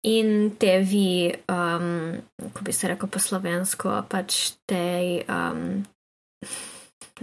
In 0.04 0.52
te 0.60 0.80
vi, 0.80 1.34
um, 1.50 2.18
ko 2.54 2.62
bi 2.62 2.74
se 2.74 2.88
rekel 2.88 3.10
po 3.10 3.20
slovensko, 3.20 4.04
pač 4.10 4.52
te. 4.66 5.24
Um, 5.30 5.86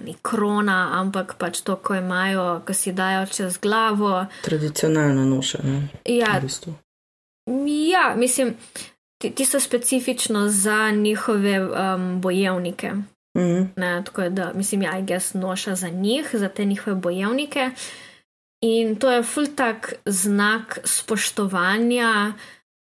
Ni 0.00 0.14
krona, 0.24 0.96
ampak 0.96 1.34
pač 1.36 1.58
to, 1.60 1.74
ko 1.76 1.92
imajo, 1.94 2.62
ko 2.64 2.72
si 2.72 2.94
dajo 2.96 3.26
čez 3.28 3.58
glavo. 3.60 4.24
Tradicionalno 4.40 5.26
nošenje. 5.28 5.82
Ja, 6.08 6.40
ja, 7.92 8.14
mislim, 8.16 8.54
ti, 9.20 9.30
ti 9.30 9.44
so 9.44 9.60
specifično 9.60 10.48
za 10.48 10.90
njihove 10.90 11.60
um, 11.60 12.20
bojevnike. 12.20 12.92
Mm 13.34 13.72
ne, 13.76 14.02
tako 14.04 14.28
da, 14.28 14.52
mislim, 14.54 14.82
ja, 14.82 15.04
jaz 15.08 15.34
noša 15.34 15.74
za 15.74 15.88
njih, 15.88 16.30
za 16.32 16.48
te 16.48 16.64
njihove 16.64 16.96
bojevnike. 16.96 17.70
In 18.60 18.96
to 18.96 19.10
je 19.10 19.22
ful 19.22 19.46
tak 19.56 19.94
znak 20.06 20.78
spoštovanja 20.84 22.32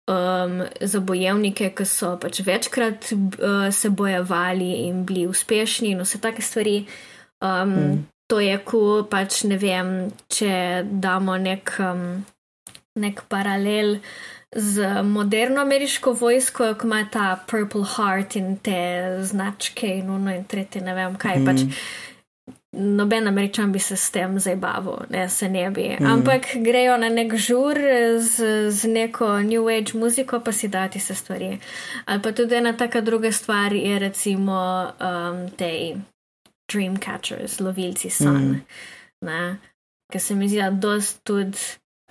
um, 0.07 0.61
za 0.81 0.99
bojevnike, 0.99 1.69
ki 1.75 1.85
so 1.85 2.15
pač 2.21 2.39
večkrat 2.45 3.11
uh, 3.11 3.73
se 3.73 3.89
bojevali 3.89 4.71
in 4.87 5.05
bili 5.05 5.27
uspešni 5.27 5.91
in 5.91 6.01
vse 6.01 6.21
take 6.21 6.41
stvari. 6.41 6.85
Um, 7.41 7.69
mm. 7.69 8.05
To 8.27 8.39
je, 8.39 8.57
ko 8.57 9.03
pač 9.09 9.43
ne 9.43 9.57
vem, 9.57 9.91
če 10.31 10.85
damo 10.89 11.37
nek, 11.37 11.75
um, 11.79 12.23
nek 12.95 13.21
paralel 13.29 13.99
z 14.55 15.03
moderno 15.03 15.61
ameriško 15.61 16.13
vojsko, 16.13 16.73
ko 16.79 16.87
ima 16.87 17.07
ta 17.11 17.39
Purple 17.47 17.85
Heart 17.95 18.35
in 18.35 18.57
te 18.57 19.17
značke 19.21 19.87
in 19.87 20.09
uno 20.09 20.35
in 20.35 20.43
tretje, 20.43 20.81
ne 20.81 20.93
vem 20.93 21.15
kaj. 21.15 21.39
Mm. 21.39 21.45
Pač, 21.45 21.59
noben 22.71 23.27
američan 23.27 23.71
bi 23.71 23.79
se 23.79 23.95
s 23.95 24.11
tem 24.11 24.39
zabaval, 24.39 25.05
ne 25.09 25.29
se 25.29 25.49
ne 25.49 25.69
bi. 25.71 25.97
Mm. 25.99 26.05
Ampak 26.05 26.41
grejo 26.55 26.97
na 26.97 27.09
nek 27.09 27.35
žur 27.35 27.75
z, 28.19 28.71
z 28.71 28.87
neko 28.87 29.39
New 29.41 29.67
Age 29.69 29.97
muziko, 29.99 30.39
pa 30.39 30.51
si 30.51 30.67
dati 30.67 30.99
se 30.99 31.15
stvari. 31.15 31.59
Ali 32.05 32.21
pa 32.21 32.31
tudi 32.31 32.55
ena 32.55 32.77
taka 32.77 33.01
druga 33.01 33.31
stvar 33.31 33.73
je 33.73 33.99
recimo 33.99 34.91
um, 34.99 35.49
te 35.57 35.95
Dreamcatchers, 36.71 37.59
lovilci 37.59 38.09
san. 38.09 38.61
Mm. 39.23 39.57
Ker 40.11 40.21
se 40.21 40.35
mi 40.35 40.49
zdi, 40.49 40.57
da 40.57 40.69
dost 40.71 41.23
tudi 41.23 41.57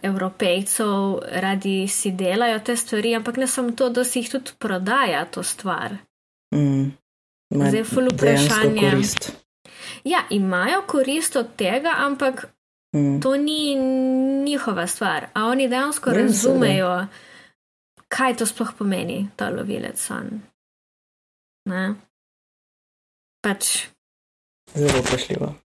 evropejcev 0.05 1.18
radi 1.40 1.88
si 1.88 2.11
delajo 2.11 2.59
te 2.64 2.76
stvari, 2.76 3.14
ampak 3.16 3.36
ne 3.36 3.46
samo 3.46 3.72
to, 3.72 3.88
da 3.88 4.05
si 4.05 4.18
jih 4.18 4.30
tudi 4.30 4.52
prodaja 4.59 5.24
to 5.24 5.42
stvar. 5.42 5.96
Mm. 6.55 6.92
Zdaj 7.55 7.78
je 7.78 7.84
ful 7.84 8.09
vprašanje. 8.12 8.92
Ja, 10.05 10.24
imajo 10.30 10.82
korist 10.86 11.36
od 11.36 11.57
tega, 11.57 11.94
ampak 11.96 12.46
mm. 12.96 13.20
to 13.20 13.36
ni 13.36 13.74
njihova 14.44 14.86
stvar. 14.86 15.26
A 15.34 15.44
oni 15.44 15.68
dejansko 15.68 16.11
ne, 16.11 16.22
razumejo, 16.22 17.07
kaj 18.09 18.36
to 18.36 18.46
sploh 18.46 18.72
pomeni, 18.78 19.28
ta 19.36 19.50
lovilec 19.50 20.00
san. 20.00 20.40
Ne? 21.64 21.94
Pač. 23.44 23.86
Zelo 24.74 25.02
vprašljivo 25.02 25.63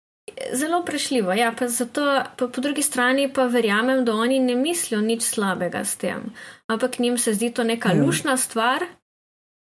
zelo 0.53 0.85
prešljivo. 0.85 1.33
Ja, 1.33 1.53
pa 1.59 1.69
zato, 1.69 2.23
pa 2.37 2.49
po 2.49 2.61
drugi 2.61 2.83
strani 2.83 3.33
pa 3.33 3.47
verjamem, 3.47 4.05
da 4.05 4.13
oni 4.13 4.39
ne 4.41 4.55
mislijo 4.55 5.01
nič 5.01 5.23
slabega 5.23 5.85
s 5.85 5.97
tem. 5.97 6.33
Ampak 6.67 6.99
njim 6.99 7.19
se 7.19 7.35
zdi 7.35 7.51
to 7.55 7.65
neka 7.65 7.95
mm. 7.95 8.05
lušna 8.05 8.37
stvar, 8.37 8.85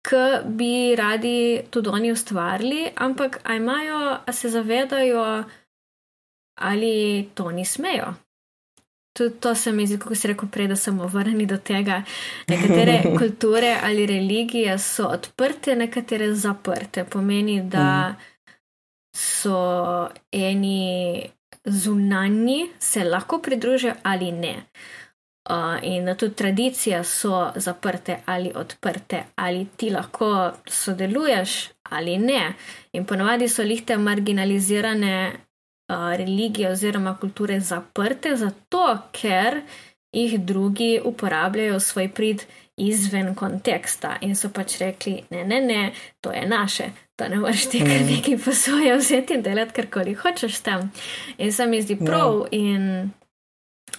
ki 0.09 0.25
bi 0.45 0.95
radi 0.95 1.61
tudi 1.69 1.89
oni 1.89 2.11
ustvarili, 2.11 2.89
ampak 2.95 3.39
a 3.43 3.55
imajo, 3.55 4.17
a 4.25 4.31
se 4.31 4.49
zavedajo, 4.49 5.43
ali 6.55 7.29
to 7.33 7.51
ni 7.51 7.65
smejo. 7.65 8.13
Tudi 9.13 9.39
to 9.39 9.55
se 9.55 9.71
mi 9.71 9.87
zdi, 9.87 9.97
kako 9.99 10.15
si 10.15 10.27
rekel 10.27 10.49
prej, 10.51 10.67
da 10.67 10.75
smo 10.75 11.07
vrnili 11.07 11.45
do 11.45 11.57
tega. 11.57 12.03
Nekatere 12.47 13.01
kulture 13.19 13.77
ali 13.83 14.05
religije 14.05 14.79
so 14.79 15.07
odprte, 15.07 15.75
nekatere 15.75 16.33
zaprte. 16.33 17.03
Pomeni, 17.03 17.61
da. 17.61 18.15
Mm 18.19 18.34
so 19.15 20.09
eni 20.31 21.23
zunanji, 21.65 22.69
se 22.79 23.03
lahko 23.03 23.39
pridružijo 23.39 23.93
ali 24.03 24.31
ne. 24.31 24.55
Uh, 25.49 25.77
in 25.83 26.15
tudi 26.17 26.35
tradicije 26.35 27.03
so 27.03 27.51
zaprte 27.55 28.17
ali 28.25 28.51
odprte, 28.55 29.23
ali 29.35 29.67
ti 29.77 29.89
lahko 29.89 30.51
sodeluješ 30.67 31.69
ali 31.89 32.17
ne. 32.17 32.53
In 32.91 33.05
ponovadi 33.05 33.47
so 33.49 33.63
lihte 33.63 33.97
marginalizirane 33.97 35.31
uh, 35.31 36.15
religije 36.17 36.69
oziroma 36.69 37.17
kulture 37.17 37.59
zaprte, 37.59 38.35
zato 38.35 38.97
ker 39.11 39.61
jih 40.11 40.39
drugi 40.39 41.01
uporabljajo 41.03 41.79
svoj 41.79 42.09
prid 42.09 42.41
izven 42.77 43.35
konteksta 43.35 44.17
in 44.21 44.35
so 44.35 44.49
pač 44.49 44.79
rekli: 44.81 45.23
ne, 45.29 45.43
ne, 45.43 45.61
ne, 45.61 45.91
to 46.21 46.31
je 46.31 46.45
naše, 46.47 46.89
da 47.17 47.27
ne 47.27 47.39
moreš 47.39 47.69
ti 47.69 47.79
kar 47.79 48.01
mm. 48.01 48.05
neki 48.05 48.37
po 48.45 48.53
svoje 48.53 48.97
vzeti 48.97 49.33
in 49.33 49.41
delati 49.41 49.73
karkoli 49.73 50.13
hočeš 50.13 50.59
tam. 50.59 50.91
In 51.37 51.53
se 51.53 51.65
mi 51.65 51.81
zdi 51.81 51.95
prav. 51.95 52.31
No. 52.31 52.47
In 52.51 53.11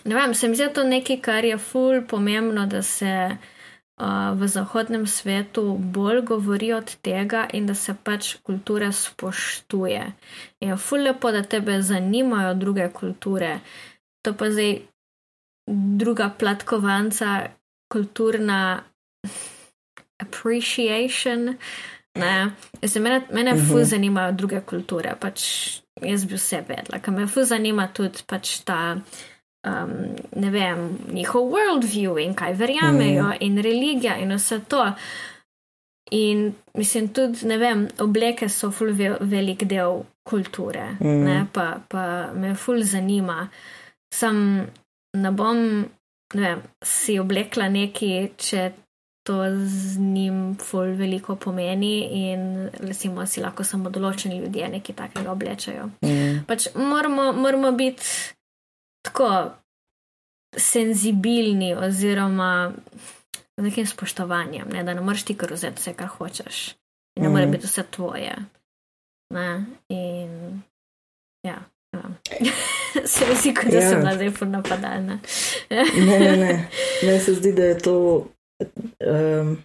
ne 0.05 0.15
vem, 0.15 0.35
se 0.35 0.49
mi 0.49 0.57
zdi 0.57 0.69
to 0.75 0.85
nekaj, 0.85 1.21
kar 1.21 1.45
je 1.45 1.59
ful 1.59 2.03
pomembno, 2.09 2.67
da 2.67 2.83
se 2.83 3.31
uh, 3.31 4.37
v 4.37 4.49
zahodnem 4.49 5.07
svetu 5.07 5.79
bolj 5.79 6.21
govori 6.21 6.73
od 6.73 6.97
tega 7.03 7.47
in 7.53 7.67
da 7.67 7.75
se 7.75 7.95
pač 8.05 8.35
kulture 8.43 8.93
spoštuje. 8.93 10.05
Je 10.61 10.77
ful 10.77 11.03
lepo, 11.09 11.33
da 11.33 11.43
tebe 11.43 11.81
zanimajo 11.83 12.55
druge 12.55 12.91
kulture. 12.93 13.61
To 14.23 14.35
pa 14.35 14.51
zdaj 14.51 14.79
druga 15.67 16.31
platkovanca, 16.39 17.49
kulturna 17.93 18.83
appreciation. 20.19 21.57
Zdaj, 22.83 23.03
mene 23.03 23.23
mene 23.33 23.53
uh 23.53 23.59
-huh. 23.59 23.69
fu 23.69 23.75
mhm. 23.75 23.85
zanimajo 23.85 24.33
druge 24.33 24.61
kulture, 24.61 25.15
pač 25.21 25.41
jaz 26.03 26.25
bi 26.25 26.35
vse 26.35 26.61
vedela, 26.69 26.99
ker 26.99 27.15
me 27.15 27.27
fu 27.27 27.45
zanima 27.45 27.89
tudi 27.89 28.23
pač 28.27 28.61
ta. 28.65 28.97
Um, 29.67 30.15
ne 30.37 30.51
vem, 30.51 30.99
njihov 31.13 31.49
worldview 31.51 32.19
in 32.23 32.35
kaj 32.35 32.53
verjamejo, 32.53 33.25
mm. 33.25 33.37
in 33.41 33.59
religija, 33.63 34.17
in 34.17 34.35
vse 34.37 34.61
to. 34.69 34.93
In 36.11 36.55
mislim, 36.75 37.09
tudi, 37.09 37.47
ne 37.47 37.59
vem, 37.59 37.89
obleke 37.99 38.49
so 38.49 38.71
ful 38.71 38.93
velik 39.21 39.65
del 39.67 40.05
kulture, 40.23 40.97
mm. 41.01 41.25
ne, 41.25 41.47
pa, 41.53 41.81
pa 41.89 42.33
me 42.33 42.55
ful 42.55 42.83
zanima. 42.83 43.49
Sam 44.15 44.67
ne 45.17 45.31
bom, 45.31 45.85
ne 46.35 46.43
vem, 46.43 46.63
si 46.85 47.19
oblekla 47.21 47.69
neki, 47.71 48.11
če 48.37 48.71
to 49.27 49.43
z 49.67 49.99
njim 49.99 50.57
ful 50.63 50.95
veliko 50.99 51.35
pomeni 51.37 52.31
in 52.31 52.69
recimo 52.79 53.27
si 53.27 53.43
lahko 53.43 53.65
samo 53.67 53.91
določeni 53.91 54.39
ljudje 54.39 54.69
nekaj 54.77 54.97
takega 55.01 55.33
oblečajo. 55.33 55.89
Mm. 56.07 56.45
Pač 56.47 56.69
moramo, 56.79 57.33
moramo 57.35 57.73
biti 57.75 58.07
tako 59.07 59.31
senzibilni 60.57 61.75
oziroma 61.75 62.71
z 63.57 63.65
nekim 63.65 63.87
spoštovanjem, 63.87 64.69
ne? 64.73 64.85
da 64.85 64.95
ne 64.95 65.03
moreš 65.03 65.27
ti 65.27 65.35
kar 65.39 65.53
vzeti 65.53 65.83
vse, 65.83 65.95
kar 65.99 66.13
hočeš. 66.19 66.63
In 67.17 67.27
ne 67.27 67.29
mm. 67.29 67.33
more 67.33 67.51
biti 67.51 67.67
vse 67.67 67.83
tvoje. 67.91 68.37
Ne? 69.35 69.49
In 69.89 70.63
ja. 71.47 71.59
Se 73.13 73.27
mi 73.29 73.35
zdi, 73.37 73.55
da 73.71 73.79
ja. 73.79 73.91
sem 73.91 74.01
zdaj 74.01 74.49
napadalna. 74.49 75.19
ne, 75.71 76.19
ne, 76.19 76.37
ne. 76.37 76.69
Meni 77.05 77.21
se 77.21 77.35
zdi, 77.35 77.53
da 77.53 77.65
je 77.65 77.79
to 77.79 77.97
um, 79.07 79.57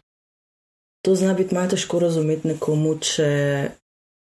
to 1.01 1.15
zna 1.15 1.33
biti 1.33 1.55
malo 1.55 1.67
težko 1.67 1.99
razumeti 1.99 2.47
nekomu, 2.47 2.95
če 2.99 3.27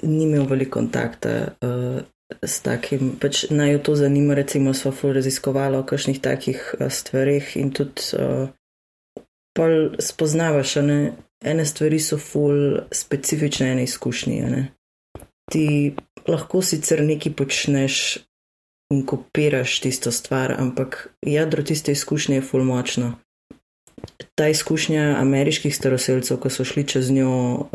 ni 0.02 0.24
imel 0.24 0.46
veliko 0.48 0.78
kontakta 0.78 1.34
uh, 1.60 2.00
s 2.42 2.60
takim. 2.64 3.14
Pač 3.20 3.44
naj 3.50 3.72
jo 3.72 3.82
to 3.88 3.96
zanima, 4.00 4.34
recimo, 4.34 4.74
smo 4.74 4.92
ful 4.92 5.12
raziskovali 5.16 5.76
o 5.76 5.86
kakšnih 5.86 6.20
takih 6.20 6.62
uh, 6.78 6.88
stvarih 6.92 7.56
in 7.60 7.72
tudi 7.74 8.08
uh, 8.18 8.48
spoznavaš, 10.00 10.76
ne, 10.82 10.98
ene 11.44 11.66
stvari 11.66 12.00
so 12.00 12.18
ful 12.18 12.80
specifične, 12.92 13.70
ene 13.72 13.84
izkušnje. 13.84 14.64
Ti 15.52 15.94
lahko 16.28 16.62
sicer 16.62 17.02
nekaj 17.04 17.34
počneš. 17.36 18.18
In 18.92 19.00
kopiraš 19.08 19.78
tisto 19.80 20.12
stvar, 20.12 20.52
ampak 20.60 21.08
jadro 21.24 21.62
tiste 21.64 21.92
izkušnje 21.92 22.36
je 22.36 22.42
fulmočno 22.44 23.14
ta 24.34 24.48
izkušnja 24.48 25.16
ameriških 25.18 25.76
staroseljcev, 25.76 26.36
ko 26.36 26.50
so 26.50 26.64
šli 26.64 26.86
čez 26.86 27.10
njo 27.10 27.30
uh, 27.54 27.68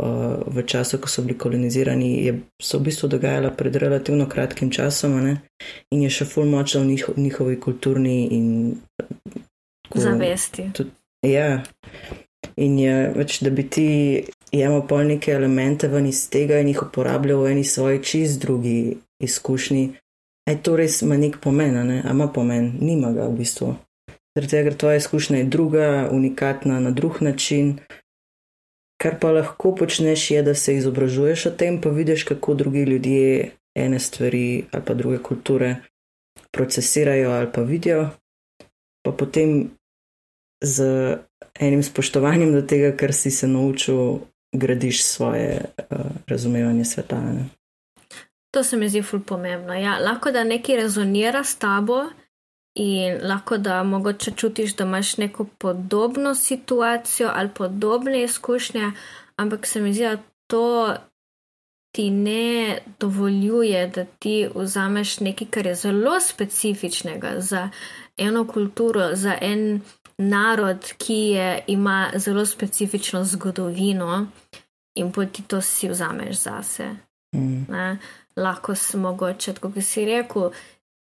v 0.47 0.63
času, 0.65 0.97
ko 0.97 1.09
so 1.09 1.21
bili 1.21 1.37
kolonizirani, 1.37 2.25
je 2.25 2.39
se 2.61 2.77
v 2.77 2.81
bistvu 2.81 3.09
dogajala 3.09 3.51
pred 3.51 3.75
relativno 3.75 4.29
kratkim 4.29 4.71
časom 4.71 5.19
ne? 5.23 5.37
in 5.91 6.03
je 6.03 6.09
še 6.09 6.25
ful 6.25 6.45
močna 6.45 6.81
v 6.81 6.85
njiho, 6.85 7.13
njihovi 7.17 7.59
kulturni 7.59 8.27
in 8.31 8.75
ko, 9.89 9.99
zavesti. 9.99 10.69
Tudi, 10.73 10.91
ja. 11.27 11.63
In 12.55 12.79
je 12.79 12.95
več, 13.15 13.39
da 13.43 13.49
bi 13.49 13.63
ti 13.69 13.89
imel 14.51 14.81
pol 14.87 15.05
neke 15.07 15.31
elemente 15.31 15.87
ven 15.87 16.07
iz 16.09 16.29
tega 16.29 16.59
in 16.59 16.71
jih 16.71 16.81
uporabljal 16.83 17.43
v 17.43 17.51
eni 17.51 17.63
svoji 17.63 18.03
čist 18.03 18.41
drugi 18.41 18.97
izkušnji. 19.19 19.89
Aj 20.49 20.57
to 20.63 20.75
res 20.75 21.01
ima 21.01 21.17
nek 21.17 21.37
pomen, 21.41 21.77
ne? 21.87 22.01
a 22.05 22.11
ima 22.11 22.27
pomen, 22.27 22.73
nima 22.81 23.11
ga 23.13 23.27
v 23.29 23.37
bistvu. 23.37 23.75
Zaradi 24.35 24.51
tega, 24.51 24.69
ker 24.69 24.77
tvoja 24.77 24.97
izkušnja 24.97 25.37
je 25.37 25.49
druga, 25.51 26.09
unikatna 26.11 26.79
na 26.79 26.91
drug 26.91 27.21
način. 27.21 27.77
Kar 29.01 29.19
pa 29.19 29.31
lahko 29.31 29.75
počneš, 29.75 30.31
je, 30.31 30.43
da 30.43 30.55
se 30.55 30.75
izobražuješ 30.75 31.45
o 31.45 31.51
tem, 31.51 31.81
pa 31.81 31.89
vidiš, 31.89 32.23
kako 32.23 32.53
drugi 32.53 32.83
ljudje 32.83 33.51
ene 33.75 33.99
stvari 33.99 34.65
ali 34.71 34.83
pa 34.85 34.93
druge 34.93 35.17
kulture 35.17 35.75
procesirajo 36.51 37.31
ali 37.31 37.47
pa 37.53 37.61
vidijo, 37.61 38.09
pa 39.05 39.11
potem 39.11 39.69
z 40.63 40.83
enim 41.59 41.83
spoštovanjem 41.83 42.53
do 42.53 42.61
tega, 42.61 42.97
kar 42.97 43.13
si 43.13 43.31
se 43.31 43.47
naučil, 43.47 44.19
gradiš 44.51 45.03
svoje 45.03 45.65
uh, 45.77 45.97
razumevanje 46.27 46.85
sveta. 46.85 47.21
Ne? 47.21 47.45
To 48.51 48.63
se 48.63 48.77
mi 48.77 48.89
zdi 48.89 49.01
ful 49.01 49.19
pomembno. 49.19 49.73
Ja, 49.73 49.99
lahko 49.99 50.31
da 50.31 50.43
nekaj 50.43 50.75
rezonira 50.75 51.43
s 51.43 51.55
tabo 51.55 52.05
in 52.75 53.19
lahko 53.23 53.57
da 53.57 53.83
mogoče 53.83 54.31
čutiš, 54.31 54.75
da 54.75 54.83
imaš 54.83 55.17
neko 55.17 55.45
podobno 55.45 56.35
situacijo 56.35 57.31
ali 57.33 57.49
podobne 57.49 58.23
izkušnje, 58.23 58.91
ampak 59.35 59.67
se 59.67 59.81
mi 59.81 59.93
zdi, 59.93 60.03
da 60.03 60.17
to 60.47 60.95
ti 61.91 62.09
ne 62.09 62.77
dovoljuje, 62.99 63.87
da 63.87 64.05
ti 64.05 64.47
vzameš 64.55 65.19
nekaj, 65.19 65.47
kar 65.47 65.65
je 65.65 65.75
zelo 65.75 66.19
specifičnega 66.19 67.33
za 67.37 67.69
eno 68.17 68.47
kulturo, 68.47 69.09
za 69.13 69.37
en 69.41 69.81
narod, 70.19 70.93
ki 70.97 71.13
je, 71.13 71.63
ima 71.67 72.11
zelo 72.15 72.45
specifično 72.45 73.23
zgodovino 73.23 74.27
in 74.95 75.11
poti 75.11 75.43
to 75.47 75.61
si 75.61 75.89
vzameš 75.89 76.41
zase. 76.43 76.89
Mm. 77.35 77.97
Lahko 78.35 78.75
si 78.75 78.97
mogoče, 78.97 79.53
kot 79.53 79.73
si 79.81 80.05
rekel, 80.05 80.51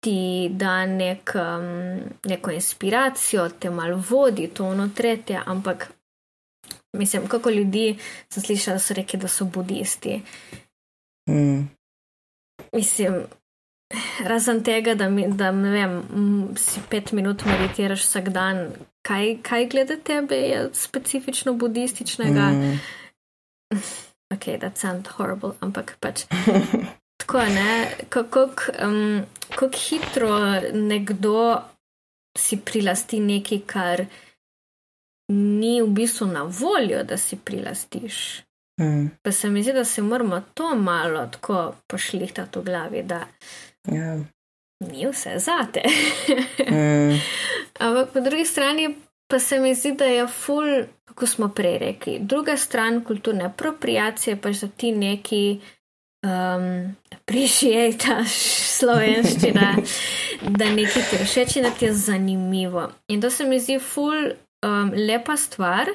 ti 0.01 0.49
da 0.51 0.85
nek, 0.85 1.31
um, 1.35 1.99
neko 2.25 2.51
inspiracijo, 2.51 3.49
te 3.49 3.69
malo 3.69 4.03
vodi, 4.09 4.47
to 4.47 4.65
ono 4.65 4.89
tretje, 4.95 5.41
ampak 5.45 5.91
mislim, 6.93 7.27
kako 7.27 7.49
ljudi 7.49 7.97
sem 8.29 8.43
slišala, 8.43 8.79
so 8.79 8.93
rekli, 8.93 9.19
da 9.19 9.27
so 9.27 9.45
budisti. 9.45 10.21
Mm. 11.29 11.69
Mislim, 12.73 13.23
razen 14.27 14.63
tega, 14.63 14.95
da, 14.95 15.09
mi, 15.09 15.27
da 15.27 15.51
vem, 15.51 16.01
si 16.57 16.81
pet 16.89 17.11
minut 17.11 17.45
meditiraš 17.45 18.05
vsak 18.05 18.29
dan, 18.29 18.69
kaj, 19.07 19.37
kaj 19.43 19.67
glede 19.71 19.97
tebe 20.03 20.35
je 20.35 20.69
specifično 20.73 21.53
budističnega. 21.53 22.47
Mm. 22.51 22.79
Ok, 24.33 24.47
that 24.59 24.77
sounds 24.77 25.09
horrible, 25.17 25.53
ampak 25.59 25.97
pač. 25.99 26.23
Tako 27.21 27.37
je, 27.37 27.97
kako 28.09 28.49
um, 28.85 29.25
hitro 29.75 30.39
nekdo 30.73 31.61
si 32.37 32.57
prilasti 32.57 33.19
nekaj, 33.19 33.59
kar 33.65 34.05
ni 35.31 35.81
v 35.81 35.87
bistvu 35.87 36.27
na 36.27 36.43
voljo, 36.43 37.03
da 37.03 37.17
si 37.17 37.37
prilastiš. 37.37 38.41
Mm. 38.81 39.07
Pa 39.21 39.31
se 39.31 39.49
mi 39.49 39.63
zdi, 39.63 39.73
da 39.73 39.85
se 39.85 40.01
moramo 40.01 40.41
to 40.53 40.75
malo 40.75 41.27
tako 41.27 41.75
pošlihtati 41.87 42.59
v 42.59 42.63
glavi, 42.63 43.03
da. 43.03 43.27
Ja. 43.87 44.19
ni 44.79 45.07
vse 45.07 45.39
zate. 45.39 45.81
mm. 46.69 47.19
Ampak 47.85 48.13
po 48.13 48.19
drugi 48.19 48.45
strani 48.45 48.95
pa 49.27 49.39
se 49.39 49.59
mi 49.59 49.75
zdi, 49.75 49.91
da 49.91 50.05
je 50.05 50.27
ful, 50.27 50.83
kako 51.05 51.27
smo 51.27 51.47
prej 51.49 51.77
rekli, 51.77 52.19
druga 52.19 52.57
stran 52.57 53.03
kulturne 53.03 53.45
apropriacije, 53.45 54.35
pa 54.41 54.51
že 54.51 54.67
ti 54.77 54.91
neki. 54.91 55.59
Um, 56.25 56.95
Prišije 57.25 57.97
ta 57.97 58.19
slovenščina, 58.27 59.75
da 60.57 60.67
nekaj 60.69 61.03
ti 61.09 61.17
všeč 61.23 61.55
in 61.55 61.63
da 61.63 61.71
ti 61.71 61.85
je 61.85 61.93
zanimivo. 61.93 62.91
In 63.07 63.21
to 63.21 63.29
se 63.29 63.45
mi 63.45 63.59
zdi 63.59 63.79
ful 63.79 64.27
um, 64.65 64.91
lepa 64.93 65.37
stvar. 65.37 65.89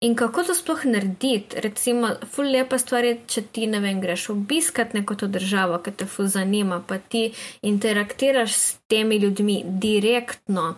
In 0.00 0.14
kako 0.14 0.44
to 0.44 0.54
sploh 0.54 0.84
narediti? 0.84 1.60
Recimo, 1.60 2.08
ful 2.30 2.52
lepa 2.52 2.78
stvar 2.78 3.04
je, 3.04 3.16
če 3.26 3.42
ti 3.52 3.66
ne 3.66 3.80
vem, 3.82 3.98
greš 4.00 4.28
obiskat 4.30 4.94
neko 4.94 5.16
to 5.18 5.26
državo, 5.26 5.80
ki 5.82 5.92
te 5.98 6.06
ful 6.06 6.28
zanima, 6.30 6.78
pa 6.86 7.00
ti 7.02 7.24
interaktiraš 7.66 8.54
s 8.54 8.76
temi 8.86 9.18
ljudmi 9.18 9.64
direktno 9.66 10.76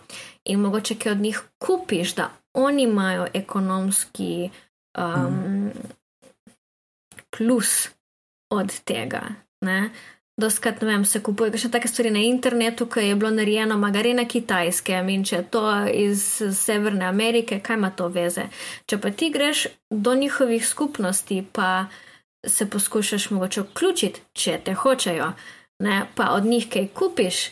in 0.49 0.59
mogoče 0.59 0.97
kaj 0.97 1.11
od 1.11 1.21
njih 1.21 1.41
kupiš, 1.61 2.15
da 2.17 2.31
oni 2.53 2.83
imajo 2.83 3.27
ekonomski 3.33 4.49
um, 4.97 5.37
mm. 5.37 5.71
plus 7.29 7.89
od 8.49 8.73
tega. 8.89 9.21
Ne? 9.61 9.89
Doskrat, 10.39 10.81
ne 10.81 10.87
vem, 10.87 11.03
se 11.05 11.19
kupuje 11.19 11.59
še 11.59 11.69
take 11.73 11.89
stvari 11.91 12.09
na 12.13 12.21
internetu, 12.23 12.87
ki 12.89 13.03
je 13.03 13.17
bilo 13.19 13.29
narejeno, 13.35 13.75
magari 13.77 14.13
na 14.17 14.23
kitajskem 14.25 15.09
in 15.11 15.25
če 15.27 15.35
je 15.35 15.47
to 15.53 15.65
iz 15.91 16.23
Severne 16.57 17.05
Amerike, 17.05 17.59
kaj 17.59 17.77
ima 17.77 17.91
to 17.91 18.07
veze. 18.07 18.47
Če 18.87 18.97
pa 18.97 19.11
ti 19.11 19.29
greš 19.29 19.67
do 19.91 20.15
njihovih 20.15 20.65
skupnosti, 20.67 21.43
pa 21.51 21.85
se 22.47 22.69
poskušaš 22.69 23.29
mogoče 23.35 23.67
vključiti, 23.67 24.21
če 24.33 24.57
te 24.65 24.73
hočejo, 24.73 25.33
ne, 25.83 26.05
pa 26.15 26.31
od 26.33 26.47
njih 26.47 26.69
kaj 26.71 26.87
kupiš, 26.95 27.43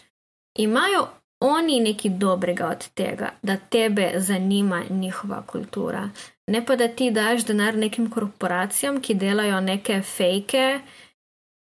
imajo 0.57 1.07
oni 1.39 1.79
nekaj 1.79 2.11
dobrega 2.11 2.67
od 2.67 2.87
tega, 2.93 3.29
da 3.41 3.55
tebe 3.57 4.11
zanima 4.17 4.81
njihova 4.89 5.41
kultura. 5.47 6.09
Ne 6.47 6.65
pa 6.65 6.75
da 6.75 6.87
ti 6.87 7.11
daš 7.11 7.45
denar 7.45 7.77
nekim 7.77 8.09
korporacijam, 8.09 9.01
ki 9.01 9.13
delajo 9.13 9.61
neke 9.61 10.01
fejke. 10.01 10.79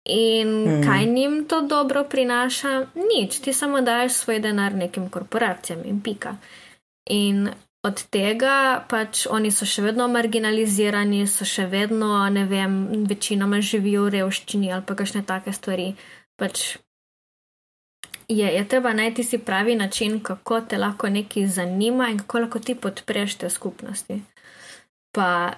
In 0.05 0.47
mm. 0.47 0.83
kaj 0.83 1.03
jim 1.19 1.45
to 1.47 1.61
dobro 1.61 2.03
prinaša? 2.03 2.85
Nič, 2.95 3.39
ti 3.39 3.53
samo 3.53 3.81
daješ 3.81 4.13
svoj 4.13 4.39
denar 4.39 4.75
nekim 4.75 5.09
korporacijam 5.09 5.85
in 5.85 6.01
pika. 6.01 6.35
In 7.09 7.49
od 7.83 8.03
tega 8.11 8.83
pač 8.89 9.25
oni 9.27 9.51
so 9.51 9.65
še 9.67 9.83
vedno 9.83 10.07
marginalizirani, 10.11 11.23
so 11.27 11.47
še 11.47 11.67
vedno, 11.71 12.15
ne 12.29 12.45
vem, 12.47 13.05
večinoma 13.07 13.61
živijo 13.61 14.05
v 14.07 14.15
revščini 14.17 14.71
ali 14.71 14.85
pa 14.87 14.95
kakšne 14.99 15.23
take 15.27 15.55
stvari. 15.55 15.93
Pač 16.39 16.77
je, 18.27 18.47
je 18.47 18.67
treba 18.67 18.93
najti 18.93 19.23
si 19.23 19.37
pravi 19.37 19.75
način, 19.75 20.19
kako 20.19 20.61
te 20.61 20.77
lahko 20.77 21.09
nekaj 21.09 21.47
zanima 21.47 22.09
in 22.11 22.19
kako 22.23 22.45
lahko 22.45 22.59
ti 22.59 22.75
podpreš 22.75 23.35
te 23.35 23.49
skupnosti. 23.49 24.21
Pa 25.15 25.53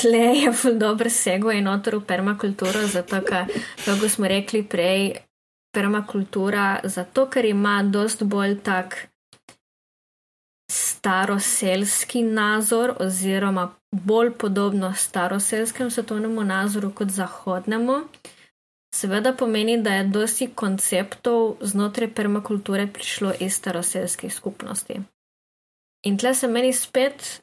tle 0.00 0.18
je 0.18 0.52
ful 0.52 0.78
dobro 0.78 1.10
sego 1.10 1.50
in 1.50 1.68
otor 1.68 1.96
v 1.96 2.04
permakulturo, 2.06 2.86
zato 2.86 3.20
ker, 3.26 3.46
kako 3.84 4.08
smo 4.08 4.28
rekli 4.28 4.62
prej, 4.62 5.12
permakultura, 5.74 6.80
zato 6.84 7.26
ker 7.30 7.44
ima 7.44 7.82
dost 7.82 8.22
bolj 8.22 8.58
tak 8.62 9.06
staroselski 10.70 12.22
nazor 12.22 12.94
oziroma 13.00 13.70
bolj 13.92 14.32
podobno 14.38 14.94
staroselskemu 14.94 15.90
svetovnemu 15.90 16.44
nazoru 16.44 16.92
kot 16.94 17.08
zahodnemu. 17.08 18.00
Seveda 18.94 19.32
pomeni, 19.32 19.82
da 19.82 19.94
je 19.94 20.04
dosti 20.04 20.50
konceptov 20.54 21.56
znotraj 21.60 22.14
permakulture 22.14 22.86
prišlo 22.92 23.32
iz 23.40 23.54
staroselskih 23.54 24.34
skupnosti. 24.34 25.00
In 26.04 26.18
tle 26.18 26.34
se 26.34 26.48
meni 26.48 26.72
spet 26.72 27.42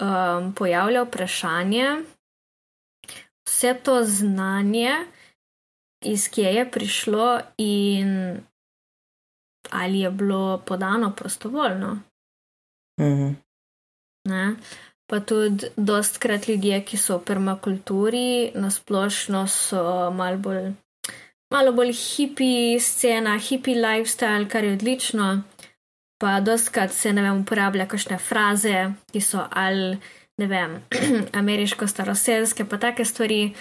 um, 0.00 0.52
pojavlja 0.54 1.02
vprašanje, 1.02 1.86
vse 3.46 3.74
to 3.82 4.04
znanje, 4.04 4.92
iz 6.04 6.28
kje 6.30 6.54
je 6.54 6.70
prišlo 6.70 7.40
in 7.58 8.40
ali 9.70 10.00
je 10.00 10.10
bilo 10.10 10.62
podano 10.66 11.12
prostovoljno. 11.16 11.98
Mhm. 13.00 13.32
Pa 15.06 15.20
tudi 15.20 15.66
dostkrat 15.76 16.48
ljudje, 16.48 16.84
ki 16.84 16.96
so 16.96 17.18
v 17.18 17.24
permakulturi, 17.24 18.52
nasplošno 18.54 19.46
so 19.48 20.10
malo 20.10 20.38
bolj, 20.38 20.72
malo 21.52 21.72
bolj 21.72 21.92
hipi 21.92 22.78
scena, 22.80 23.38
hipi 23.38 23.74
lifestyle, 23.74 24.48
kar 24.48 24.64
je 24.64 24.72
odlično 24.72 25.42
pa 26.20 26.40
doskrat 26.40 26.92
se 26.92 27.12
ne 27.12 27.22
vem, 27.24 27.40
uporablja 27.40 27.86
kakšne 27.88 28.18
fraze, 28.20 28.90
ki 29.12 29.22
so 29.24 29.46
ali 29.50 29.96
ne 30.40 30.46
vem, 30.46 30.80
ameriško 31.40 31.86
staroselske, 31.86 32.64
pa 32.68 32.78
take 32.78 33.04
stvari. 33.04 33.54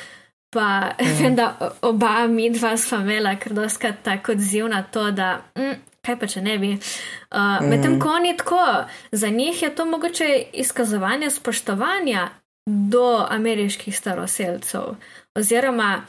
Pa 0.52 0.96
mm. 0.98 1.14
vem, 1.22 1.36
da 1.38 1.54
oba 1.82 2.28
mi 2.28 2.50
dva 2.50 2.74
sva 2.78 3.00
imela, 3.04 3.36
ker 3.40 3.54
doskrat 3.54 4.02
tako 4.04 4.34
odziv 4.36 4.68
na 4.68 4.82
to, 4.84 5.12
da 5.12 5.38
mm, 5.56 5.78
kaj 6.06 6.18
pa 6.20 6.28
če 6.28 6.42
ne 6.42 6.58
bi. 6.58 6.74
Uh, 6.76 7.40
mm. 7.40 7.70
Medtem 7.70 8.00
ko 8.02 8.18
ni 8.20 8.36
tako, 8.38 8.64
za 9.12 9.30
njih 9.30 9.62
je 9.64 9.70
to 9.76 9.86
mogoče 9.86 10.30
izkazovanje 10.54 11.30
spoštovanja 11.30 12.30
do 12.70 13.26
ameriških 13.30 13.98
staroselcev, 13.98 14.96
oziroma 15.38 16.02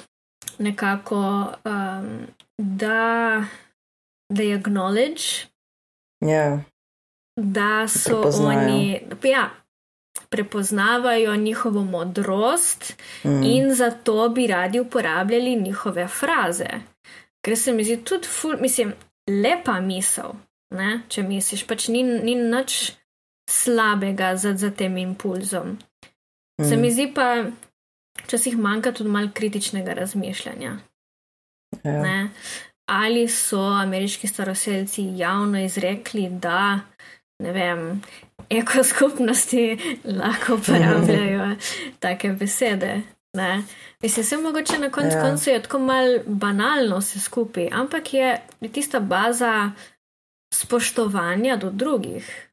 nekako 0.58 1.52
um, 1.64 2.26
da 2.58 3.44
they 4.32 4.54
acknowledge 4.54 5.49
Yeah. 6.20 6.60
da 7.36 7.88
so 7.88 8.10
Prepoznajo. 8.10 8.58
oni. 8.58 9.00
Ja, 9.22 9.50
prepoznavajo 10.28 11.36
njihovo 11.36 11.84
modrost 11.84 13.02
mm. 13.24 13.42
in 13.42 13.74
zato 13.74 14.28
bi 14.28 14.46
radi 14.46 14.80
uporabljali 14.80 15.56
njihove 15.56 16.08
fraze. 16.08 16.68
Ker 17.44 17.56
se 17.56 17.72
mi 17.72 17.84
zdi 17.84 18.04
tudi, 18.04 18.28
ful, 18.28 18.56
mislim, 18.60 18.92
lepa 19.42 19.80
misel, 19.80 20.32
ne? 20.74 21.00
če 21.08 21.22
misliš, 21.22 21.64
pač 21.66 21.88
ni, 21.88 22.02
ni 22.02 22.34
nič 22.34 22.92
slabega 23.50 24.36
za, 24.36 24.54
za 24.56 24.70
tem 24.70 24.98
impulzom. 24.98 25.78
Mm. 26.60 26.68
Se 26.68 26.76
mi 26.76 26.90
zdi 26.90 27.12
pa, 27.14 27.44
včasih 28.24 28.58
manjka 28.58 28.92
tudi 28.92 29.10
malo 29.10 29.30
kritičnega 29.34 29.92
razmišljanja. 29.92 30.76
Ja. 31.84 32.02
Ne? 32.02 32.30
Ali 32.90 33.28
so 33.28 33.60
ameriški 33.60 34.26
staroseljci 34.26 35.04
javno 35.16 35.60
izrekli, 35.64 36.28
da 36.30 36.80
ne 37.38 37.52
vem, 37.52 38.02
ekoskupnosti 38.50 39.78
lahko 40.04 40.54
uporabljajo 40.54 41.56
take 42.02 42.28
besede. 42.28 43.02
Ne? 43.32 43.62
Mislim, 44.02 44.24
se 44.24 44.36
mogoče 44.36 44.78
na 44.78 44.90
koncu 44.90 45.16
Ja. 45.16 45.22
koncev 45.22 45.54
je 45.54 45.62
tako 45.62 45.78
mal 45.78 46.18
banalno 46.26 46.98
vse 46.98 47.20
skupaj, 47.20 47.68
ampak 47.72 48.14
je 48.14 48.40
tista 48.72 49.00
baza 49.00 49.70
spoštovanja 50.54 51.56
do 51.56 51.70
drugih. 51.70 52.48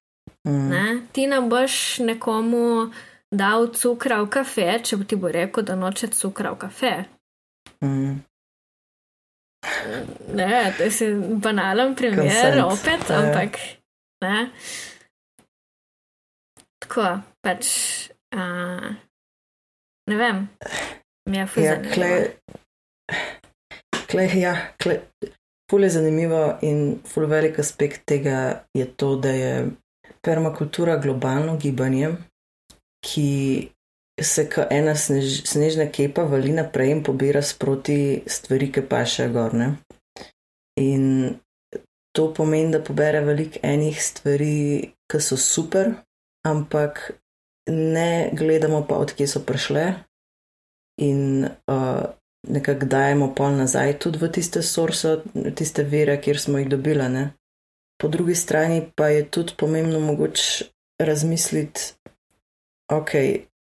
Mm. 0.48 0.70
Ne? 0.70 1.02
Ti 1.12 1.28
nam 1.28 1.50
boš 1.50 2.00
nekomu 2.00 2.92
dal 3.32 3.74
cukra 3.74 4.22
v 4.22 4.30
kafe, 4.30 4.80
če 4.84 4.98
bo 4.98 5.04
ti 5.04 5.16
bo 5.16 5.32
rekel, 5.32 5.64
da 5.64 5.76
noče 5.76 6.08
cukra 6.08 6.52
v 6.52 6.58
kafe. 6.58 6.94
Mm. 7.84 8.22
Ne, 10.34 10.74
to 10.78 10.84
je 10.84 11.16
banalen 11.44 11.96
primer, 11.96 12.30
Consent, 12.30 12.62
opet, 12.64 13.10
ja. 13.10 13.20
ampak 13.20 13.58
ne. 14.24 14.50
Tako 16.84 17.08
pač. 17.42 17.68
Uh, 18.36 18.92
ne 20.08 20.16
vem, 20.20 20.48
mi 21.30 21.38
je 21.38 21.42
Ja, 21.42 21.48
fuzan. 21.48 21.86
kle, 21.94 22.10
kle, 24.08 24.26
ja, 24.40 24.54
kle, 24.78 25.00
ful 25.72 25.84
je 25.84 25.90
zanimivo 25.90 26.58
in 26.62 27.00
ful 27.08 27.28
velik 27.28 27.60
aspekt 27.60 28.06
tega 28.06 28.64
je 28.76 28.86
to, 28.96 29.16
da 29.16 29.32
je 29.32 29.52
permakultura 30.22 30.98
globalno 30.98 31.58
gibanje, 31.58 32.12
ki 33.04 33.30
se 34.22 34.48
kot 34.50 34.72
ena 34.74 34.96
snež, 34.96 35.44
snežna 35.46 35.88
kepa 35.94 36.26
vali 36.26 36.52
naprej 36.54 36.92
in 36.92 37.04
pobira 37.04 37.42
sproti 37.42 38.24
stvari, 38.26 38.72
ki 38.74 38.86
pa 38.90 39.04
še 39.06 39.30
gorne. 39.34 39.78
In 40.82 41.38
to 42.18 42.32
pomeni, 42.34 42.74
da 42.74 42.82
pobere 42.82 43.22
veliko 43.26 43.62
enih 43.64 44.02
stvari, 44.02 44.94
ki 45.10 45.22
so 45.22 45.38
super, 45.38 45.94
ampak 46.46 47.12
ne 47.70 48.30
gledamo 48.34 48.84
pa, 48.90 48.98
odkje 49.04 49.28
so 49.30 49.44
prišle, 49.46 49.86
in 51.02 51.46
uh, 51.46 52.06
nekako 52.50 52.86
dajemo 52.86 53.34
pol 53.36 53.58
nazaj 53.58 54.00
tudi 54.02 54.22
v 54.22 54.32
tiste 54.34 54.64
sorse, 54.66 55.20
tiste 55.56 55.84
vire, 55.84 56.18
kjer 56.22 56.40
smo 56.40 56.58
jih 56.58 56.70
dobili. 56.70 57.10
Ne? 57.10 57.30
Po 58.02 58.08
drugi 58.08 58.36
strani 58.36 58.82
pa 58.96 59.10
je 59.14 59.28
tudi 59.30 59.54
pomembno 59.58 60.00
mogoče 60.00 60.66
razmisliti, 61.02 61.94
ok, 62.92 63.12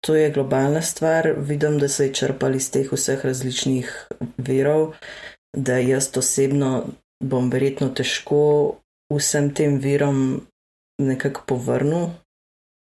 to 0.05 0.15
je 0.15 0.31
globalna 0.31 0.81
stvar, 0.81 1.33
vidim, 1.37 1.79
da 1.79 1.87
se 1.87 2.07
je 2.07 2.13
črpali 2.13 2.57
iz 2.57 2.71
teh 2.71 2.91
vseh 2.91 3.25
različnih 3.25 4.07
virov, 4.37 4.95
da 5.57 5.77
jaz 5.77 6.09
osebno 6.17 6.85
bom 7.23 7.49
verjetno 7.49 7.89
težko 7.89 8.39
vsem 9.13 9.53
tem 9.55 9.79
virom 9.79 10.41
nekako 11.01 11.41
povrnil 11.47 12.09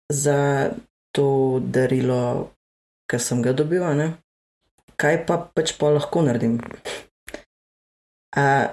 za 0.10 0.70
to 1.12 1.60
darilo, 1.60 2.51
ki 3.12 3.20
sem 3.20 3.41
ga 3.41 3.53
dobil. 3.53 3.86
Ne? 3.95 4.12
Kaj 4.97 5.26
pa 5.28 5.38
pač 5.53 5.76
pa 5.78 5.93
lahko 5.93 6.26
naredim? 6.26 6.58
A, 8.36 8.68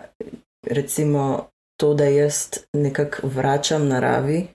recimo 0.67 1.49
to, 1.77 1.95
da 1.95 2.09
jaz 2.09 2.65
nekako 2.73 3.29
vračam 3.29 3.89
naravi, 3.89 4.47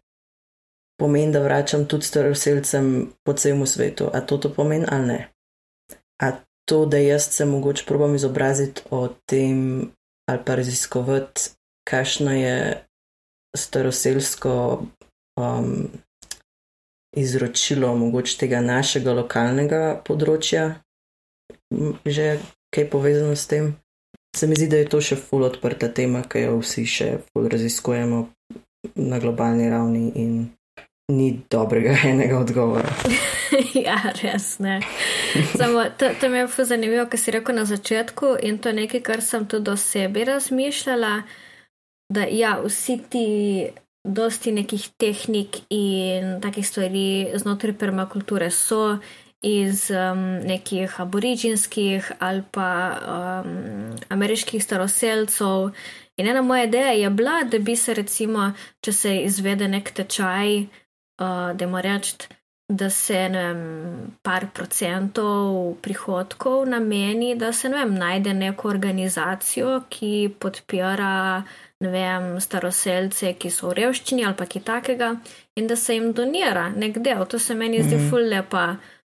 pomeni, 0.97 1.31
da 1.31 1.39
vračam 1.43 1.85
tudi 1.85 2.05
staroseljcem 2.05 3.11
po 3.23 3.33
celem 3.33 3.65
svetu. 3.67 4.09
A 4.13 4.21
to 4.21 4.37
to 4.37 4.53
pomeni 4.53 4.85
ali 4.89 5.07
ne? 5.07 5.19
A 6.21 6.31
to, 6.65 6.85
da 6.85 6.97
jaz 6.97 7.29
se 7.31 7.45
mogoče 7.45 7.85
probam 7.87 8.15
izobraziti 8.15 8.81
o 8.89 9.07
tem 9.25 9.91
ali 10.29 10.39
pa 10.45 10.55
raziskovati, 10.55 11.41
kakšno 11.87 12.33
je 12.33 12.83
staroseljsko 13.57 14.83
um, 15.37 15.87
izročilo 17.15 17.95
mogoče 17.95 18.37
tega 18.37 18.61
našega 18.61 19.13
lokalnega 19.13 19.81
področja, 20.05 20.81
že 22.05 22.27
kaj 22.75 22.89
povezano 22.91 23.35
s 23.35 23.47
tem. 23.47 23.75
Se 24.35 24.47
mi 24.47 24.57
zdi, 24.59 24.67
da 24.67 24.81
je 24.81 24.89
to 24.91 24.99
še 25.01 25.15
ful 25.15 25.47
odprta 25.47 25.89
tema, 25.89 26.21
ki 26.27 26.43
jo 26.43 26.59
vsi 26.59 26.83
še 26.85 27.07
ful 27.29 27.47
raziskujemo 27.49 28.19
na 28.99 29.19
globalni 29.23 29.69
ravni 29.71 30.11
in 30.19 30.33
ni 31.11 31.39
dobrega 31.49 31.95
enega 32.11 32.39
odgovora. 32.39 32.89
ja, 33.87 33.99
res 34.21 34.59
ne. 34.59 34.81
Samo 35.55 35.83
to, 35.97 36.09
to 36.19 36.29
mi 36.29 36.37
je 36.37 36.65
zanimivo, 36.65 37.05
kar 37.05 37.19
si 37.19 37.31
rekel 37.31 37.55
na 37.55 37.65
začetku 37.65 38.35
in 38.43 38.57
to 38.57 38.69
je 38.69 38.75
nekaj, 38.75 39.01
kar 39.01 39.21
sem 39.21 39.45
tudi 39.47 39.71
o 39.71 39.77
sebi 39.77 40.23
razmišljala, 40.27 41.21
da 42.13 42.25
ja, 42.31 42.57
vsi 42.63 42.99
ti 43.09 43.27
dosti 44.07 44.51
nekih 44.51 44.89
tehnik 44.97 45.57
in 45.69 46.41
takih 46.41 46.67
stvari 46.67 47.27
znotraj 47.35 47.73
permakulture 47.77 48.51
so 48.51 48.97
iz 49.43 49.91
um, 49.91 50.39
nekih 50.47 51.01
aboriginskih 51.01 52.11
ali 52.19 52.43
pa 52.51 52.69
um, 52.97 53.95
ameriških 54.09 54.63
staroseljcev. 54.63 55.71
In 56.17 56.27
ena 56.27 56.41
moja 56.41 56.63
ideja 56.63 56.91
je 56.91 57.09
bila, 57.09 57.43
da 57.43 57.59
bi 57.59 57.75
se 57.75 57.93
recimo, 57.93 58.51
če 58.81 58.93
se 58.93 59.15
izvede 59.17 59.67
nek 59.67 59.91
tečaj, 59.91 60.65
uh, 61.19 61.53
da 61.57 61.67
mu 61.67 61.81
reči, 61.81 62.15
da 62.69 62.89
se 62.89 63.29
vem, 63.31 63.59
par 64.21 64.47
procentov 64.53 65.75
prihodkov 65.81 66.65
nameni, 66.67 67.35
da 67.35 67.53
se 67.53 67.69
ne 67.69 67.77
vem, 67.77 67.93
najde 67.95 68.33
neko 68.33 68.67
organizacijo, 68.69 69.83
ki 69.89 70.33
podpira 70.39 71.43
ne 71.79 71.89
vem, 71.93 72.41
staroseljce, 72.41 73.33
ki 73.39 73.49
so 73.51 73.69
v 73.69 73.77
revščini 73.79 74.25
ali 74.25 74.35
pa 74.35 74.45
kaj 74.45 74.63
takega, 74.63 75.15
in 75.55 75.67
da 75.67 75.75
se 75.75 75.95
jim 75.95 76.11
donira 76.13 76.69
nek 76.75 76.97
del. 76.99 77.25
To 77.25 77.39
se 77.39 77.55
meni 77.55 77.83
zdi 77.83 77.95
Mhm. 77.95 78.09
ful 78.09 78.27
lepa. 78.29 78.75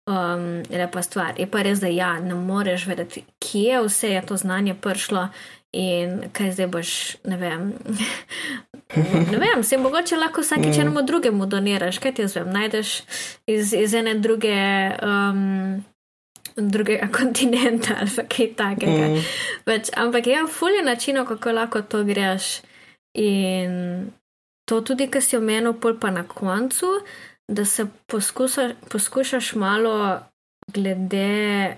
Um, 0.08 0.64
lepa 0.72 1.02
stvar. 1.04 1.34
Je 1.38 1.46
pa 1.52 1.62
res, 1.62 1.82
da 1.84 1.88
ja, 1.88 2.14
ne 2.20 2.34
moreš 2.34 2.86
vedeti, 2.88 3.26
kje 3.44 3.82
vse 3.84 4.10
je 4.14 4.22
to 4.26 4.38
znanje 4.38 4.74
prišlo 4.74 5.28
in 5.74 6.22
kaj 6.34 6.52
zdaj 6.52 6.68
boš, 6.68 6.92
ne 7.24 7.38
vem. 7.38 7.74
ne 9.32 9.38
vem, 9.38 9.64
se 9.64 9.78
mogoče 9.78 10.18
lahko 10.18 10.42
vsakeč 10.42 10.80
enemu 10.80 11.04
drugemu 11.04 11.46
doniraš, 11.46 12.00
kaj 12.00 12.14
ti 12.14 12.26
jaz 12.26 12.36
vem, 12.36 12.50
najdeš 12.54 13.02
iz, 13.48 13.74
iz 13.74 13.94
ene 13.94 14.16
druge. 14.20 14.58
Um, 15.04 15.86
Drugega 16.58 17.06
kontinenta 17.18 18.00
ali 18.02 18.24
kaj 18.30 18.48
takega. 18.58 19.08
Mm. 19.12 19.26
Več, 19.68 19.92
ampak 19.94 20.26
ja, 20.28 20.48
fulje 20.50 20.82
načinov, 20.82 21.28
kako 21.30 21.52
lahko 21.54 21.82
to 21.86 22.02
greš. 22.08 22.48
In 23.14 24.08
to 24.66 24.82
tudi, 24.82 25.06
kar 25.12 25.22
si 25.22 25.38
omenil, 25.38 25.76
pol 25.78 26.00
pa 26.02 26.10
na 26.10 26.24
koncu, 26.28 26.96
da 27.48 27.66
se 27.66 27.86
poskuša, 28.10 28.72
poskušaš 28.90 29.54
malo 29.56 30.20
glede. 30.74 31.78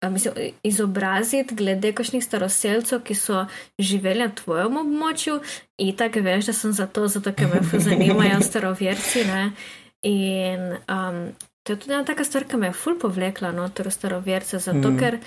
Mislim, 0.00 0.34
izobraziti 0.62 1.54
glede 1.54 1.92
kakšnih 1.92 2.24
staroseljcev, 2.24 3.02
ki 3.04 3.14
so 3.14 3.44
živeli 3.78 4.24
na 4.24 4.30
tvojem 4.34 4.78
območju, 4.80 5.40
in 5.78 5.96
tako 5.96 6.22
veš, 6.24 6.46
da 6.48 6.54
sem 6.56 6.72
zato, 6.72 7.04
zato 7.08 7.32
ker 7.36 7.50
me 7.52 7.80
zanimajo 7.80 8.40
staroverci. 8.48 9.24
Ne? 9.28 9.42
In 10.08 10.70
um, 10.88 11.18
to 11.62 11.74
je 11.74 11.82
tudi 11.82 11.92
ena 11.92 12.04
taka 12.08 12.24
stvar, 12.24 12.48
ki 12.48 12.56
me 12.56 12.70
je 12.70 12.78
ful 12.80 12.96
povlekla 13.00 13.52
noter 13.52 13.90
v 13.90 13.92
staroverce, 13.92 14.58
zato 14.58 14.88
mm. 14.88 14.98
ker 14.98 15.18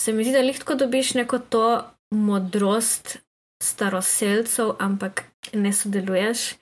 se 0.00 0.12
mi 0.12 0.28
zdi, 0.28 0.36
da 0.36 0.44
lahko 0.44 0.76
dobiš 0.76 1.14
neko 1.22 1.40
to 1.48 1.64
modrost 2.12 3.16
staroseljcev, 3.64 4.76
ampak 4.78 5.24
ne 5.56 5.72
sodeluješ 5.72 6.52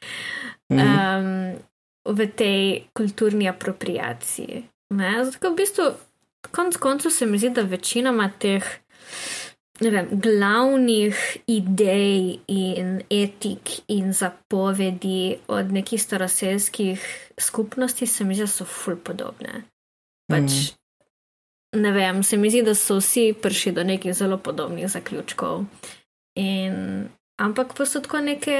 Mhm. 0.72 0.80
um, 0.80 1.58
v 2.06 2.18
tej 2.26 2.86
kulturni 2.94 3.48
apropriaciji. 3.48 4.66
Ne? 4.94 5.24
Zato, 5.24 5.50
v 5.50 5.56
bistvu, 5.58 5.84
konc 6.50 6.76
koncev 6.76 7.10
se 7.10 7.26
mi 7.26 7.38
zdi, 7.38 7.50
da 7.50 7.62
večinoma 7.62 8.30
teh 8.38 8.64
vem, 9.80 10.08
glavnih 10.12 11.36
idej 11.46 12.38
in 12.46 13.02
etik 13.10 13.70
in 13.88 14.12
zapovedi 14.12 15.36
od 15.48 15.72
nekih 15.72 16.02
staroseljskih 16.02 17.30
skupnosti 17.38 18.06
se 18.06 18.24
mi 18.24 18.34
zdi, 18.34 18.42
da 18.42 18.46
so 18.46 18.64
ful 18.64 18.96
podobne. 18.96 19.62
Pač, 20.30 20.72
ne 21.76 21.92
vem, 21.92 22.22
se 22.22 22.36
mi 22.36 22.50
zdi, 22.50 22.62
da 22.62 22.74
so 22.74 22.98
vsi 23.00 23.34
prišli 23.42 23.72
do 23.72 23.84
nekih 23.84 24.14
zelo 24.14 24.38
podobnih 24.38 24.88
zaključkov. 24.88 25.64
In, 26.36 27.08
ampak 27.40 27.76
pa 27.76 27.86
so 27.86 28.00
tako 28.00 28.20
neke 28.20 28.56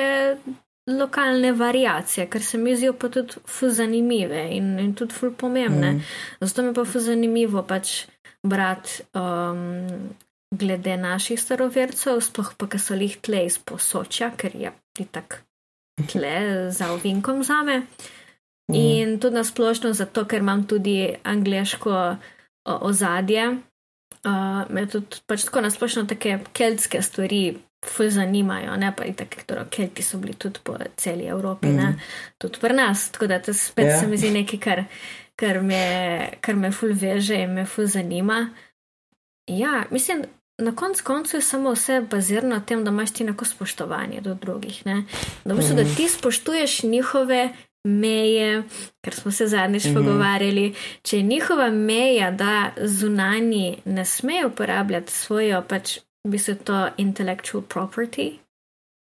lokalne 0.87 1.53
variacije, 1.53 2.27
ker 2.31 2.43
se 2.43 2.59
mi 2.59 2.77
zdijo 2.77 2.93
pa 2.93 3.09
tudi 3.09 3.41
fu 3.47 3.69
zanimive 3.69 4.49
in, 4.51 4.79
in 4.79 4.95
tudi 4.95 5.15
fu 5.15 5.33
pomembne. 5.33 5.93
Mm. 5.93 6.01
Zato 6.41 6.63
mi 6.63 6.75
pa 6.75 6.85
fu 6.85 7.01
zanimivo 7.01 7.63
pač 7.63 8.07
brati 8.43 9.03
um, 9.15 10.15
glede 10.51 10.97
naših 10.97 11.41
starovercev, 11.41 12.21
sploh 12.21 12.53
pa, 12.59 12.69
ker 12.71 12.81
so 12.81 12.95
jih 12.95 13.19
tle 13.23 13.45
iz 13.47 13.59
posočja, 13.59 14.31
ker 14.39 14.55
je 14.55 14.73
tako 15.11 15.43
tle 16.13 16.71
za 16.71 16.93
ovinkom 16.93 17.43
zame. 17.45 17.83
Mm. 18.71 18.75
In 18.75 19.19
tudi 19.21 19.35
nasplošno 19.35 19.93
zato, 19.93 20.25
ker 20.25 20.43
imam 20.43 20.67
tudi 20.67 21.15
angliško 21.23 22.17
ozadje. 22.65 23.57
Uh, 24.27 24.63
me 24.71 24.87
tudi 24.91 25.23
pač 25.27 25.45
tako 25.47 25.61
nasplošno 25.67 26.07
take 26.11 26.39
keltske 26.53 27.03
stvari 27.03 27.57
ful 27.91 28.11
zanimajo, 28.11 28.77
ne 28.77 28.93
pa 28.97 29.05
in 29.05 29.15
tako, 29.15 29.45
ker 29.47 29.65
kelti 29.71 30.03
so 30.03 30.19
bili 30.19 30.35
tudi 30.35 30.61
po 30.65 30.77
celi 30.97 31.27
Evropi, 31.27 31.69
mm. 31.69 31.77
ne, 31.77 31.95
tudi 32.39 32.61
pri 32.61 32.75
nas. 32.75 33.11
Tako 33.11 33.27
da 33.27 33.43
to 33.43 33.55
spet 33.55 33.87
yeah. 33.87 33.95
Ja. 33.95 34.01
se 34.01 34.07
mi 34.07 34.17
zdi 34.17 34.31
nekaj, 34.31 34.61
kar, 34.61 34.85
kar, 35.37 35.61
me, 35.63 35.83
kar 36.41 36.57
me 36.57 36.73
ful 36.73 36.95
veže 36.95 37.43
in 37.43 37.55
me 37.55 37.67
ful 37.67 37.87
zanima. 37.87 38.49
Ja, 39.47 39.85
mislim, 39.91 40.25
na 40.59 40.77
koncu 40.77 41.05
koncu 41.05 41.37
je 41.37 41.41
samo 41.41 41.73
vse 41.73 42.01
bazirano 42.11 42.55
na 42.55 42.61
tem, 42.61 42.85
da 42.85 42.91
imaš 42.91 43.13
ti 43.13 43.25
neko 43.25 43.45
spoštovanje 43.45 44.21
do 44.21 44.35
drugih. 44.35 44.87
Ne? 44.87 45.05
Da, 45.45 45.55
v 45.55 45.57
bistvu, 45.57 45.75
mm. 45.75 45.77
da 45.77 45.97
ti 45.97 46.09
spoštuješ 46.09 46.83
njihove 46.83 47.49
meje, 47.87 48.63
ker 49.05 49.15
smo 49.15 49.31
se 49.31 49.47
zadnjič 49.47 49.85
mm 49.85 49.89
-hmm. 49.89 49.95
pogovarjali. 49.95 50.75
Če 51.03 51.17
je 51.17 51.23
njihova 51.23 51.71
meja, 51.71 52.31
da 52.31 52.71
zunani 52.77 53.79
ne 53.85 54.05
smejo 54.05 54.49
uporabljati 54.49 55.13
svojo, 55.13 55.63
pač 55.69 55.99
bi 56.27 56.39
se 56.39 56.55
to 56.55 56.89
intellectual 56.97 57.63
property, 57.63 58.39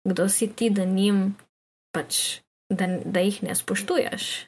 kdo 0.08 0.28
si 0.28 0.48
ti, 0.48 0.70
da 0.70 0.84
njim 0.84 1.36
pač, 1.92 2.40
da, 2.72 2.86
da 3.04 3.20
jih 3.20 3.42
ne 3.42 3.54
spoštuješ. 3.54 4.46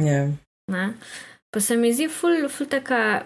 Yeah. 0.00 0.32
Ne? 0.70 0.94
Pa 1.50 1.60
se 1.60 1.76
mi 1.76 1.92
zdi 1.92 2.08
ful, 2.08 2.48
ful 2.48 2.66
taka 2.66 3.24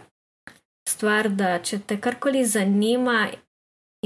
stvar, 0.88 1.28
da 1.30 1.58
če 1.62 1.78
te 1.86 2.00
karkoli 2.00 2.44
zanima 2.44 3.28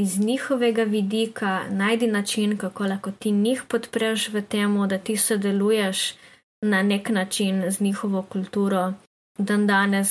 iz 0.00 0.18
njihovega 0.20 0.84
vidika, 0.84 1.64
najdi 1.70 2.06
način, 2.06 2.56
kako 2.58 2.84
lahko 2.84 3.10
ti 3.10 3.30
njih 3.30 3.62
podpreš 3.68 4.28
v 4.28 4.42
tem, 4.42 4.76
da 4.88 4.98
ti 4.98 5.16
sodeluješ 5.16 6.14
na 6.62 6.82
nek 6.82 7.08
način 7.08 7.64
z 7.70 7.80
njihovo 7.80 8.22
kulturo. 8.22 8.92
Dan 9.38 9.66
danes 9.66 10.10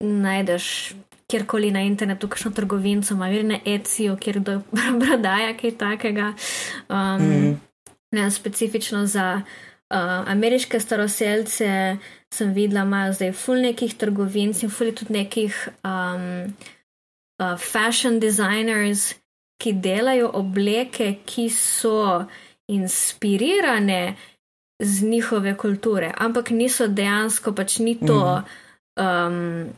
najdeš 0.00 0.94
kjerkoli 1.30 1.70
na 1.70 1.84
internetu, 1.86 2.28
kakšno 2.28 2.50
trgovinco, 2.56 3.14
ima 3.14 3.30
verjne 3.30 3.60
Etsy, 3.64 4.08
kjer 4.20 4.40
kdo 4.40 4.60
prodaja 5.02 5.54
kaj 5.56 5.76
takega. 5.78 6.32
Um, 6.88 7.22
mm. 7.22 7.60
ne, 8.16 8.30
specifično 8.30 9.06
za 9.06 9.42
uh, 9.90 10.30
ameriške 10.30 10.80
staroseljce 10.80 11.96
sem 12.34 12.52
videla, 12.54 12.82
imajo 12.82 13.12
zdaj 13.12 13.32
ful 13.32 13.62
nekih 13.62 13.94
trgovinc 13.94 14.62
in 14.62 14.70
ful 14.70 14.92
tudi 14.94 15.12
nekih 15.12 15.68
um, 15.84 16.54
uh, 17.42 17.56
fashion 17.58 18.20
designers, 18.20 19.14
ki 19.60 19.72
delajo 19.72 20.30
obleke, 20.34 21.14
ki 21.26 21.50
so 21.52 22.24
inspirirane 22.70 24.16
z 24.80 25.02
njihove 25.04 25.56
kulture, 25.56 26.14
ampak 26.16 26.50
niso 26.50 26.86
dejansko, 26.88 27.52
pač 27.52 27.78
ni 27.78 27.98
to. 28.00 28.42
Mm. 28.96 29.04
Um, 29.04 29.68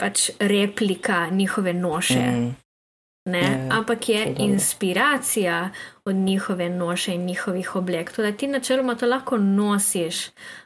pač 0.00 0.30
replika 0.38 1.26
njihove 1.30 1.72
noše. 1.72 2.30
Mm. 2.30 2.56
Ne, 3.26 3.42
ja, 3.42 3.78
ampak 3.78 4.08
je 4.08 4.34
inspiracija 4.38 5.70
od 6.04 6.14
njihove 6.14 6.68
noše 6.70 7.14
in 7.14 7.24
njihovih 7.24 7.76
oblek. 7.76 8.12
Tudi 8.12 8.36
ti 8.36 8.46
načeloma 8.46 8.94
to 8.94 9.06
lahko 9.06 9.38
nosiš, 9.38 10.16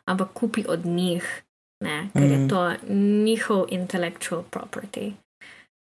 ampak 0.05 0.33
kupi 0.33 0.65
od 0.69 0.87
njih, 0.87 1.43
ne, 1.85 2.09
ker 2.13 2.23
mm. 2.23 2.33
je 2.33 2.49
to 2.49 2.73
njihov 3.25 3.67
intellectual 3.69 4.43
property. 4.51 5.13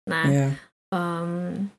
Ja. 0.10 0.52
Um, 0.92 1.72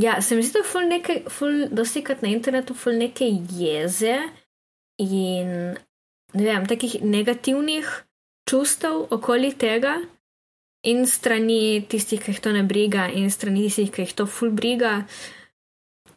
ja, 0.00 0.22
se 0.22 0.36
mi 0.36 0.42
zdi, 0.42 0.52
da 0.52 0.58
je 0.58 0.64
ful 0.64 0.88
nekaj, 0.88 1.22
ful 1.28 1.68
dosikrat 1.70 2.22
na 2.22 2.28
internetu, 2.28 2.74
ful 2.74 2.92
neke 2.92 3.24
jeze 3.50 4.18
in 4.98 5.48
ne 6.34 6.44
vem, 6.44 6.66
takih 6.66 7.02
negativnih 7.02 8.04
čustev 8.50 9.06
okoli 9.10 9.54
tega 9.58 9.96
in 10.84 11.06
strani 11.06 11.84
tistih, 11.88 12.20
ki 12.20 12.32
jih 12.32 12.40
to 12.40 12.52
ne 12.52 12.62
briga, 12.62 13.08
in 13.08 13.30
strani 13.30 13.66
tistih, 13.66 13.90
ki 13.92 14.06
jih 14.06 14.14
to 14.14 14.26
ful 14.26 14.50
briga. 14.50 15.04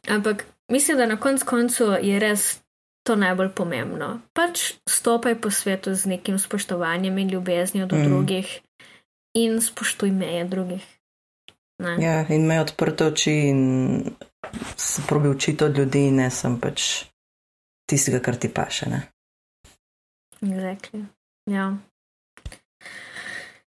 Ampak 0.08 0.46
mislim, 0.72 0.98
da 0.98 1.06
na 1.06 1.20
koncu 1.20 1.46
koncu 1.46 1.92
je 2.02 2.20
res 2.20 2.60
to 3.08 3.16
najbolj 3.16 3.54
pomembno. 3.56 4.20
Pač 4.36 4.74
stopaj 4.90 5.40
po 5.40 5.52
svetu 5.52 5.96
z 5.96 6.06
nekim 6.06 6.40
spoštovanjem 6.40 7.18
in 7.18 7.30
ljubeznijo 7.30 7.88
do 7.88 7.96
mm. 7.96 8.04
drugih 8.04 8.60
in 9.34 9.62
spoštuj 9.62 10.12
meje 10.12 10.44
drugih. 10.44 10.84
Ne. 11.80 11.96
Ja, 12.02 12.26
in 12.34 12.48
me 12.48 12.60
odprte 12.62 13.06
oči 13.06 13.32
in 13.32 14.04
se 14.76 15.02
probi 15.08 15.30
učiti 15.30 15.64
od 15.64 15.78
ljudi, 15.78 16.12
ne 16.12 16.30
sem 16.30 16.60
pač 16.60 17.06
tistega, 17.86 18.20
kar 18.20 18.36
ti 18.36 18.50
paše. 18.50 18.90
Exactly. 20.42 21.06
Ja. 21.46 21.78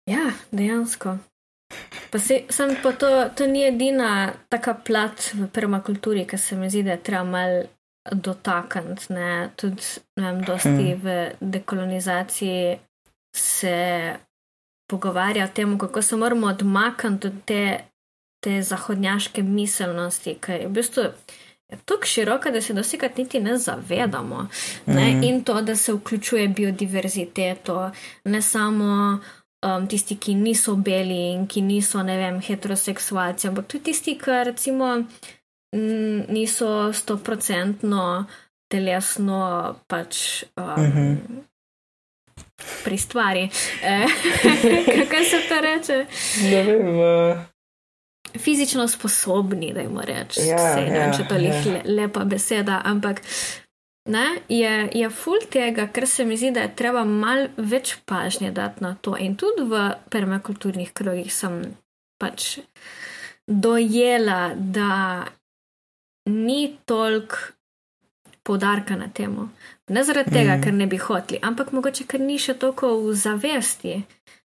Ja, 0.07 0.31
dejansko. 0.51 1.19
Pa 2.11 2.19
se, 2.19 2.45
sem 2.51 2.77
pa 2.83 2.93
to, 2.93 3.09
to 3.35 3.47
ni 3.47 3.65
edina 3.67 4.33
taka 4.49 4.75
plat 4.75 5.33
v 5.35 5.49
permakulturi, 5.53 6.27
ki 6.27 6.39
se 6.39 6.57
mi 6.57 6.71
zdi, 6.71 6.85
da 6.87 6.95
je 6.95 7.03
treba 7.03 7.25
mal 7.25 7.57
dotakniti. 8.13 9.17
Tudi, 9.59 9.83
ne 10.21 10.31
vem, 10.31 10.45
dosti 10.47 10.71
hmm. 10.71 11.01
v 11.03 11.17
dekolonizaciji 11.41 12.79
se 13.37 13.77
pogovarja 14.91 15.45
o 15.45 15.55
tem, 15.55 15.79
kako 15.79 16.03
se 16.03 16.17
moramo 16.17 16.47
odmakniti 16.47 17.27
od 17.27 17.43
te, 17.45 17.81
te 18.45 18.63
zahodnjaške 18.63 19.43
miselnosti, 19.43 20.39
ki 20.41 20.53
je 20.53 20.69
v 20.69 20.73
bistvu. 20.79 21.09
Je 21.67 21.79
tako 21.85 22.07
široka, 22.07 22.51
da 22.55 22.61
se 22.63 22.75
dosikrat 22.75 23.17
niti 23.19 23.41
ne 23.41 23.57
zavedamo. 23.59 24.47
Ne? 24.87 25.07
Mm. 25.15 25.23
In 25.23 25.45
to, 25.45 25.61
da 25.63 25.75
se 25.77 25.93
vključuje 25.93 26.49
biodiverziteto, 26.49 27.91
ne 28.25 28.43
samo 28.43 29.19
um, 29.65 29.87
tisti, 29.89 30.17
ki 30.21 30.35
niso 30.35 30.77
beli 30.77 31.33
in 31.33 31.47
ki 31.47 31.63
niso, 31.63 32.03
ne 32.03 32.17
vem, 32.21 32.41
heteroseksualci, 32.41 33.49
ampak 33.49 33.69
tudi 33.69 33.93
tisti, 33.93 34.17
ki 34.21 34.43
recimo 34.51 34.93
niso 35.77 36.93
stoprocentno 36.93 38.27
telesno 38.69 39.41
pač. 39.87 40.45
Um, 40.57 40.65
uh 40.65 40.79
mhm. 40.79 40.99
-huh. 40.99 41.45
Pri 42.85 42.99
stvari, 42.99 43.43
eh, 43.83 44.07
kako 44.97 45.25
se 45.25 45.41
to 45.49 45.61
reče? 45.61 46.07
Ne 46.43 46.63
vem. 46.63 46.89
Uh... 46.99 47.37
Fizično 48.39 48.89
sposobni, 48.89 49.73
da 49.73 49.81
jim 49.81 50.01
rečem. 50.01 50.47
Ja, 50.47 50.79
ja, 50.79 51.13
če 51.13 51.25
to 51.29 51.35
je 51.35 51.49
ja. 51.49 51.83
lepa 51.85 52.25
beseda, 52.25 52.81
ampak 52.85 53.23
ne, 54.07 54.27
je, 54.49 54.89
je 54.95 55.11
ful 55.11 55.39
tega, 55.51 55.89
ker 55.93 56.07
se 56.07 56.25
mi 56.25 56.37
zdi, 56.37 56.53
da 56.55 56.67
je 56.67 56.75
treba 56.79 57.05
mal 57.05 57.49
več 57.57 57.97
pažnje 58.07 58.53
dati 58.55 58.85
na 58.85 58.95
to. 59.01 59.17
In 59.19 59.37
tudi 59.37 59.67
v 59.67 59.89
permakulturnih 60.11 60.93
krogih 60.97 61.33
sem 61.33 61.61
pač 62.21 62.59
dojela, 63.47 64.55
da 64.57 65.27
ni 66.31 66.77
toliko 66.85 67.53
podarka 68.47 68.97
na 68.97 69.09
temo. 69.11 69.49
Ne 69.91 70.03
zaradi 70.07 70.31
tega, 70.31 70.57
mm. 70.57 70.63
ker 70.63 70.75
ne 70.75 70.87
bi 70.91 70.99
hoteli, 71.03 71.43
ampak 71.43 71.73
mogoče, 71.75 72.07
ker 72.11 72.23
ni 72.23 72.39
še 72.43 72.57
toliko 72.59 72.93
v 73.03 73.15
zavesti. 73.19 73.99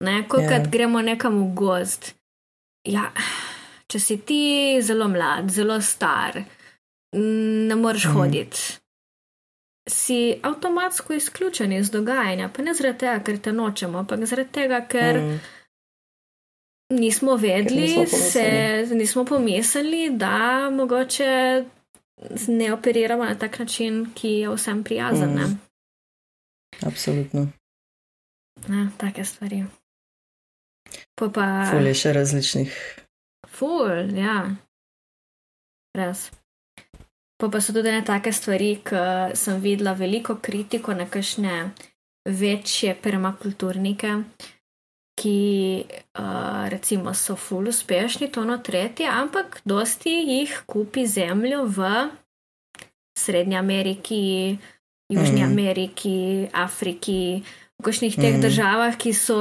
Ne, 0.06 0.22
ko 0.30 0.40
yeah. 0.40 0.56
Ja. 0.56 0.66
gremo 0.72 1.02
nekam 1.04 1.36
v 1.42 1.48
gost. 1.58 2.14
Ja, 2.88 3.10
če 3.90 3.98
si 4.00 4.16
ti 4.24 4.42
zelo 4.82 5.10
mlad, 5.12 5.50
zelo 5.52 5.76
star, 5.84 6.38
ne 7.12 7.76
moreš 7.76 8.08
mm. 8.08 8.14
hoditi 8.16 8.79
si 9.90 10.40
avtomatsko 10.42 11.14
izključen 11.14 11.72
iz 11.72 11.90
dogajanja, 11.90 12.50
pa 12.56 12.62
ne 12.62 12.74
zaradi 12.74 12.98
tega, 12.98 13.18
ker 13.24 13.38
te 13.38 13.52
nočemo, 13.52 13.98
ampak 13.98 14.24
zaradi 14.24 14.52
tega, 14.52 14.80
ker 14.88 15.20
mm. 15.20 15.40
nismo 17.00 17.36
vedeli, 17.36 17.88
ker 17.88 18.06
nismo, 18.06 18.18
se, 18.18 18.86
nismo 18.94 19.24
pomislili, 19.24 20.10
da 20.10 20.70
mogoče 20.70 21.64
ne 22.48 22.72
operiramo 22.72 23.24
na 23.24 23.34
tak 23.34 23.58
način, 23.58 24.06
ki 24.14 24.28
je 24.28 24.54
vsem 24.54 24.84
prijazen. 24.84 25.30
Mm. 25.30 25.58
Absolutno. 26.86 27.48
Ja, 28.68 28.88
take 28.98 29.24
stvari. 29.24 29.64
Pa, 31.14 31.28
ful 31.70 31.86
je 31.86 31.94
še 31.94 32.12
različnih. 32.16 32.76
Ful, 33.48 34.12
ja. 34.16 34.36
Res. 35.96 36.30
Pa, 37.40 37.48
pa 37.48 37.60
so 37.60 37.72
tudi 37.72 37.88
ne 37.88 38.02
take 38.04 38.32
stvari, 38.36 38.74
ki 38.84 39.02
sem 39.38 39.60
videla 39.64 39.94
veliko 39.96 40.36
kritiko 40.44 40.92
na 40.92 41.06
kakšne 41.08 41.70
večje 42.28 42.92
permakulturnike, 43.00 44.10
ki 45.20 45.38
uh, 46.20 46.68
recimo 46.68 47.14
so 47.16 47.36
ful 47.36 47.68
uspešni, 47.72 48.28
to 48.32 48.44
no 48.44 48.58
tretje, 48.60 49.08
ampak 49.08 49.60
dosti 49.64 50.12
jih 50.12 50.52
kupi 50.66 51.06
zemljo 51.06 51.64
v 51.64 51.88
Srednji 53.18 53.56
Ameriki, 53.56 54.58
Južni 55.08 55.40
mm. 55.40 55.48
Ameriki, 55.48 56.48
Afriki, 56.52 57.42
v 57.80 57.84
kakšnih 57.84 58.16
teh 58.16 58.36
mm. 58.36 58.44
državah, 58.44 58.96
ki 59.00 59.12
so, 59.16 59.40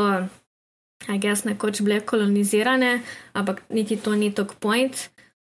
aj 1.07 1.19
jaz 1.23 1.45
nekoč 1.47 1.83
bile 1.83 1.99
kolonizirane, 2.01 2.99
ampak 3.35 3.61
niti 3.69 3.99
to 3.99 4.15
ni 4.15 4.31
tok 4.31 4.55
point. 4.59 5.09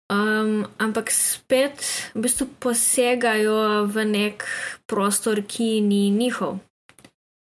Um, 0.10 0.66
ampak 0.82 1.14
spet 1.14 1.86
v 2.18 2.26
bistvu 2.26 2.50
posegajo 2.58 3.86
v 3.86 4.06
nek 4.10 4.46
prostor, 4.90 5.46
ki 5.46 5.86
ni 5.86 6.10
njihov. 6.10 6.58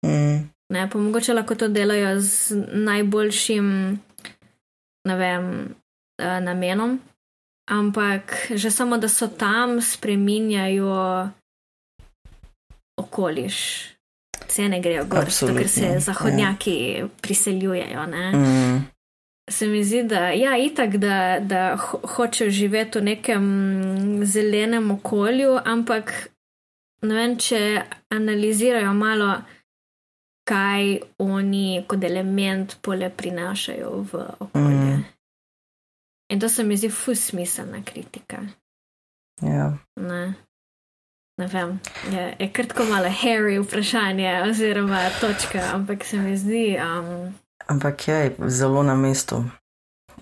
Mm. 0.04 0.52
Ne, 0.76 0.90
pa 0.92 1.00
mogoče 1.00 1.32
lahko 1.32 1.56
to 1.56 1.72
delajo 1.72 2.20
z 2.20 2.60
najboljšim, 2.76 3.68
ne 5.08 5.16
vem, 5.16 5.46
uh, 6.20 6.40
namenom, 6.44 7.00
ampak 7.72 8.52
že 8.52 8.72
samo, 8.72 9.00
da 9.00 9.08
so 9.08 9.32
tam, 9.32 9.80
spreminjajo 9.82 11.32
okoliš. 13.00 13.58
Cene 14.48 14.80
grejo 14.84 15.06
gor, 15.06 15.32
zato 15.32 15.56
ker 15.56 15.70
se 15.70 15.86
ja. 15.86 16.00
zahodnjaki 16.00 16.76
ja. 17.00 17.08
priseljujejo. 17.22 18.08
Mm. 18.36 18.97
Se 19.50 19.68
mi 19.68 19.84
zdi, 19.84 20.04
da 20.04 20.28
je 20.28 20.40
ja, 20.40 20.58
itak, 20.58 20.98
da, 20.98 21.40
da 21.40 21.76
ho 21.76 22.00
hočejo 22.16 22.52
živeti 22.52 23.00
v 23.00 23.04
nekem 23.04 23.46
zelenem 24.26 24.92
okolju, 24.92 25.60
ampak 25.66 26.12
ne 27.02 27.16
vem, 27.16 27.38
če 27.40 27.62
analizirajo 28.12 28.92
malo, 28.94 29.30
kaj 30.48 30.98
oni 31.24 31.84
kot 31.88 32.04
element 32.04 32.76
pole 32.82 33.10
prinašajo 33.10 33.94
v 34.12 34.26
okolje. 34.40 34.98
Mm. 34.98 35.06
In 36.30 36.40
to 36.40 36.50
se 36.50 36.64
mi 36.64 36.78
zdi 36.78 36.90
fusmiselna 36.90 37.84
kritika. 37.86 38.44
Ja. 39.42 39.78
Ne. 39.96 40.34
ne 41.40 41.48
vem, 41.48 41.80
je, 42.12 42.36
je 42.40 42.52
krtko 42.54 42.84
malo 42.84 43.10
hairy 43.24 43.60
vprašanje, 43.64 44.42
oziroma 44.50 45.10
točka, 45.22 45.70
ampak 45.74 46.06
se 46.06 46.18
mi 46.18 46.38
zdi. 46.38 46.78
Um... 46.84 47.36
Ampak 47.68 48.08
je 48.08 48.36
zelo 48.48 48.84
na 48.84 48.96
mestu. 48.96 49.44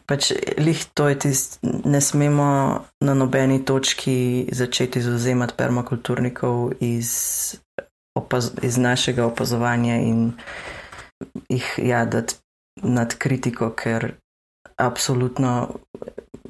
Pač 0.05 0.31
lih 0.57 0.85
to 0.93 1.09
je 1.09 1.19
tisto, 1.19 1.57
ne 1.85 2.01
smemo 2.01 2.81
na 3.01 3.13
nobeni 3.13 3.65
točki 3.65 4.49
začeti 4.51 5.01
zauzemati 5.01 5.53
permakulturnikov 5.57 6.77
iz, 6.79 7.09
opaz, 8.17 8.51
iz 8.61 8.77
našega 8.77 9.25
opazovanja 9.25 9.95
in 9.95 10.33
jih 11.49 11.79
ja, 11.81 12.05
dati 12.05 12.35
nad 12.83 13.15
kritiko, 13.17 13.71
ker 13.71 14.11
absolutno, 14.77 15.79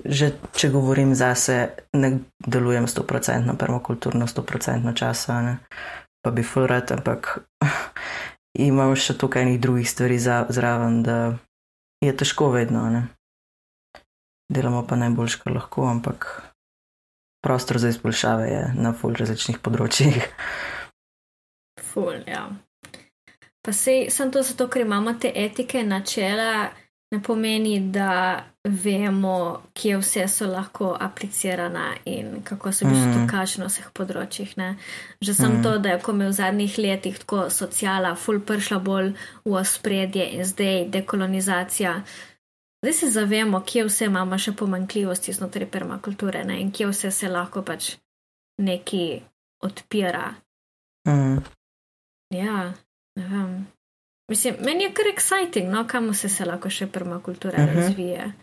že 0.05 0.31
če 0.55 0.69
govorim 0.73 1.15
zase, 1.15 1.69
ne 1.93 2.17
delujem 2.47 2.87
100% 2.87 3.57
permakulturno, 3.57 4.27
100% 4.27 4.95
časa, 4.95 5.41
ne? 5.41 5.57
pa 6.25 6.31
bi 6.31 6.43
furat, 6.43 6.91
ampak 6.91 7.45
imam 8.55 8.95
še 8.95 9.17
tukaj 9.17 9.45
nekaj 9.45 9.61
drugih 9.61 9.89
stvari 9.89 10.19
za, 10.19 10.45
zraven, 10.49 11.03
da 11.03 11.37
je 12.03 12.17
težko 12.17 12.49
vedno. 12.53 12.85
Ne? 12.89 13.07
Delamo 14.51 14.85
pa 14.87 14.95
najboljš, 14.95 15.39
kar 15.41 15.55
lahko, 15.55 15.87
ampak 15.89 16.27
prostor 17.45 17.77
za 17.81 17.89
izboljšave 17.89 18.47
je 18.49 18.61
na 18.77 18.93
ful 18.93 19.13
različnih 19.17 19.59
področjih. 19.61 20.21
Ful, 21.81 22.21
ja. 22.27 22.47
Pa 23.65 23.73
sej, 23.73 24.09
sem 24.13 24.31
to 24.31 24.43
zato, 24.45 24.67
ker 24.69 24.85
imamo 24.85 25.15
te 25.17 25.31
etike, 25.33 25.83
načela 25.83 26.69
ne 27.11 27.21
pomeni, 27.23 27.79
da 27.79 28.43
vemo, 28.63 29.61
kje 29.73 29.97
vse 29.97 30.27
so 30.27 30.47
lahko 30.47 30.97
aplicirana 30.99 31.93
in 32.05 32.41
kako 32.43 32.71
se 32.71 32.85
bi 32.85 32.91
to 32.91 33.19
mm. 33.19 33.27
kaže 33.29 33.61
na 33.61 33.69
vseh 33.69 33.91
področjih. 33.93 34.55
Ne. 34.57 34.75
Že 35.21 35.33
sem 35.33 35.51
mm. 35.57 35.63
to, 35.63 35.77
da 35.77 35.93
je 35.93 35.99
ko 36.01 36.15
me 36.17 36.29
v 36.29 36.33
zadnjih 36.33 36.77
letih 36.81 37.19
tako 37.21 37.45
sociala, 37.53 38.15
ful 38.15 38.41
pršla 38.41 38.79
bolj 38.79 39.13
v 39.45 39.53
ospredje 39.53 40.25
in 40.37 40.45
zdaj 40.45 40.87
dekolonizacija. 40.95 41.99
Zdaj 42.81 42.93
se 42.93 43.11
zavemo, 43.11 43.61
kje 43.65 43.85
vse 43.87 44.09
imamo 44.09 44.37
še 44.37 44.55
pomankljivosti 44.57 45.33
znotraj 45.33 45.69
permakulture 45.71 46.43
ne, 46.45 46.59
in 46.61 46.73
kje 46.73 46.89
vse 46.91 47.11
se 47.11 47.29
lahko 47.29 47.61
pač 47.65 47.95
neki 48.61 49.21
odpira. 49.65 50.33
Mm. 51.07 51.41
Ja, 52.33 52.73
ne 53.15 53.29
vem. 53.29 53.74
Mislim, 54.27 54.55
meni 54.59 54.83
je 54.83 54.93
kar 54.93 55.05
exciting, 55.13 55.69
no, 55.71 55.87
kam 55.87 56.13
se, 56.13 56.29
se 56.29 56.45
lahko 56.45 56.69
še 56.69 56.87
permakultura 56.87 57.57
uh 57.57 57.63
mhm. 57.63 57.77
-huh. 57.77 57.81
razvije. 57.81 58.33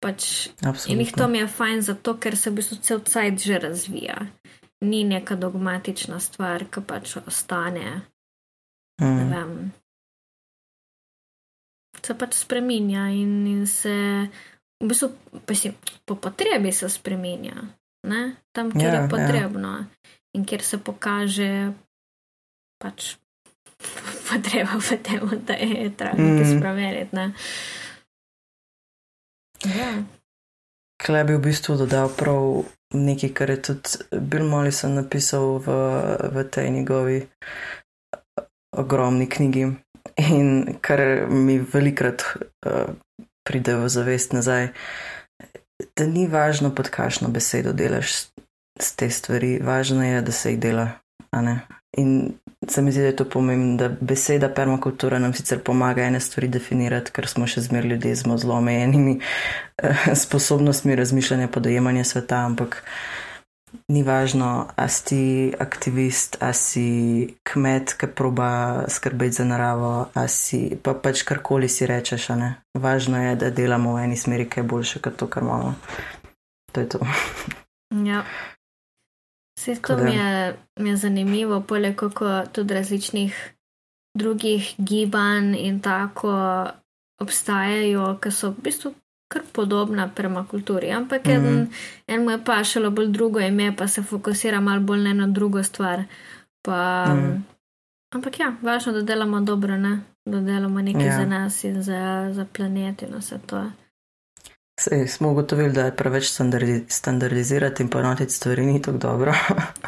Pač, 0.00 0.48
in 0.88 1.00
jih 1.00 1.12
to 1.12 1.28
mi 1.28 1.38
je 1.38 1.46
fajn, 1.46 1.82
zato 1.82 2.14
ker 2.16 2.36
se 2.36 2.50
v 2.50 2.54
bistvu 2.54 2.76
cel 2.76 3.00
cajt 3.00 3.38
že 3.38 3.58
razvija. 3.58 4.26
Ni 4.80 5.04
neka 5.04 5.36
dogmatična 5.36 6.20
stvar, 6.20 6.64
ki 6.70 6.80
pač 6.86 7.16
ostane. 7.26 8.00
Mhm. 9.00 9.30
vem. 9.30 9.72
Se 12.02 12.14
pač 12.14 12.34
spremenja 12.34 13.08
in, 13.08 13.46
in 13.46 13.66
se, 13.66 14.28
v 14.80 14.88
bistvu, 14.88 15.10
si 15.54 15.72
po 16.04 16.14
potrebi 16.14 16.72
se 16.72 16.88
spremenja. 16.88 17.54
Ne? 18.08 18.36
Tam, 18.52 18.72
kjer 18.72 18.82
yeah, 18.82 18.92
je 18.92 19.00
ja, 19.00 19.02
ja. 19.02 19.08
potrebno 19.08 19.68
yeah. 19.68 19.84
in 20.32 20.44
kjer 20.44 20.62
se 20.62 20.78
pokaže 20.78 21.72
pač 22.80 23.16
potreba 24.28 24.78
v 24.78 24.98
tem, 25.02 25.20
da 25.46 25.54
je 25.54 25.90
treba 25.96 26.16
nekaj 26.16 26.46
mm. 26.46 26.58
spremeniti. 26.58 27.16
Ne? 27.16 27.32
Ja. 29.64 29.92
Klej 31.00 31.24
bi 31.24 31.36
v 31.36 31.44
bistvu 31.44 31.76
dodal 31.80 32.12
prav 32.12 32.64
nekaj, 32.94 33.30
kar 33.34 33.50
je 33.50 33.62
tudi 33.62 34.20
Bill 34.20 34.48
Mollison 34.48 34.94
napisal 34.94 35.58
v, 35.64 35.68
v 36.32 36.44
tej 36.44 36.70
njegovi 36.70 37.26
ogromni 38.76 39.28
knjigi 39.28 39.72
in 40.16 40.76
kar 40.80 41.26
mi 41.30 41.58
velikrat 41.58 42.22
uh, 42.66 42.92
pride 43.48 43.74
v 43.76 43.88
zavest 43.88 44.32
nazaj, 44.32 44.68
da 45.96 46.06
ni 46.06 46.26
važno, 46.28 46.74
pod 46.74 46.90
kakšno 46.92 47.28
besedo 47.28 47.72
delaš 47.72 48.28
te 48.96 49.10
stvari, 49.10 49.58
važno 49.64 50.04
je, 50.04 50.22
da 50.22 50.32
se 50.32 50.52
jih 50.52 50.60
dela. 50.60 50.88
In 51.98 52.32
se 52.68 52.82
mi 52.82 52.92
zdi, 52.92 53.00
da 53.00 53.06
je 53.06 53.16
to 53.16 53.24
pomembno, 53.24 53.76
da 53.76 53.88
beseda 54.00 54.48
permakultura 54.48 55.18
nam 55.18 55.32
sicer 55.34 55.58
pomaga 55.58 56.02
ene 56.02 56.20
stvari 56.20 56.48
definirati, 56.48 57.10
ker 57.12 57.26
smo 57.28 57.46
še 57.46 57.64
zmer 57.66 57.86
ljudje 57.86 58.14
z 58.14 58.36
zelo 58.36 58.54
omejenimi 58.54 59.18
eh, 59.82 60.04
sposobnostmi 60.14 60.96
razmišljanja, 60.96 61.48
podajemanja 61.48 62.04
sveta, 62.04 62.44
ampak 62.46 62.82
ni 63.88 64.02
važno, 64.02 64.68
a 64.76 64.88
si 64.88 65.52
aktivist, 65.58 66.36
a 66.42 66.52
si 66.52 67.34
kmet, 67.46 67.94
ki 67.98 68.10
proba 68.14 68.84
skrbeti 68.88 69.40
za 69.40 69.44
naravo, 69.44 70.10
a 70.14 70.26
si 70.28 70.76
pa 70.82 70.94
pač 70.94 71.22
karkoli 71.26 71.68
si 71.68 71.86
rečeš. 71.86 72.30
Važno 72.78 73.22
je, 73.22 73.36
da 73.36 73.50
delamo 73.50 73.94
v 73.94 74.06
eni 74.06 74.16
smeri, 74.18 74.48
ki 74.50 74.62
je 74.62 74.68
boljše 74.74 75.02
kot 75.02 75.16
to, 75.16 75.26
kar 75.26 75.46
imamo. 75.46 75.74
To 76.72 76.80
je 76.80 76.88
to. 76.88 76.98
Ja. 78.06 78.24
Vse 79.60 79.76
to 79.86 79.96
mi 79.96 80.14
je, 80.14 80.56
mi 80.76 80.88
je 80.88 80.96
zanimivo, 80.96 81.60
poleg 81.60 81.96
kako 81.96 82.42
tudi 82.52 82.74
različnih 82.74 83.52
drugih 84.18 84.74
gibanj 84.78 85.54
in 85.58 85.80
tako 85.80 86.32
obstajajo, 87.20 88.16
ki 88.22 88.30
so 88.32 88.50
v 88.50 88.62
bistvu 88.64 88.94
kar 89.28 89.42
podobna 89.52 90.08
permakulturi. 90.16 90.90
Ampak 90.90 91.26
mm 91.26 91.30
-hmm. 91.30 91.46
en, 91.46 91.68
en 92.06 92.24
mu 92.24 92.30
je 92.30 92.44
pa 92.44 92.64
šlo 92.64 92.90
bolj 92.90 93.08
drugo 93.08 93.40
ime, 93.40 93.76
pa 93.76 93.88
se 93.88 94.02
fokusira 94.02 94.60
malo 94.60 94.80
bolj 94.80 95.14
na 95.14 95.26
drugo 95.26 95.62
stvar. 95.62 96.04
Pa, 96.62 97.06
mm. 97.14 97.44
Ampak 98.14 98.40
ja, 98.40 98.56
važno, 98.62 98.92
da 98.92 99.02
delamo 99.02 99.40
dobro, 99.40 99.76
ne? 99.76 100.00
da 100.24 100.40
delamo 100.40 100.80
nekaj 100.80 101.06
ja. 101.06 101.16
za 101.16 101.26
nas 101.26 101.64
in 101.64 101.82
za, 101.82 102.30
za 102.32 102.46
planet 102.52 103.02
in 103.02 103.08
vse 103.18 103.38
to. 103.46 103.70
Sej, 104.80 105.06
smo 105.06 105.30
ugotovili, 105.30 105.72
da 105.72 105.84
je 105.84 105.96
preveč 105.96 106.32
standardizirati 106.88 107.82
in 107.82 107.88
ponotiti 107.88 108.32
stvari 108.32 108.66
ni 108.66 108.82
tako 108.82 108.98
dobro. 108.98 109.34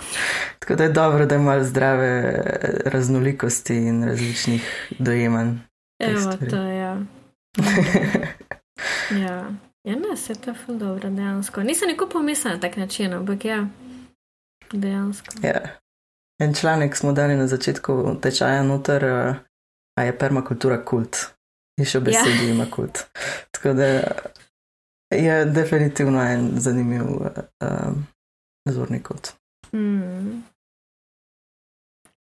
tako 0.58 0.74
da 0.74 0.84
je 0.84 0.92
dobro, 0.92 1.26
da 1.26 1.34
ima 1.34 1.64
zdrave 1.64 2.42
raznolikosti 2.84 3.76
in 3.76 4.04
različnih 4.04 4.88
dojemanj. 4.98 5.56
Evo, 5.98 6.32
to 6.50 6.56
je. 6.56 6.78
Ja. 6.78 7.00
ja. 9.26 9.50
Ja, 9.84 9.96
ne, 9.96 10.16
se 10.16 10.34
to 10.34 10.50
je 10.50 10.56
dobro, 10.68 11.10
dejansko. 11.10 11.62
Nisem 11.62 11.88
nikoli 11.88 12.10
pomislil 12.10 12.54
na 12.54 12.60
tak 12.60 12.76
način, 12.76 13.12
ampak 13.12 13.44
ja, 13.44 13.66
dejansko. 14.72 15.34
Ja. 15.42 15.60
En 16.38 16.54
članek 16.54 16.96
smo 16.96 17.12
dali 17.12 17.36
na 17.36 17.46
začetku 17.46 18.16
tečaja 18.22 18.62
noter, 18.62 19.04
a 19.96 20.02
je 20.02 20.18
permakultura 20.18 20.84
kult. 20.84 21.16
In 21.80 21.86
še 21.86 22.00
besedi 22.00 22.46
ja. 22.46 22.50
ima 22.52 22.66
kult. 22.70 23.06
Tako 23.50 23.72
da 23.72 24.02
je 25.12 25.44
definitivno 25.44 26.22
en 26.22 26.50
zanimiv 26.56 27.02
uh, 27.02 27.92
zorni 28.70 29.02
kot. 29.02 29.32
Mm. 29.72 30.42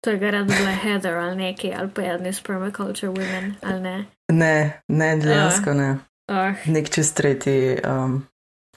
To 0.04 0.10
je 0.10 0.18
gara 0.18 0.44
bila 0.44 0.70
Heather 0.70 1.14
ali 1.14 1.36
neki, 1.36 1.72
ali 1.78 1.90
pa 1.94 2.02
jedni 2.02 2.32
spermaculture 2.32 3.12
women, 3.12 3.52
ali 3.62 3.80
ne? 3.80 4.04
Ne, 4.32 4.80
ne, 4.88 5.16
dejansko 5.16 5.70
uh. 5.70 5.76
ne. 5.76 5.98
Uh. 6.30 6.66
Nek 6.66 6.90
čez 6.90 7.12
tretji 7.12 7.78
um, 7.88 8.26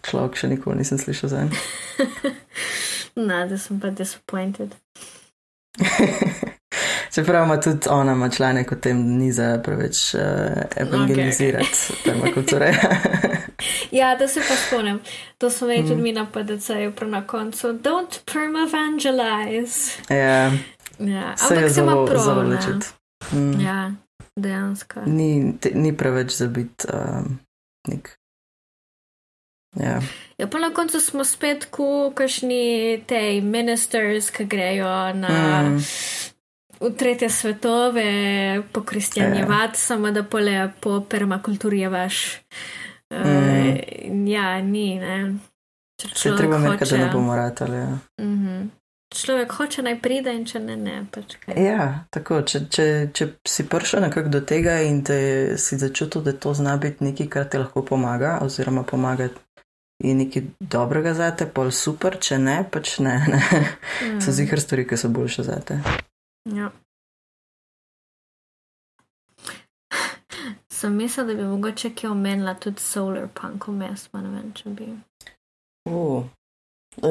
človek, 0.02 0.36
še 0.36 0.48
nikoli 0.48 0.82
nisem 0.82 0.98
slišal 0.98 1.30
za 1.30 1.46
en. 1.46 1.52
No, 3.16 3.48
da 3.48 3.58
sem 3.58 3.80
pa 3.80 3.90
disappointed. 3.90 4.76
Čeprav 7.14 7.46
ima 7.46 7.62
tudi 7.62 7.90
ona 7.90 8.12
ima 8.12 8.30
članek 8.30 8.72
o 8.72 8.76
tem, 8.76 9.04
da 9.08 9.14
ni 9.14 9.32
za 9.32 9.62
preveč 9.64 10.14
uh, 10.14 10.22
evangelizirati 10.76 11.66
okay. 11.70 12.04
permakulture. 12.06 12.74
ja, 13.92 14.16
da 14.16 14.28
se 14.28 14.40
pa 14.40 14.56
spomnim. 14.56 15.00
To 15.38 15.50
smo 15.50 15.68
imeli 15.68 15.88
tudi 15.88 15.96
mm. 15.96 16.04
mi 16.04 16.12
na 16.12 16.28
PDC-ju, 16.34 16.94
na 17.08 17.28
koncu. 17.28 17.68
Don't 17.68 18.20
permavangelize. 18.34 19.92
Ja, 20.10 20.52
ja. 21.00 21.36
ampak 21.50 21.72
se 21.74 21.82
ima 21.82 22.06
prav. 22.06 22.46
Mm. 23.32 23.62
Ja, 23.62 23.92
dejansko. 24.36 25.02
Ni, 25.06 25.54
te, 25.60 25.72
ni 25.76 25.98
preveč 25.98 26.32
za 26.32 26.48
biti 26.48 26.88
um, 26.94 27.40
nek. 27.88 28.18
Ja. 29.80 30.02
ja, 30.38 30.48
pa 30.48 30.60
na 30.60 30.74
koncu 30.74 31.00
smo 31.00 31.24
spet, 31.24 31.66
ko 31.72 32.12
kašni 32.16 33.04
te 33.08 33.42
ministers, 33.42 34.30
ki 34.32 34.46
grejo 34.46 35.14
na. 35.14 35.62
Mm 35.62 35.80
v 36.82 36.90
tretje 36.98 37.30
svetove, 37.30 38.64
po 38.74 38.82
kristjanjevati, 38.82 39.74
ja. 39.74 39.78
samo 39.78 40.12
da 40.12 40.24
pole 40.24 40.72
po 40.80 41.02
permakulturi 41.10 41.80
je 41.80 41.90
vaš. 41.90 42.36
Uh, 42.36 42.81
mm. 43.12 44.28
Ja, 44.28 44.62
ni. 44.62 45.02
Se 46.16 46.36
treba 46.38 46.58
nekaj, 46.58 46.88
da 46.90 46.98
ne 46.98 47.10
bomo 47.14 47.36
ratali. 47.36 47.78
Ja. 47.78 47.98
Uh 48.22 48.26
mhm. 48.26 48.48
-huh. 48.48 48.70
Človek 49.16 49.52
hoče 49.52 49.82
naj 49.82 49.98
pride 50.02 50.32
in 50.36 50.46
če 50.46 50.60
ne, 50.60 50.76
ne. 50.80 51.06
Pač 51.12 51.34
ja, 51.58 52.06
tako. 52.10 52.42
Če, 52.48 52.62
če, 52.72 52.86
če 53.14 53.28
si 53.48 53.66
prišel 53.68 54.06
nekako 54.06 54.30
do 54.30 54.40
tega 54.48 54.78
in 54.88 55.02
te 55.04 55.18
si 55.60 55.78
začutil, 55.78 56.24
da 56.24 56.32
to 56.32 56.54
zna 56.54 56.78
biti 56.78 57.04
nekaj, 57.04 57.28
kar 57.28 57.50
ti 57.52 57.60
lahko 57.60 57.84
pomaga, 57.86 58.38
oziroma 58.42 58.84
pomaga 58.88 59.28
in 60.04 60.24
nekaj 60.24 60.44
dobrega 60.60 61.14
za 61.14 61.28
te, 61.36 61.46
pol 61.46 61.74
super, 61.76 62.18
če 62.24 62.40
ne, 62.40 62.64
pač 62.72 63.00
ne. 63.00 63.18
ne. 63.34 63.42
Mm. 64.06 64.22
So 64.24 64.32
zihar 64.32 64.64
stvari, 64.64 64.88
ki 64.88 64.98
so 64.98 65.12
boljše 65.12 65.44
za 65.44 65.60
te. 65.60 65.82
Ja. 66.56 66.72
Sem 70.82 70.95
mislila, 70.98 71.28
da 71.28 71.34
bi 71.38 71.44
mogoče 71.44 71.91
kje 71.95 72.10
omenila 72.10 72.56
tudi 72.58 72.82
solar 72.82 73.28
punk, 73.38 73.68
vmes, 73.70 74.08
ne 74.14 74.30
vem, 74.30 74.48
če 74.58 74.70
bi. 74.74 74.88
Uh, 75.86 76.24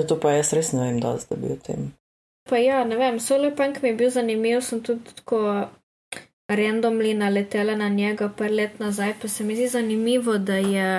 to 0.09 0.17
pa 0.19 0.33
jaz 0.35 0.51
res 0.59 0.73
ne 0.75 0.89
vem, 0.89 0.99
da 1.03 1.13
zdaj 1.23 1.39
bi 1.39 1.53
o 1.55 1.59
tem. 1.69 1.85
Pa 2.51 2.59
ja, 2.59 2.81
ne 2.85 2.99
vem, 2.99 3.21
solar 3.23 3.55
punk 3.55 3.79
mi 3.83 3.93
je 3.93 3.99
bil 4.01 4.11
zanimiv, 4.11 4.59
sem 4.67 4.83
tudi 4.83 5.15
tako 5.21 5.45
randomly 6.51 7.15
naletela 7.15 7.77
na 7.79 7.89
njega 7.89 8.29
par 8.29 8.51
let 8.51 8.83
nazaj, 8.83 9.15
pa 9.23 9.29
se 9.29 9.47
mi 9.47 9.55
zdi 9.55 9.69
zanimivo, 9.77 10.39
da 10.39 10.59
je 10.59 10.91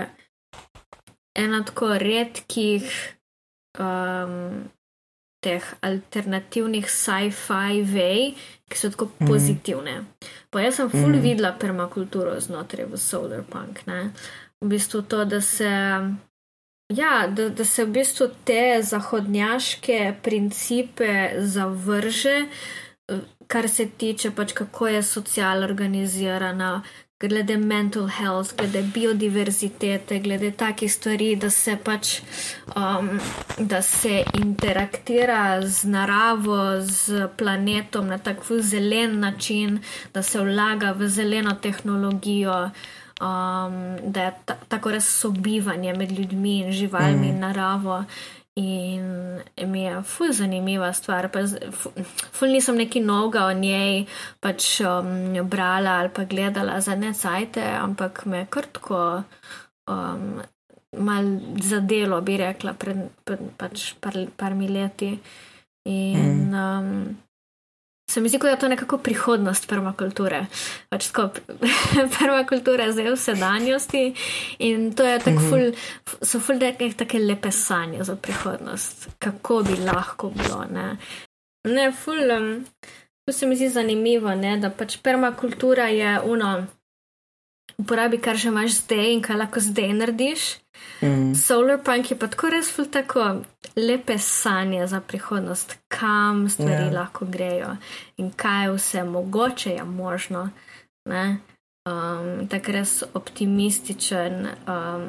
ena 1.36 1.66
tako 1.66 1.98
redkih 1.98 2.88
um, 3.80 4.64
teh 5.42 5.64
alternativnih 5.82 6.86
sci-fi 6.90 7.82
vej, 7.82 8.34
ki 8.70 8.78
so 8.78 8.92
tako 8.94 9.10
mm. 9.10 9.28
pozitivne. 9.28 9.96
Pa 10.54 10.62
jaz 10.62 10.80
sem 10.80 10.90
full 10.90 11.16
mm. 11.16 11.22
videla 11.24 11.52
permakulturo 11.58 12.38
znotraj 12.40 12.88
v 12.92 13.00
Solar 13.02 13.44
Punk. 13.50 13.82
Ne? 13.90 14.12
V 14.62 14.70
bistvu 14.76 15.02
to, 15.02 15.26
da 15.26 15.42
se. 15.42 15.72
Ja, 16.92 17.28
da, 17.28 17.50
da 17.50 17.66
se 17.66 17.86
v 17.86 17.96
bistvu 17.96 18.28
te 18.46 18.82
zahodnjaške 18.84 20.00
principe 20.24 21.32
zavrže, 21.40 22.36
kar 23.48 23.70
se 23.70 23.86
tiče 23.98 24.32
pač 24.36 24.54
kako 24.54 24.88
je 24.88 25.04
socialna 25.04 25.66
organizirana, 25.66 26.82
glede 27.28 27.58
mental 27.58 28.08
health, 28.08 28.56
glede 28.58 28.82
biodiverzitete, 28.82 30.20
glede 30.20 30.52
takih 30.52 30.94
stvari, 30.94 31.36
da 31.36 31.50
se 31.50 31.78
pač 31.84 32.20
um, 32.76 33.20
da 33.58 33.82
se 33.82 34.24
interaktira 34.34 35.62
z 35.62 35.84
naravo, 35.84 36.82
z 36.82 37.28
planetom 37.38 38.08
na 38.08 38.18
tak 38.18 38.38
zelen 38.60 39.20
način, 39.20 39.80
da 40.14 40.24
se 40.24 40.42
vlaga 40.42 40.92
v 40.92 41.08
zeleno 41.08 41.54
tehnologijo. 41.54 42.70
Um, 43.22 43.98
da 44.12 44.24
je 44.24 44.34
ta, 44.46 44.56
tako 44.68 44.92
res 44.92 45.06
sobivanje 45.06 45.94
med 45.94 46.12
ljudmi 46.12 46.60
in 46.60 46.72
živalmi 46.72 47.28
mm. 47.28 47.30
in 47.30 47.40
naravo. 47.40 48.04
In 48.60 49.40
mi 49.72 49.84
je 49.84 50.02
ful 50.04 50.34
zanimiva 50.34 50.92
stvar. 50.94 51.30
Ful, 51.72 51.92
ful 52.32 52.52
nisem 52.52 52.76
neki 52.76 53.00
noga 53.00 53.46
o 53.48 53.54
njej 53.56 54.06
pač 54.44 54.82
um, 54.84 55.48
brala 55.48 56.00
ali 56.02 56.12
pa 56.12 56.26
gledala 56.28 56.82
za 56.82 56.96
ne 56.96 57.14
cajte, 57.14 57.64
ampak 57.64 58.26
me 58.26 58.46
krtko 58.50 59.24
um, 59.88 60.42
mal 61.00 61.32
zadelo, 61.64 62.20
bi 62.22 62.38
rekla, 62.38 62.74
pred, 62.74 63.08
pred 63.24 63.40
pač 63.58 63.94
par, 64.04 64.20
par 64.36 64.54
leti. 64.54 65.14
In 65.88 66.52
mm. 66.52 66.54
um, 66.54 67.18
Se 68.12 68.22
mi 68.22 68.30
zdi, 68.30 68.38
da 68.38 68.50
je 68.50 68.60
to 68.60 68.68
nekako 68.68 68.98
prihodnost 68.98 69.70
permakulture. 69.70 70.46
Pač 70.90 71.08
tako, 71.08 71.30
permakultura 72.20 72.90
je 72.90 72.96
zdaj 72.98 73.12
v 73.12 73.18
sedanjosti 73.18 74.02
in 74.60 74.90
to 74.96 75.06
je 75.08 75.20
tako, 75.20 75.40
mm 75.40 75.44
-hmm. 75.44 75.50
ful, 75.50 76.18
so 76.22 76.40
ful 76.40 76.60
neke 76.60 76.90
take 76.94 77.20
lepe 77.20 77.52
sanje 77.52 78.04
za 78.04 78.16
prihodnost, 78.16 79.10
kako 79.20 79.64
bi 79.64 79.76
lahko 79.76 80.30
bilo. 80.30 80.66
Ne, 80.72 80.98
ne 81.68 81.92
ful, 81.92 82.32
um, 82.38 82.66
to 83.26 83.34
se 83.34 83.46
mi 83.46 83.56
zdi 83.56 83.70
zanimivo, 83.70 84.36
ne, 84.36 84.58
da 84.58 84.70
pač 84.70 84.98
permakultura 84.98 85.88
je 85.88 86.20
uno, 86.20 86.66
uporabi 87.82 88.22
kar 88.22 88.38
že 88.38 88.50
imaš 88.50 88.78
zdaj 88.84 89.14
in 89.14 89.22
kaj 89.22 89.38
lahko 89.42 89.60
zdaj 89.60 89.94
narediš. 89.94 90.50
Mm. 91.02 91.34
Solarpunk 91.36 92.12
je 92.12 92.18
pa 92.20 92.28
tako 92.28 92.50
res 92.54 92.70
ful 92.72 92.86
tako 92.86 93.42
lepe 93.76 94.18
sanje 94.18 94.88
za 94.88 95.02
prihodnost, 95.02 95.78
kam 95.88 96.50
stvari 96.50 96.72
yeah. 96.72 96.94
Ja. 96.94 97.00
lahko 97.00 97.26
grejo 97.26 97.76
in 98.18 98.32
kaj 98.32 98.72
vse 98.76 99.04
mogoče 99.04 99.72
je 99.72 99.84
možno. 99.84 100.50
Um, 101.06 102.48
tako 102.48 102.72
res 102.72 103.04
optimističen 103.14 104.48
um, 104.70 105.08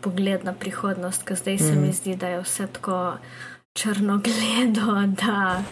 pogled 0.00 0.44
na 0.44 0.52
prihodnost, 0.52 1.22
ker 1.28 1.36
zdaj 1.36 1.54
mm. 1.54 1.58
se 1.58 1.74
mi 1.74 1.88
mm. 1.88 1.92
zdi, 1.92 2.16
da 2.16 2.28
je 2.28 2.40
vse 2.40 2.66
tako 2.66 3.16
črno 3.76 4.20
gledo. 4.24 4.94
Da, 5.20 5.62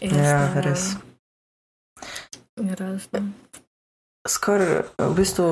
ja, 0.00 0.60
res. 0.60 0.94
Razno. 2.56 3.32
Skoraj 4.28 4.82
v 5.00 5.12
bistvu 5.16 5.48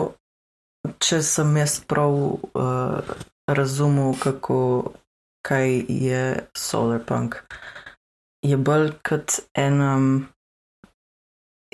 če 1.03 1.21
sem 1.25 1.57
jaz 1.57 1.79
prav 1.89 2.15
uh, 2.15 3.13
razumel, 3.49 4.15
kako 4.21 4.59
kaj 5.47 5.85
je 5.89 6.23
solarpunk, 6.57 7.39
je 8.45 8.57
bolj 8.57 8.93
kot 9.09 9.39
ena 9.57 9.95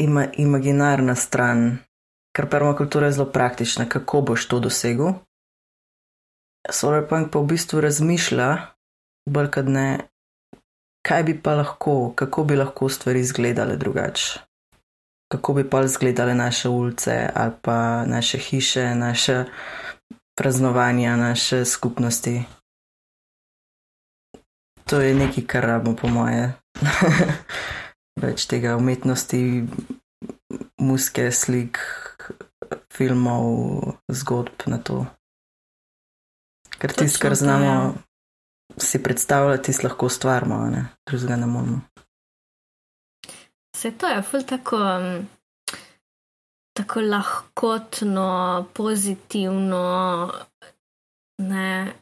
ima, 0.00 0.26
imaginarna 0.38 1.16
stran, 1.18 1.78
ker 2.36 2.48
permakultura 2.50 3.10
je 3.10 3.18
zelo 3.18 3.28
praktična, 3.32 3.88
kako 3.88 4.22
boš 4.30 4.46
to 4.48 4.60
dosegel. 4.62 5.18
Solarpunk 6.70 7.32
pa 7.32 7.42
v 7.42 7.50
bistvu 7.54 7.82
razmišlja, 7.84 8.48
bolj 9.30 9.50
kot 9.58 9.68
ne, 9.68 9.88
kaj 11.04 11.26
bi 11.28 11.36
pa 11.42 11.58
lahko, 11.58 12.14
kako 12.16 12.44
bi 12.48 12.56
lahko 12.56 12.88
stvari 12.88 13.20
izgledale 13.20 13.76
drugače 13.76 14.44
kako 15.34 15.52
bi 15.52 15.70
pa 15.70 15.82
izgledale 15.82 16.34
naše 16.34 16.68
ulice 16.68 17.30
ali 17.34 17.52
pa 17.62 18.04
naše 18.06 18.38
hiše, 18.38 18.94
naše 18.94 19.44
praznovanja, 20.38 21.16
naše 21.16 21.64
skupnosti. 21.64 22.44
To 24.84 25.00
je 25.00 25.14
nekaj, 25.14 25.46
kar 25.46 25.64
rabimo, 25.64 25.96
po 25.96 26.08
moje. 26.08 26.52
Več 28.22 28.46
tega 28.46 28.76
umetnosti, 28.76 29.64
muske, 30.78 31.32
slik, 31.32 31.80
filmov, 32.92 33.98
zgodb 34.12 34.68
na 34.70 34.78
to. 34.78 35.06
Ker 36.78 36.94
tisto, 36.94 37.18
kar 37.22 37.34
znamo 37.34 37.66
ja. 37.66 37.92
si 38.78 39.02
predstavljati, 39.02 39.74
lahko 39.82 40.08
stvarimo, 40.08 40.70
drugega 41.10 41.36
ne 41.36 41.46
moremo. 41.46 41.80
Se 43.74 43.90
to 43.90 44.06
je 44.06 44.22
ful 44.22 44.42
tako, 44.42 44.76
um, 44.76 45.28
tako 46.76 47.00
lahkotno, 47.00 48.66
pozitivno 48.74 49.84
ne, 51.38 51.92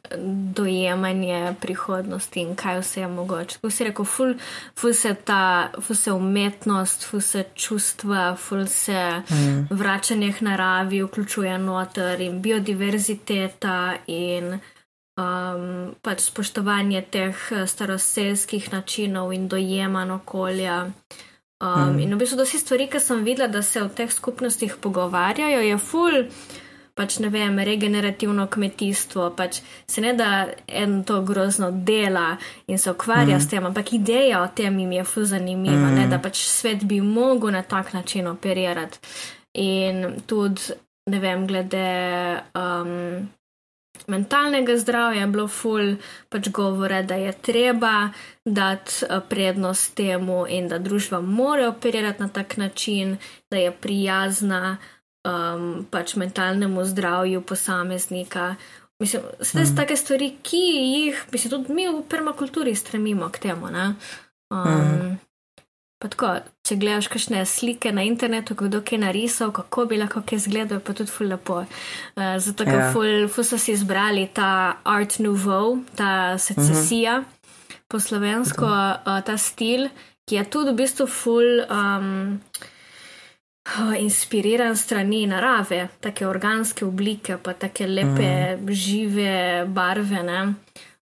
dojemanje 0.54 1.54
prihodnosti 1.60 2.40
in 2.40 2.56
kaj 2.56 2.80
vse 2.80 3.00
je 3.00 3.08
mogoče. 3.08 3.54
Tako 3.54 3.70
si 3.70 3.84
rekel, 3.84 4.04
ful, 4.04 4.34
ful 4.78 4.92
se 4.94 5.14
ta, 5.14 5.70
ful 5.80 5.96
se 5.96 6.12
umetnost, 6.12 7.04
ful 7.04 7.20
se 7.20 7.44
čustva, 7.54 8.36
ful 8.36 8.66
se 8.66 9.22
mm. 9.30 9.66
vračanje 9.70 10.32
k 10.32 10.40
naravi 10.40 11.02
vključuje 11.02 11.58
noter 11.58 12.20
in 12.20 12.42
biodiverziteta 12.42 13.96
in. 14.06 14.58
Um, 15.12 15.92
pač 16.00 16.22
spoštovanje 16.24 17.02
teh 17.12 17.40
staroseljskih 17.68 18.70
načinov 18.72 19.34
in 19.36 19.44
dojemanj 19.48 20.10
okolja. 20.10 20.86
Um, 21.62 21.94
mm. 21.94 22.00
In 22.02 22.14
v 22.14 22.18
bistvu, 22.18 22.40
da 22.40 22.44
vse 22.48 22.58
stvari, 22.58 22.88
ki 22.90 22.98
sem 23.00 23.22
videla, 23.22 23.46
da 23.48 23.62
se 23.62 23.80
v 23.80 23.90
teh 23.94 24.10
skupnostih 24.10 24.76
pogovarjajo, 24.82 25.62
je 25.62 25.78
ful 25.78 26.24
pač 26.94 27.16
ne 27.24 27.30
vem, 27.32 27.56
regenerativno 27.64 28.46
kmetijstvo, 28.52 29.30
pač 29.36 29.62
se 29.88 30.02
ne 30.04 30.12
da 30.16 30.46
en 30.68 30.98
to 31.08 31.22
grozno 31.24 31.70
dela 31.72 32.36
in 32.66 32.78
se 32.78 32.90
ukvarja 32.92 33.38
mm. 33.38 33.40
s 33.40 33.48
tem, 33.48 33.66
ampak 33.66 33.94
ideja 33.96 34.42
o 34.42 34.48
tem 34.54 34.78
jim 34.82 34.92
je 34.98 35.04
fu 35.08 35.24
zanimiva, 35.24 35.88
mm. 35.88 35.94
ne, 35.96 36.08
da 36.10 36.18
pač 36.20 36.42
svet 36.44 36.84
bi 36.84 37.00
mogel 37.00 37.54
na 37.56 37.62
tak 37.62 37.94
način 37.96 38.28
operirati. 38.28 39.00
In 39.62 40.20
tudi, 40.26 40.76
ne 41.06 41.20
vem, 41.20 41.46
glede 41.46 41.86
um, 42.56 43.30
mentalnega 44.06 44.76
zdravja 44.76 45.20
je 45.20 45.26
bilo 45.26 45.48
ful 45.48 45.94
pač 46.28 46.48
govore, 46.48 47.02
da 47.02 47.14
je 47.14 47.32
treba 47.32 48.10
dati 48.44 49.04
uh, 49.04 49.22
prednost 49.28 49.94
temu 49.94 50.46
in 50.48 50.68
da 50.68 50.78
družba 50.78 51.20
mora 51.20 51.68
operirati 51.68 52.22
na 52.22 52.28
tak 52.28 52.56
način, 52.56 53.16
da 53.50 53.56
je 53.56 53.72
prijazna 53.72 54.76
um, 55.24 55.86
pač 55.90 56.14
mentalnemu 56.16 56.84
zdravju 56.84 57.42
posameznika. 57.42 58.54
Mislim, 59.02 59.22
vse 59.40 59.60
mm. 59.60 59.76
take 59.76 59.96
stvari, 59.96 60.36
ki 60.42 60.56
jih, 60.56 61.24
mislim, 61.32 61.50
tudi 61.50 61.74
mi 61.74 61.88
v 61.88 62.02
permakulturi 62.08 62.74
stremimo 62.74 63.28
k 63.28 63.38
temu. 63.38 63.66
Um, 63.66 63.96
mm. 64.50 65.18
Tako, 66.02 66.32
če 66.66 66.76
gledaš 66.82 67.06
kakšne 67.12 67.44
slike 67.46 67.92
na 67.94 68.02
internetu, 68.02 68.56
kdo 68.58 68.80
je 68.82 68.98
narisal, 68.98 69.52
kako 69.54 69.86
bi 69.86 70.00
lahko 70.00 70.22
kaj 70.26 70.40
izgledal, 70.40 70.80
pa 70.82 70.94
tudi 70.98 71.10
ful 71.10 71.30
lepo. 71.30 71.60
Uh, 71.62 72.38
zato, 72.42 72.66
ker 72.66 72.80
ja. 72.80 72.90
ful, 72.94 73.28
ful 73.30 73.46
so 73.46 73.58
si 73.58 73.74
izbrali 73.76 74.26
ta 74.34 74.82
art 74.82 75.20
nouveau, 75.22 75.78
ta 75.96 76.38
secesija, 76.38 77.20
mhm. 77.20 77.28
-huh. 77.28 77.78
po 77.88 78.00
slovensko, 78.00 78.66
uh, 78.66 79.20
ta 79.22 79.36
stil, 79.38 79.88
ki 80.26 80.36
je 80.36 80.44
tudi 80.44 80.70
v 80.70 80.74
bistvu 80.74 81.06
ful 81.06 81.62
um, 81.70 82.40
inspiriran 83.98 84.76
strani 84.76 85.26
narave, 85.26 85.88
take 86.00 86.26
organske 86.26 86.84
oblike, 86.84 87.36
pa 87.42 87.52
take 87.52 87.86
lepe. 87.86 88.56
-huh. 88.58 88.72
žive 88.72 89.64
barve. 89.68 90.18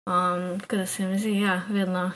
Um, 0.06 0.60
tako 0.60 0.76
da 0.76 0.86
se 0.86 1.06
mi 1.06 1.18
zdi, 1.18 1.40
ja, 1.40 1.62
vedno 1.68 2.10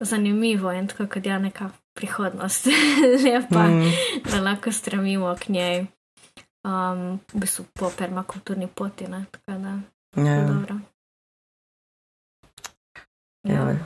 zanimivo 0.00 0.72
in 0.72 0.86
tako, 0.86 1.06
kot 1.06 1.26
je 1.26 1.38
nekako 1.38 1.81
prihodnost, 1.94 2.66
lepa, 3.24 3.66
mm. 3.66 3.92
da 4.30 4.40
lahko 4.40 4.72
stremimo 4.72 5.36
k 5.40 5.48
njej, 5.48 5.86
um, 6.64 7.20
v 7.32 7.40
bistvu 7.40 7.64
po 7.72 7.90
permakulturni 7.98 8.68
poti. 8.74 9.08
Ne, 9.08 9.24
tako 9.30 9.58
da, 9.58 9.78
ja. 10.22 10.46
dobro. 10.46 10.76
Ja. 13.44 13.54
Ja. 13.54 13.76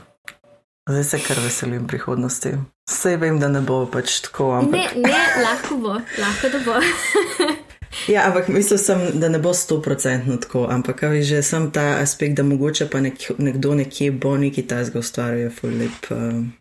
Zdaj 0.89 1.03
se 1.03 1.19
kar 1.19 1.39
veselim 1.43 1.87
prihodnosti. 1.87 2.49
Vse 2.89 3.17
vem, 3.17 3.39
da 3.39 3.47
ne 3.47 3.61
bo 3.61 3.85
pač 3.91 4.21
tako. 4.21 4.51
Ampak... 4.55 4.95
Ne, 4.95 5.01
ne, 5.01 5.23
lahko 5.43 5.75
bo, 5.75 5.97
lahko 6.19 6.49
da 6.53 6.59
bo. 6.65 6.75
ja, 8.13 8.27
ampak 8.27 8.47
mislil 8.47 8.79
sem, 8.79 9.19
da 9.19 9.29
ne 9.29 9.39
bo 9.39 9.53
sto 9.53 9.81
procentno 9.81 10.37
tako, 10.37 10.67
ampak 10.71 11.03
kaj 11.03 11.21
že 11.27 11.41
sem 11.43 11.71
ta 11.71 11.99
aspekt, 11.99 12.37
da 12.39 12.43
mogoče 12.43 12.87
pa 12.87 13.01
nek, 13.03 13.19
nekdo 13.37 13.75
nekje 13.75 14.11
bo 14.11 14.37
neki 14.37 14.63
tazga 14.67 14.99
ustvarjal, 14.99 15.39
je 15.39 15.49
full 15.49 15.75
lep. 15.75 16.11
Um, 16.11 16.53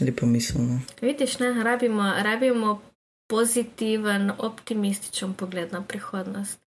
Lepo 0.00 0.26
misel. 0.26 0.60
No. 0.60 0.80
Vidiš, 1.00 1.38
ne, 1.38 1.52
rabimo, 1.64 2.12
rabimo 2.22 2.80
pozitiven, 3.28 4.32
optimističen 4.38 5.34
pogled 5.34 5.72
na 5.72 5.82
prihodnost. 5.82 6.58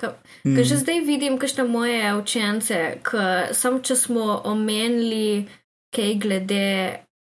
Ker 0.00 0.14
mm. 0.44 0.62
že 0.64 0.80
zdaj 0.80 1.00
vidim, 1.04 1.36
kakšne 1.38 1.66
moje 1.68 2.14
učence, 2.16 2.78
ker 3.04 3.52
sam, 3.54 3.82
če 3.84 3.96
smo 3.96 4.40
omenili 4.48 5.48
kaj 5.94 6.14
glede 6.22 6.64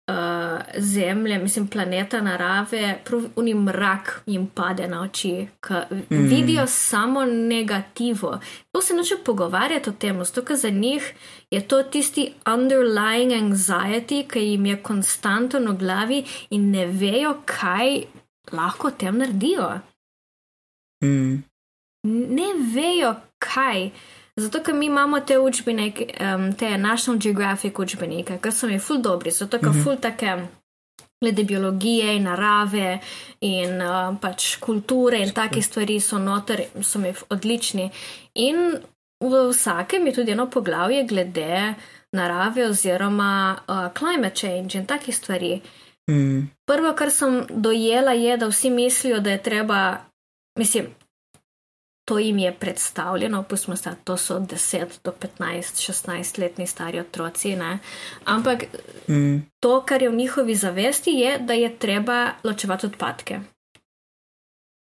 uh, 0.07 0.61
zemlje, 0.77 1.37
mislim, 1.37 1.67
planeta, 1.67 2.21
narave, 2.21 2.99
pravi 3.05 3.53
mrak 3.53 4.23
jim 4.25 4.47
pade 4.47 4.87
na 4.87 5.01
oči, 5.01 5.47
ker 5.61 5.85
mm. 5.91 6.27
vidijo 6.27 6.67
samo 6.67 7.25
negativo. 7.25 8.39
To 8.71 8.81
se 8.81 8.93
noče 8.93 9.15
pogovarjati 9.25 9.89
o 9.89 9.93
tem, 9.93 10.23
zato 10.23 10.41
ker 10.41 10.55
za 10.55 10.69
njih 10.69 11.13
je 11.51 11.67
to 11.67 11.83
tisti 11.83 12.33
underlying 12.45 13.33
anxiety, 13.33 14.27
ki 14.27 14.39
jim 14.39 14.65
je 14.65 14.83
konstantno 14.83 15.71
v 15.71 15.77
glavi 15.77 16.23
in 16.49 16.71
ne 16.71 16.85
vejo, 16.85 17.35
kaj 17.45 18.03
lahko 18.51 18.91
tem 18.91 19.17
naredijo. 19.17 19.79
Mm. 21.03 21.43
Ne 22.07 22.49
vejo, 22.75 23.15
kaj. 23.39 23.89
Zato, 24.35 24.61
ker 24.65 24.73
mi 24.73 24.85
imamo 24.85 25.19
te 25.19 25.37
učbenike, 25.37 26.07
um, 26.19 26.53
te 26.57 26.77
National 26.77 27.19
Geographic 27.21 27.79
učbenike, 27.79 28.39
ki 28.41 28.51
so 28.51 28.67
mi 28.67 28.79
ful 28.79 29.01
dobri, 29.01 29.31
zato, 29.31 29.59
ker 29.59 29.69
mm 29.69 29.73
-hmm. 29.73 29.83
ful 29.83 29.97
take 30.01 30.37
glede 31.21 31.43
biologije 31.43 32.15
in 32.15 32.23
narave 32.23 32.99
in 33.41 33.81
uh, 33.81 34.15
pač 34.21 34.55
kulture 34.59 35.19
in 35.19 35.31
take 35.31 35.61
stvari 35.61 35.99
so 35.99 36.17
noter, 36.17 36.65
so 36.81 36.99
mi 36.99 37.13
odlični. 37.29 37.89
In 38.33 38.57
v 39.23 39.49
vsakem 39.49 40.07
je 40.07 40.13
tudi 40.13 40.31
eno 40.31 40.49
poglavje 40.49 41.03
glede 41.03 41.73
narave 42.11 42.67
oziroma 42.67 43.55
uh, 43.67 43.87
climate 43.97 44.35
change 44.35 44.77
in 44.77 44.85
take 44.85 45.11
stvari. 45.11 45.61
Mm. 46.11 46.49
Prvo, 46.65 46.93
kar 46.93 47.11
sem 47.11 47.45
dojela, 47.49 48.11
je, 48.11 48.37
da 48.37 48.47
vsi 48.47 48.69
mislijo, 48.69 49.19
da 49.19 49.31
je 49.31 49.43
treba, 49.43 49.97
mislim, 50.59 50.85
to 52.05 52.19
jim 52.19 52.37
je 52.37 52.51
predstavljeno, 52.51 53.43
pustimo 53.43 53.77
se, 53.77 53.95
to 54.03 54.17
so 54.17 54.39
10 54.39 54.85
do 55.03 55.13
15, 55.39 55.91
16 56.07 56.39
letni 56.39 56.67
stari 56.67 56.99
otroci. 56.99 57.55
Ne? 57.55 57.79
Ampak 58.25 58.63
mm. 59.07 59.37
to, 59.59 59.81
kar 59.85 60.01
je 60.01 60.09
v 60.09 60.15
njihovi 60.15 60.55
zavesti, 60.55 61.11
je, 61.11 61.37
da 61.39 61.53
je 61.53 61.77
treba 61.77 62.31
ločevati 62.43 62.85
odpadke. 62.85 63.39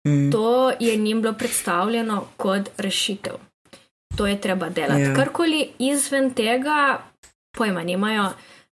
Mm. 0.09 0.31
To 0.31 0.73
je 0.81 0.97
njim 0.97 1.23
bilo 1.23 1.35
predstavljeno 1.35 2.27
kot 2.37 2.69
rešitev. 2.79 3.35
To 4.17 4.27
je 4.27 4.41
treba 4.41 4.69
delati. 4.69 5.03
Yeah. 5.03 5.09
Ja. 5.09 5.17
Karkoli 5.17 5.71
izven 5.79 6.35
tega, 6.35 7.03
pojma 7.57 7.83
nimajo, 7.83 8.31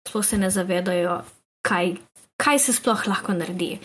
sploh 0.09 0.25
se 0.25 0.39
ne 0.39 0.51
zavedajo, 0.51 1.23
kaj, 1.63 1.95
kaj 2.37 2.59
se 2.59 2.73
sploh 2.73 3.07
lahko 3.07 3.33
naredi. 3.33 3.79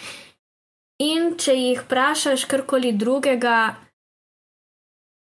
In 0.99 1.33
če 1.37 1.53
jih 1.53 1.81
vprašaš 1.83 2.45
karkoli 2.45 2.91
drugega, 2.91 3.75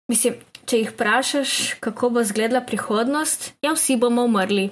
Mislim, 0.10 0.40
če 0.66 0.82
jih 0.82 0.92
vprašaš, 0.92 1.56
kako 1.80 2.10
bo 2.10 2.24
izgledala 2.26 2.62
prihodnost, 2.66 3.54
ja, 3.62 3.74
vsi 3.78 3.98
bomo 4.02 4.26
umrli. 4.26 4.70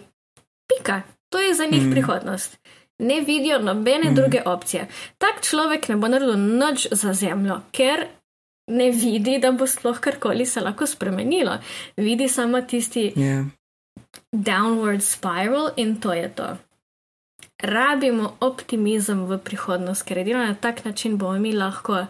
Pika, 0.67 1.01
to 1.29 1.39
je 1.39 1.53
za 1.53 1.65
njih 1.65 1.85
mm. 1.85 1.91
prihodnost. 1.91 2.57
Ne 2.99 3.21
vidijo 3.21 3.59
nobene 3.59 4.11
mm. 4.11 4.15
druge 4.15 4.41
opcije. 4.45 4.87
Tak 5.17 5.41
človek 5.41 5.89
ne 5.89 5.95
bo 5.95 6.07
naredil 6.07 6.37
nič 6.37 6.87
za 6.91 7.13
zemljo, 7.13 7.61
ker 7.71 8.07
ne 8.67 8.91
vidi, 8.91 9.37
da 9.39 9.51
bo 9.51 9.67
sploh 9.67 9.99
karkoli 9.99 10.45
se 10.45 10.61
lahko 10.61 10.87
spremenilo. 10.87 11.57
Vidi 11.97 12.27
samo 12.29 12.61
tisti 12.61 13.11
yeah. 13.15 13.45
downward 14.31 15.01
spiral 15.01 15.69
in 15.75 15.99
to 16.01 16.13
je 16.13 16.31
to. 16.35 16.57
Rabimo 17.63 18.37
optimizem 18.39 19.25
v 19.25 19.37
prihodnost, 19.37 20.03
ker 20.05 20.17
edino 20.17 20.41
na 20.45 20.55
tak 20.55 20.85
način 20.85 21.17
bomo 21.17 21.39
mi 21.39 21.53
lahko 21.53 22.05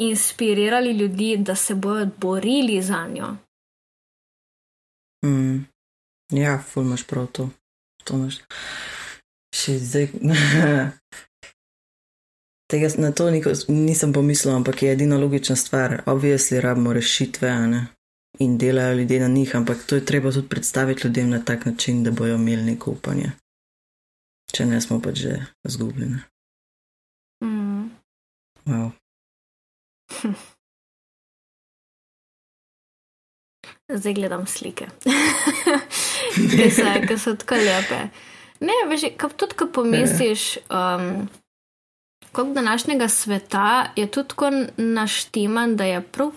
inspirirali 0.00 0.92
ljudi, 0.92 1.36
da 1.36 1.54
se 1.54 1.74
bodo 1.74 2.06
borili 2.16 2.82
za 2.82 3.08
njo. 3.08 3.36
Mm. 5.24 5.64
Ja, 6.32 6.62
fulmaš 6.62 7.06
prav 7.06 7.26
to. 7.26 7.50
to 8.04 8.14
imaš. 8.14 8.38
Še 9.54 9.78
zdaj. 9.78 10.08
Tega 12.70 12.88
na 12.98 13.12
to 13.12 13.30
niko, 13.30 13.50
nisem 13.68 14.12
pomislil, 14.12 14.54
ampak 14.54 14.82
je 14.82 14.92
edina 14.92 15.18
logična 15.18 15.56
stvar. 15.56 16.02
Obvisli 16.06 16.60
rabimo 16.60 16.92
rešitve 16.92 17.50
ne? 17.66 17.86
in 18.38 18.58
delajo 18.58 18.94
ljudje 18.94 19.20
na 19.20 19.28
njih, 19.28 19.56
ampak 19.56 19.78
to 19.86 19.94
je 19.94 20.04
treba 20.04 20.32
tudi 20.32 20.48
predstaviti 20.48 21.06
ljudem 21.06 21.30
na 21.30 21.44
tak 21.44 21.66
način, 21.66 22.04
da 22.04 22.10
bojo 22.10 22.34
imeli 22.34 22.62
neko 22.62 22.90
upanje. 22.90 23.32
Če 24.54 24.66
ne 24.66 24.80
smo 24.80 25.00
pač 25.00 25.18
že 25.18 25.46
zgubljeni. 25.64 26.18
Mm. 27.44 27.90
Wow. 28.66 28.90
Zdaj 34.00 34.14
gledam 34.14 34.46
slike, 34.46 34.86
ki 37.08 37.16
so 37.18 37.34
tako 37.34 37.54
lepe. 37.58 37.98
Ne, 38.60 38.72
veš, 38.90 39.00
tudi 39.36 39.56
ko 39.58 39.66
pomisliš, 39.72 40.58
um, 40.70 41.28
koliko 42.32 42.54
današnjega 42.54 43.08
sveta 43.08 43.86
je 43.96 44.10
tudi 44.10 44.28
tako 44.28 44.50
naštiman, 44.76 45.76
da 45.76 45.84
je 45.84 46.02
prav 46.02 46.30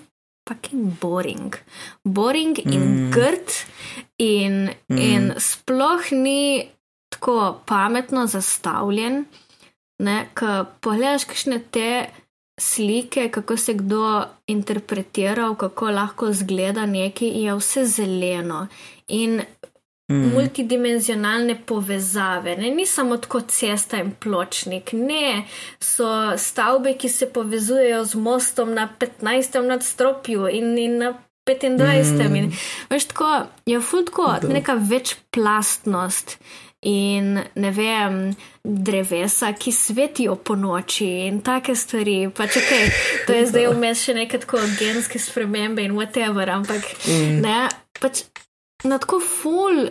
fucking 0.49 0.99
boring. 1.01 1.55
Boring 2.03 2.59
in 2.65 2.81
mm. 2.81 3.11
grd, 3.11 3.51
in, 4.17 4.69
mm. 4.89 4.97
in 4.97 5.33
sploh 5.37 6.11
ni 6.11 6.69
tako 7.09 7.61
pametno 7.65 8.27
zastavljen. 8.27 9.25
Ko 10.33 10.65
pogledaš, 10.81 11.29
kakšne 11.29 11.61
te 11.71 12.09
slike, 12.63 13.29
kako 13.29 13.57
se 13.57 13.73
kdo 13.73 14.23
interpretiral, 14.47 15.55
kako 15.55 15.89
lahko 15.89 16.33
zgleda 16.33 16.85
nekaj, 16.85 17.27
je 17.27 17.55
vse 17.55 17.85
zeleno. 17.85 18.67
In 19.07 19.41
mm. 20.11 20.31
multidimenzionalne 20.33 21.57
povezave. 21.65 22.55
Ne? 22.57 22.69
Ni 22.69 22.85
samo 22.85 23.17
tako 23.17 23.41
cesta 23.41 23.97
in 23.97 24.11
pločnik, 24.19 24.93
ne, 24.93 25.43
so 25.79 26.37
stavbe, 26.37 26.95
ki 26.97 27.09
se 27.09 27.29
povezujejo 27.33 28.05
z 28.05 28.15
mostom 28.15 28.73
na 28.73 28.89
15. 28.99 29.61
nadstropju 29.67 30.47
in, 30.51 30.77
in 30.77 30.97
na 30.97 31.13
25. 31.45 32.29
Mm. 32.29 32.35
In, 32.35 32.51
veš, 32.89 33.05
tako 33.05 33.31
je 33.65 33.81
futko 33.81 34.35
neka 34.49 34.73
večplastnost. 34.73 36.37
In 36.83 37.39
ne 37.55 37.71
vem, 37.71 38.35
drevesa, 38.63 39.53
ki 39.53 39.71
svetijo 39.71 40.35
po 40.35 40.55
noči 40.55 41.07
in 41.27 41.41
take 41.41 41.75
stvari. 41.75 42.29
Pač, 42.35 42.57
okay, 42.59 42.91
to 43.27 43.35
je 43.37 43.47
zdaj 43.47 43.69
vmes 43.71 44.03
še 44.03 44.17
neke 44.17 44.39
tako 44.43 44.59
genske 44.79 45.19
spremembe 45.19 45.83
in 45.83 45.95
whatever, 45.95 46.49
ampak 46.51 46.83
mm. 47.07 47.41
ne, 47.43 47.57
pač 47.99 48.25
na 48.83 48.99
tako 48.99 49.21
ful 49.23 49.85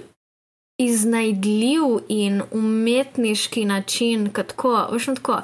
iznajdljiv 0.83 1.83
in 2.09 2.43
umetniški 2.51 3.65
način, 3.65 4.31
kako, 4.33 4.89
veš, 4.93 5.13
tako. 5.21 5.43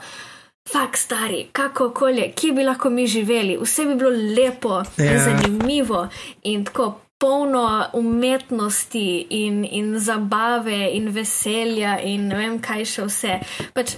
Fak, 0.69 0.97
stari, 1.01 1.47
kako 1.53 1.87
okolje, 1.87 2.33
kje 2.37 2.53
bi 2.53 2.65
lahko 2.65 2.91
mi 2.91 3.07
živeli, 3.07 3.57
vse 3.57 3.87
bi 3.89 3.95
bilo 3.95 4.11
lepo, 4.11 4.83
yeah. 4.99 5.13
Ja. 5.13 5.25
zanimivo 5.25 6.09
in 6.43 6.65
tako 6.65 7.01
polno 7.19 7.91
umetnosti 7.93 9.27
in, 9.31 9.65
in 9.65 9.99
zabave 9.99 10.91
in 10.93 11.09
veselja 11.11 11.99
in 12.01 12.29
ne 12.29 12.37
vem 12.39 12.59
kaj 12.63 12.85
še 12.87 13.07
vse. 13.09 13.39
Pač, 13.75 13.97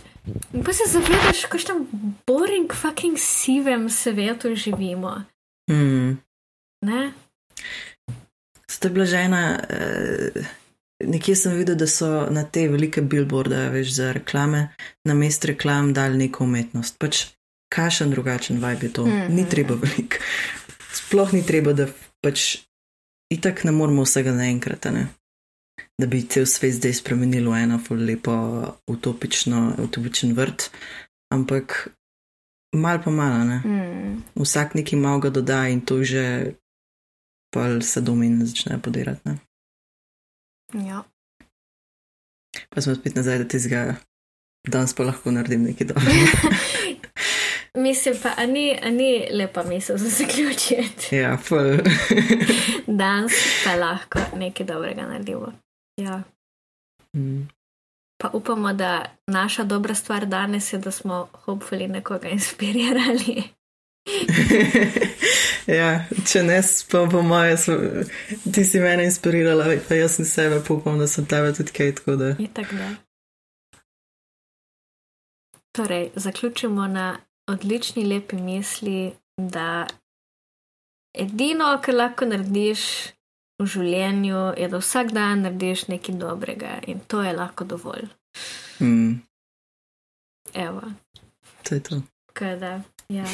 pa 0.64 0.72
se 0.72 0.88
zavedaš, 0.92 1.44
kako 1.52 1.66
tam 1.66 1.82
boring, 2.26 2.72
fucking 2.72 3.20
sivem 3.20 3.90
svetu 3.90 4.54
živimo. 4.56 5.22
Mm. 5.70 6.16
Ne? 6.86 7.12
Ste 8.70 8.88
bila 8.88 9.04
žena, 9.04 9.60
eh, 9.68 10.46
nekje 11.04 11.36
sem 11.36 11.58
videl, 11.58 11.76
da 11.76 11.86
so 11.86 12.26
na 12.30 12.44
te 12.44 12.68
velike 12.68 13.02
billboarde, 13.02 13.68
veš, 13.74 13.92
za 13.98 14.12
reklame, 14.16 14.70
na 15.04 15.14
mest 15.14 15.44
reklam 15.44 15.92
dali 15.92 16.16
neko 16.16 16.44
umetnost. 16.44 16.96
Pač 16.98 17.26
kašen 17.68 18.10
drugačen 18.10 18.56
vibe 18.56 18.86
je 18.86 18.92
to, 18.92 19.06
mm 19.06 19.12
-hmm. 19.12 19.28
ni 19.28 19.48
treba 19.48 19.74
veliko. 19.74 20.16
Sploh 20.92 21.32
ni 21.32 21.46
treba, 21.46 21.72
da 21.72 21.86
pač 22.22 22.69
itak 23.30 23.64
ne 23.64 23.72
moramo 23.72 24.04
vsega 24.04 24.32
naenkrat, 24.34 24.84
ne? 24.94 25.08
da 26.00 26.06
bi 26.06 26.22
cel 26.28 26.46
svet 26.46 26.74
zdaj 26.74 26.94
spremenil 27.00 27.50
v 27.50 27.62
eno 27.62 27.78
lepo 27.90 28.34
utopično, 28.88 29.74
utopičen 29.84 30.32
vrt, 30.36 30.70
ampak 31.32 31.88
mal 32.76 33.02
pa 33.04 33.10
malo, 33.10 33.44
ne. 33.44 33.58
Mm. 33.64 34.22
Vsak 34.34 34.74
neki 34.74 34.96
malo 34.96 35.20
ga 35.20 35.30
doda 35.30 35.68
in 35.68 35.80
to 35.80 36.04
že 36.04 36.54
pa 37.50 37.80
se 37.80 38.00
domin 38.00 38.46
začne 38.46 38.82
podirati. 38.82 39.20
Ne? 39.24 39.38
Ja. 40.86 41.04
Pa 42.70 42.80
smo 42.80 42.94
spet 42.94 43.14
nazaj, 43.14 43.38
da 43.38 43.48
ti 43.48 43.58
zga, 43.58 43.96
danes 44.68 44.94
pa 44.94 45.04
lahko 45.04 45.30
naredim 45.30 45.62
nekaj 45.62 45.86
dobrega. 45.86 46.54
Mislim 47.74 48.14
pa, 48.22 48.32
a 48.36 48.46
ni, 48.46 48.78
a 48.82 48.90
ni 48.90 49.28
lepa 49.32 49.62
misel 49.62 49.96
za 49.96 50.08
zaključiti. 50.08 51.16
Ja, 51.16 51.36
ful. 51.36 51.78
danes 53.00 53.32
pa 53.64 53.74
lahko 53.74 54.18
nekaj 54.36 54.66
dobrega 54.66 55.02
naredimo. 55.02 55.52
Ja. 55.96 56.22
Mm. 57.16 57.48
Pa 58.22 58.30
upamo, 58.32 58.72
da 58.72 59.04
naša 59.26 59.64
dobra 59.64 59.94
stvar 59.94 60.26
danes 60.26 60.72
je, 60.72 60.78
da 60.78 60.90
smo 60.90 61.28
hopefully 61.32 61.88
nekoga 61.88 62.28
inspirirali. 62.28 63.42
ja, 65.78 66.04
če 66.26 66.42
ne, 66.42 66.62
pa 66.90 67.06
po 67.10 67.22
moje, 67.22 67.56
ti 68.54 68.64
si 68.64 68.80
mene 68.80 69.04
inspirirala, 69.04 69.64
pa 69.88 69.94
jaz 69.94 70.16
sem 70.16 70.24
sebe 70.24 70.60
pokom, 70.68 70.98
da 70.98 71.06
sem 71.06 71.26
tebe 71.26 71.54
tudi 71.54 71.72
kaj 71.72 71.94
tako 71.94 72.16
da. 72.16 72.34
Je 72.38 72.48
tako 72.54 72.74
da. 72.74 72.90
Torej, 75.72 76.10
zaključimo 76.14 76.86
na 76.86 77.18
odlični, 77.50 78.04
lepi 78.06 78.36
misli, 78.36 79.12
da 79.36 79.86
edino, 81.14 81.72
kar 81.82 81.94
lahko 81.94 82.28
narediš 82.30 82.84
v 83.60 83.66
življenju, 83.68 84.44
je, 84.56 84.68
da 84.72 84.80
vsak 84.80 85.12
dan 85.16 85.44
narediš 85.46 85.88
nekaj 85.92 86.16
dobrega 86.20 86.78
in 86.88 87.02
to 87.06 87.22
je 87.22 87.34
lahko 87.36 87.66
dovolj. 87.68 88.08
Mm. 88.80 89.20
Evo. 90.54 90.82
To 91.68 91.74
je 91.74 91.82
to. 91.82 92.02
Kaj 92.32 92.56
da, 92.56 92.72
ja. 93.12 93.26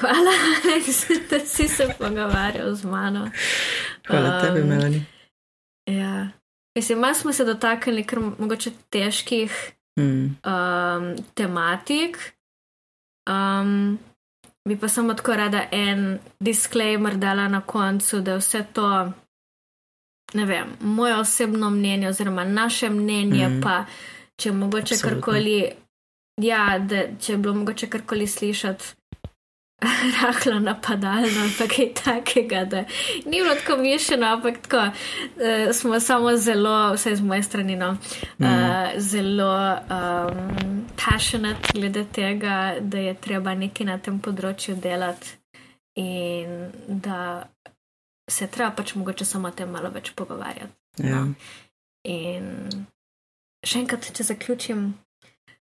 Hvala, 0.00 0.34
Aleks, 0.48 1.04
da 1.30 1.40
si 1.46 1.68
se 1.68 1.88
pogovarjal 1.98 2.74
z 2.74 2.84
mano. 2.84 3.30
Hvala 4.08 4.36
um, 4.36 4.40
tebi, 4.42 4.64
Melani. 4.64 5.04
Ja. 5.86 6.28
Mislim, 6.74 6.98
malo 6.98 7.14
smo 7.14 7.32
se 7.32 7.44
dotaknili 7.44 8.04
kar 8.04 8.18
mogoče 8.18 8.70
težkih 8.90 9.72
mm. 9.98 10.24
um, 10.24 11.16
tematik. 11.34 12.18
Um, 13.28 13.98
bi 14.68 14.76
pa 14.76 14.88
samo 14.88 15.14
tako 15.14 15.36
rada 15.36 15.64
en 15.72 16.18
disclaimer 16.40 17.16
dala 17.16 17.48
na 17.48 17.60
koncu, 17.60 18.20
da 18.20 18.36
vse 18.36 18.64
to, 18.72 19.12
ne 20.34 20.44
vem, 20.44 20.76
moje 20.80 21.16
osebno 21.16 21.70
mnenje 21.70 22.08
oziroma 22.08 22.44
naše 22.44 22.90
mnenje, 22.90 23.48
mm. 23.48 23.60
pa 23.62 23.84
če 24.40 24.52
mogoče 24.52 24.96
karkoli, 25.02 25.72
ja, 26.42 26.78
da 26.78 27.02
če 27.20 27.36
bi 27.36 27.42
bilo 27.42 27.54
mogoče 27.54 27.90
karkoli 27.90 28.26
slišati 28.26 28.99
rahlo 30.20 30.58
napadalno, 30.60 31.46
pa 31.58 31.66
kaj 31.68 31.94
takega, 32.04 32.64
da 32.64 32.84
ni 33.26 33.40
bilo 33.40 33.54
tako 33.54 33.76
mišljeno, 33.82 34.26
ampak 34.26 34.62
tako 34.62 34.76
uh, 34.76 35.72
smo 35.72 36.00
samo 36.00 36.36
zelo, 36.36 36.92
vse 36.92 37.16
z 37.16 37.22
moje 37.22 37.42
strani, 37.42 37.76
no, 37.76 37.90
uh, 37.90 37.96
mm. 38.38 38.90
zelo 38.96 39.72
um, 39.72 40.86
passionate 41.04 41.72
glede 41.74 42.04
tega, 42.12 42.74
da 42.80 42.98
je 42.98 43.14
treba 43.14 43.54
nekaj 43.54 43.86
na 43.86 43.98
tem 43.98 44.20
področju 44.20 44.76
delati 44.76 45.36
in 45.96 46.70
da 46.88 47.48
se 48.30 48.46
treba 48.46 48.70
pač 48.70 48.94
mogoče 48.94 49.24
samo 49.24 49.48
o 49.48 49.50
tem 49.50 49.70
malo 49.70 49.90
več 49.90 50.12
pogovarjati. 50.16 50.72
Ja. 50.98 51.24
No. 51.24 51.34
In 52.08 52.84
še 53.66 53.82
enkrat, 53.82 54.12
če 54.16 54.24
zaključim 54.24 54.92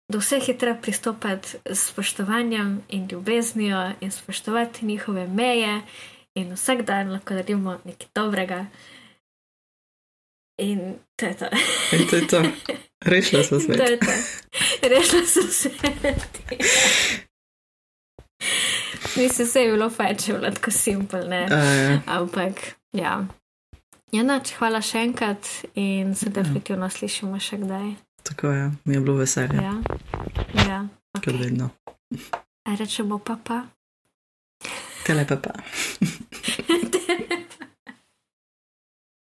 do 0.09 0.19
vseh 0.19 0.49
je 0.49 0.59
treba 0.59 0.81
pristopiti 0.81 1.49
s 1.65 1.89
spoštovanjem 1.89 2.83
in 2.89 3.09
ljubeznijo 3.13 3.93
in 4.01 4.11
spoštovati 4.11 4.87
njihove 4.87 5.27
meje, 5.27 5.81
in 6.35 6.53
vsak 6.53 6.83
dan 6.83 7.13
lahko 7.13 7.35
naredimo 7.35 7.79
nekaj 7.85 8.09
dobrega. 8.15 8.67
In 10.59 10.95
to 11.17 11.27
je 11.27 11.37
to. 11.37 11.47
In 11.93 12.07
to 12.11 12.17
je 12.17 12.27
to. 12.27 12.43
Rešila 13.01 13.45
sem 13.45 13.61
se. 13.61 13.99
Rešila 14.83 15.27
sem 15.27 15.49
se. 15.49 15.71
Mislim, 19.17 19.47
se 19.47 19.61
je 19.61 19.73
bilo 19.73 19.91
fajn, 19.91 20.17
če 20.17 20.33
je 20.33 20.39
bilo 20.39 20.51
tako 20.51 20.71
simpel, 20.71 21.29
ne? 21.29 21.47
A, 21.51 21.57
ja. 21.57 22.01
Ampak, 22.07 22.61
ja. 22.93 23.27
Ja, 24.13 24.23
nač, 24.23 24.53
hvala 24.59 24.81
še 24.83 25.03
enkrat 25.05 25.49
in 25.75 26.15
se 26.17 26.31
definitivno 26.31 26.89
slišimo 26.91 27.39
še 27.41 27.59
kdaj. 27.61 28.08
Tako 28.29 28.47
je, 28.47 28.71
mi 28.85 28.95
je 28.95 29.01
bilo 29.01 29.17
veselje. 29.17 29.57
Ja, 29.57 29.75
ja. 30.69 30.87
Okay. 31.13 31.25
Kaj 31.25 31.35
vedno. 31.35 31.71
Rečemo 32.79 33.19
pa 33.19 33.37
pa. 33.45 33.63
Tele 35.07 35.27
pa 35.27 35.37
pa. 35.37 35.51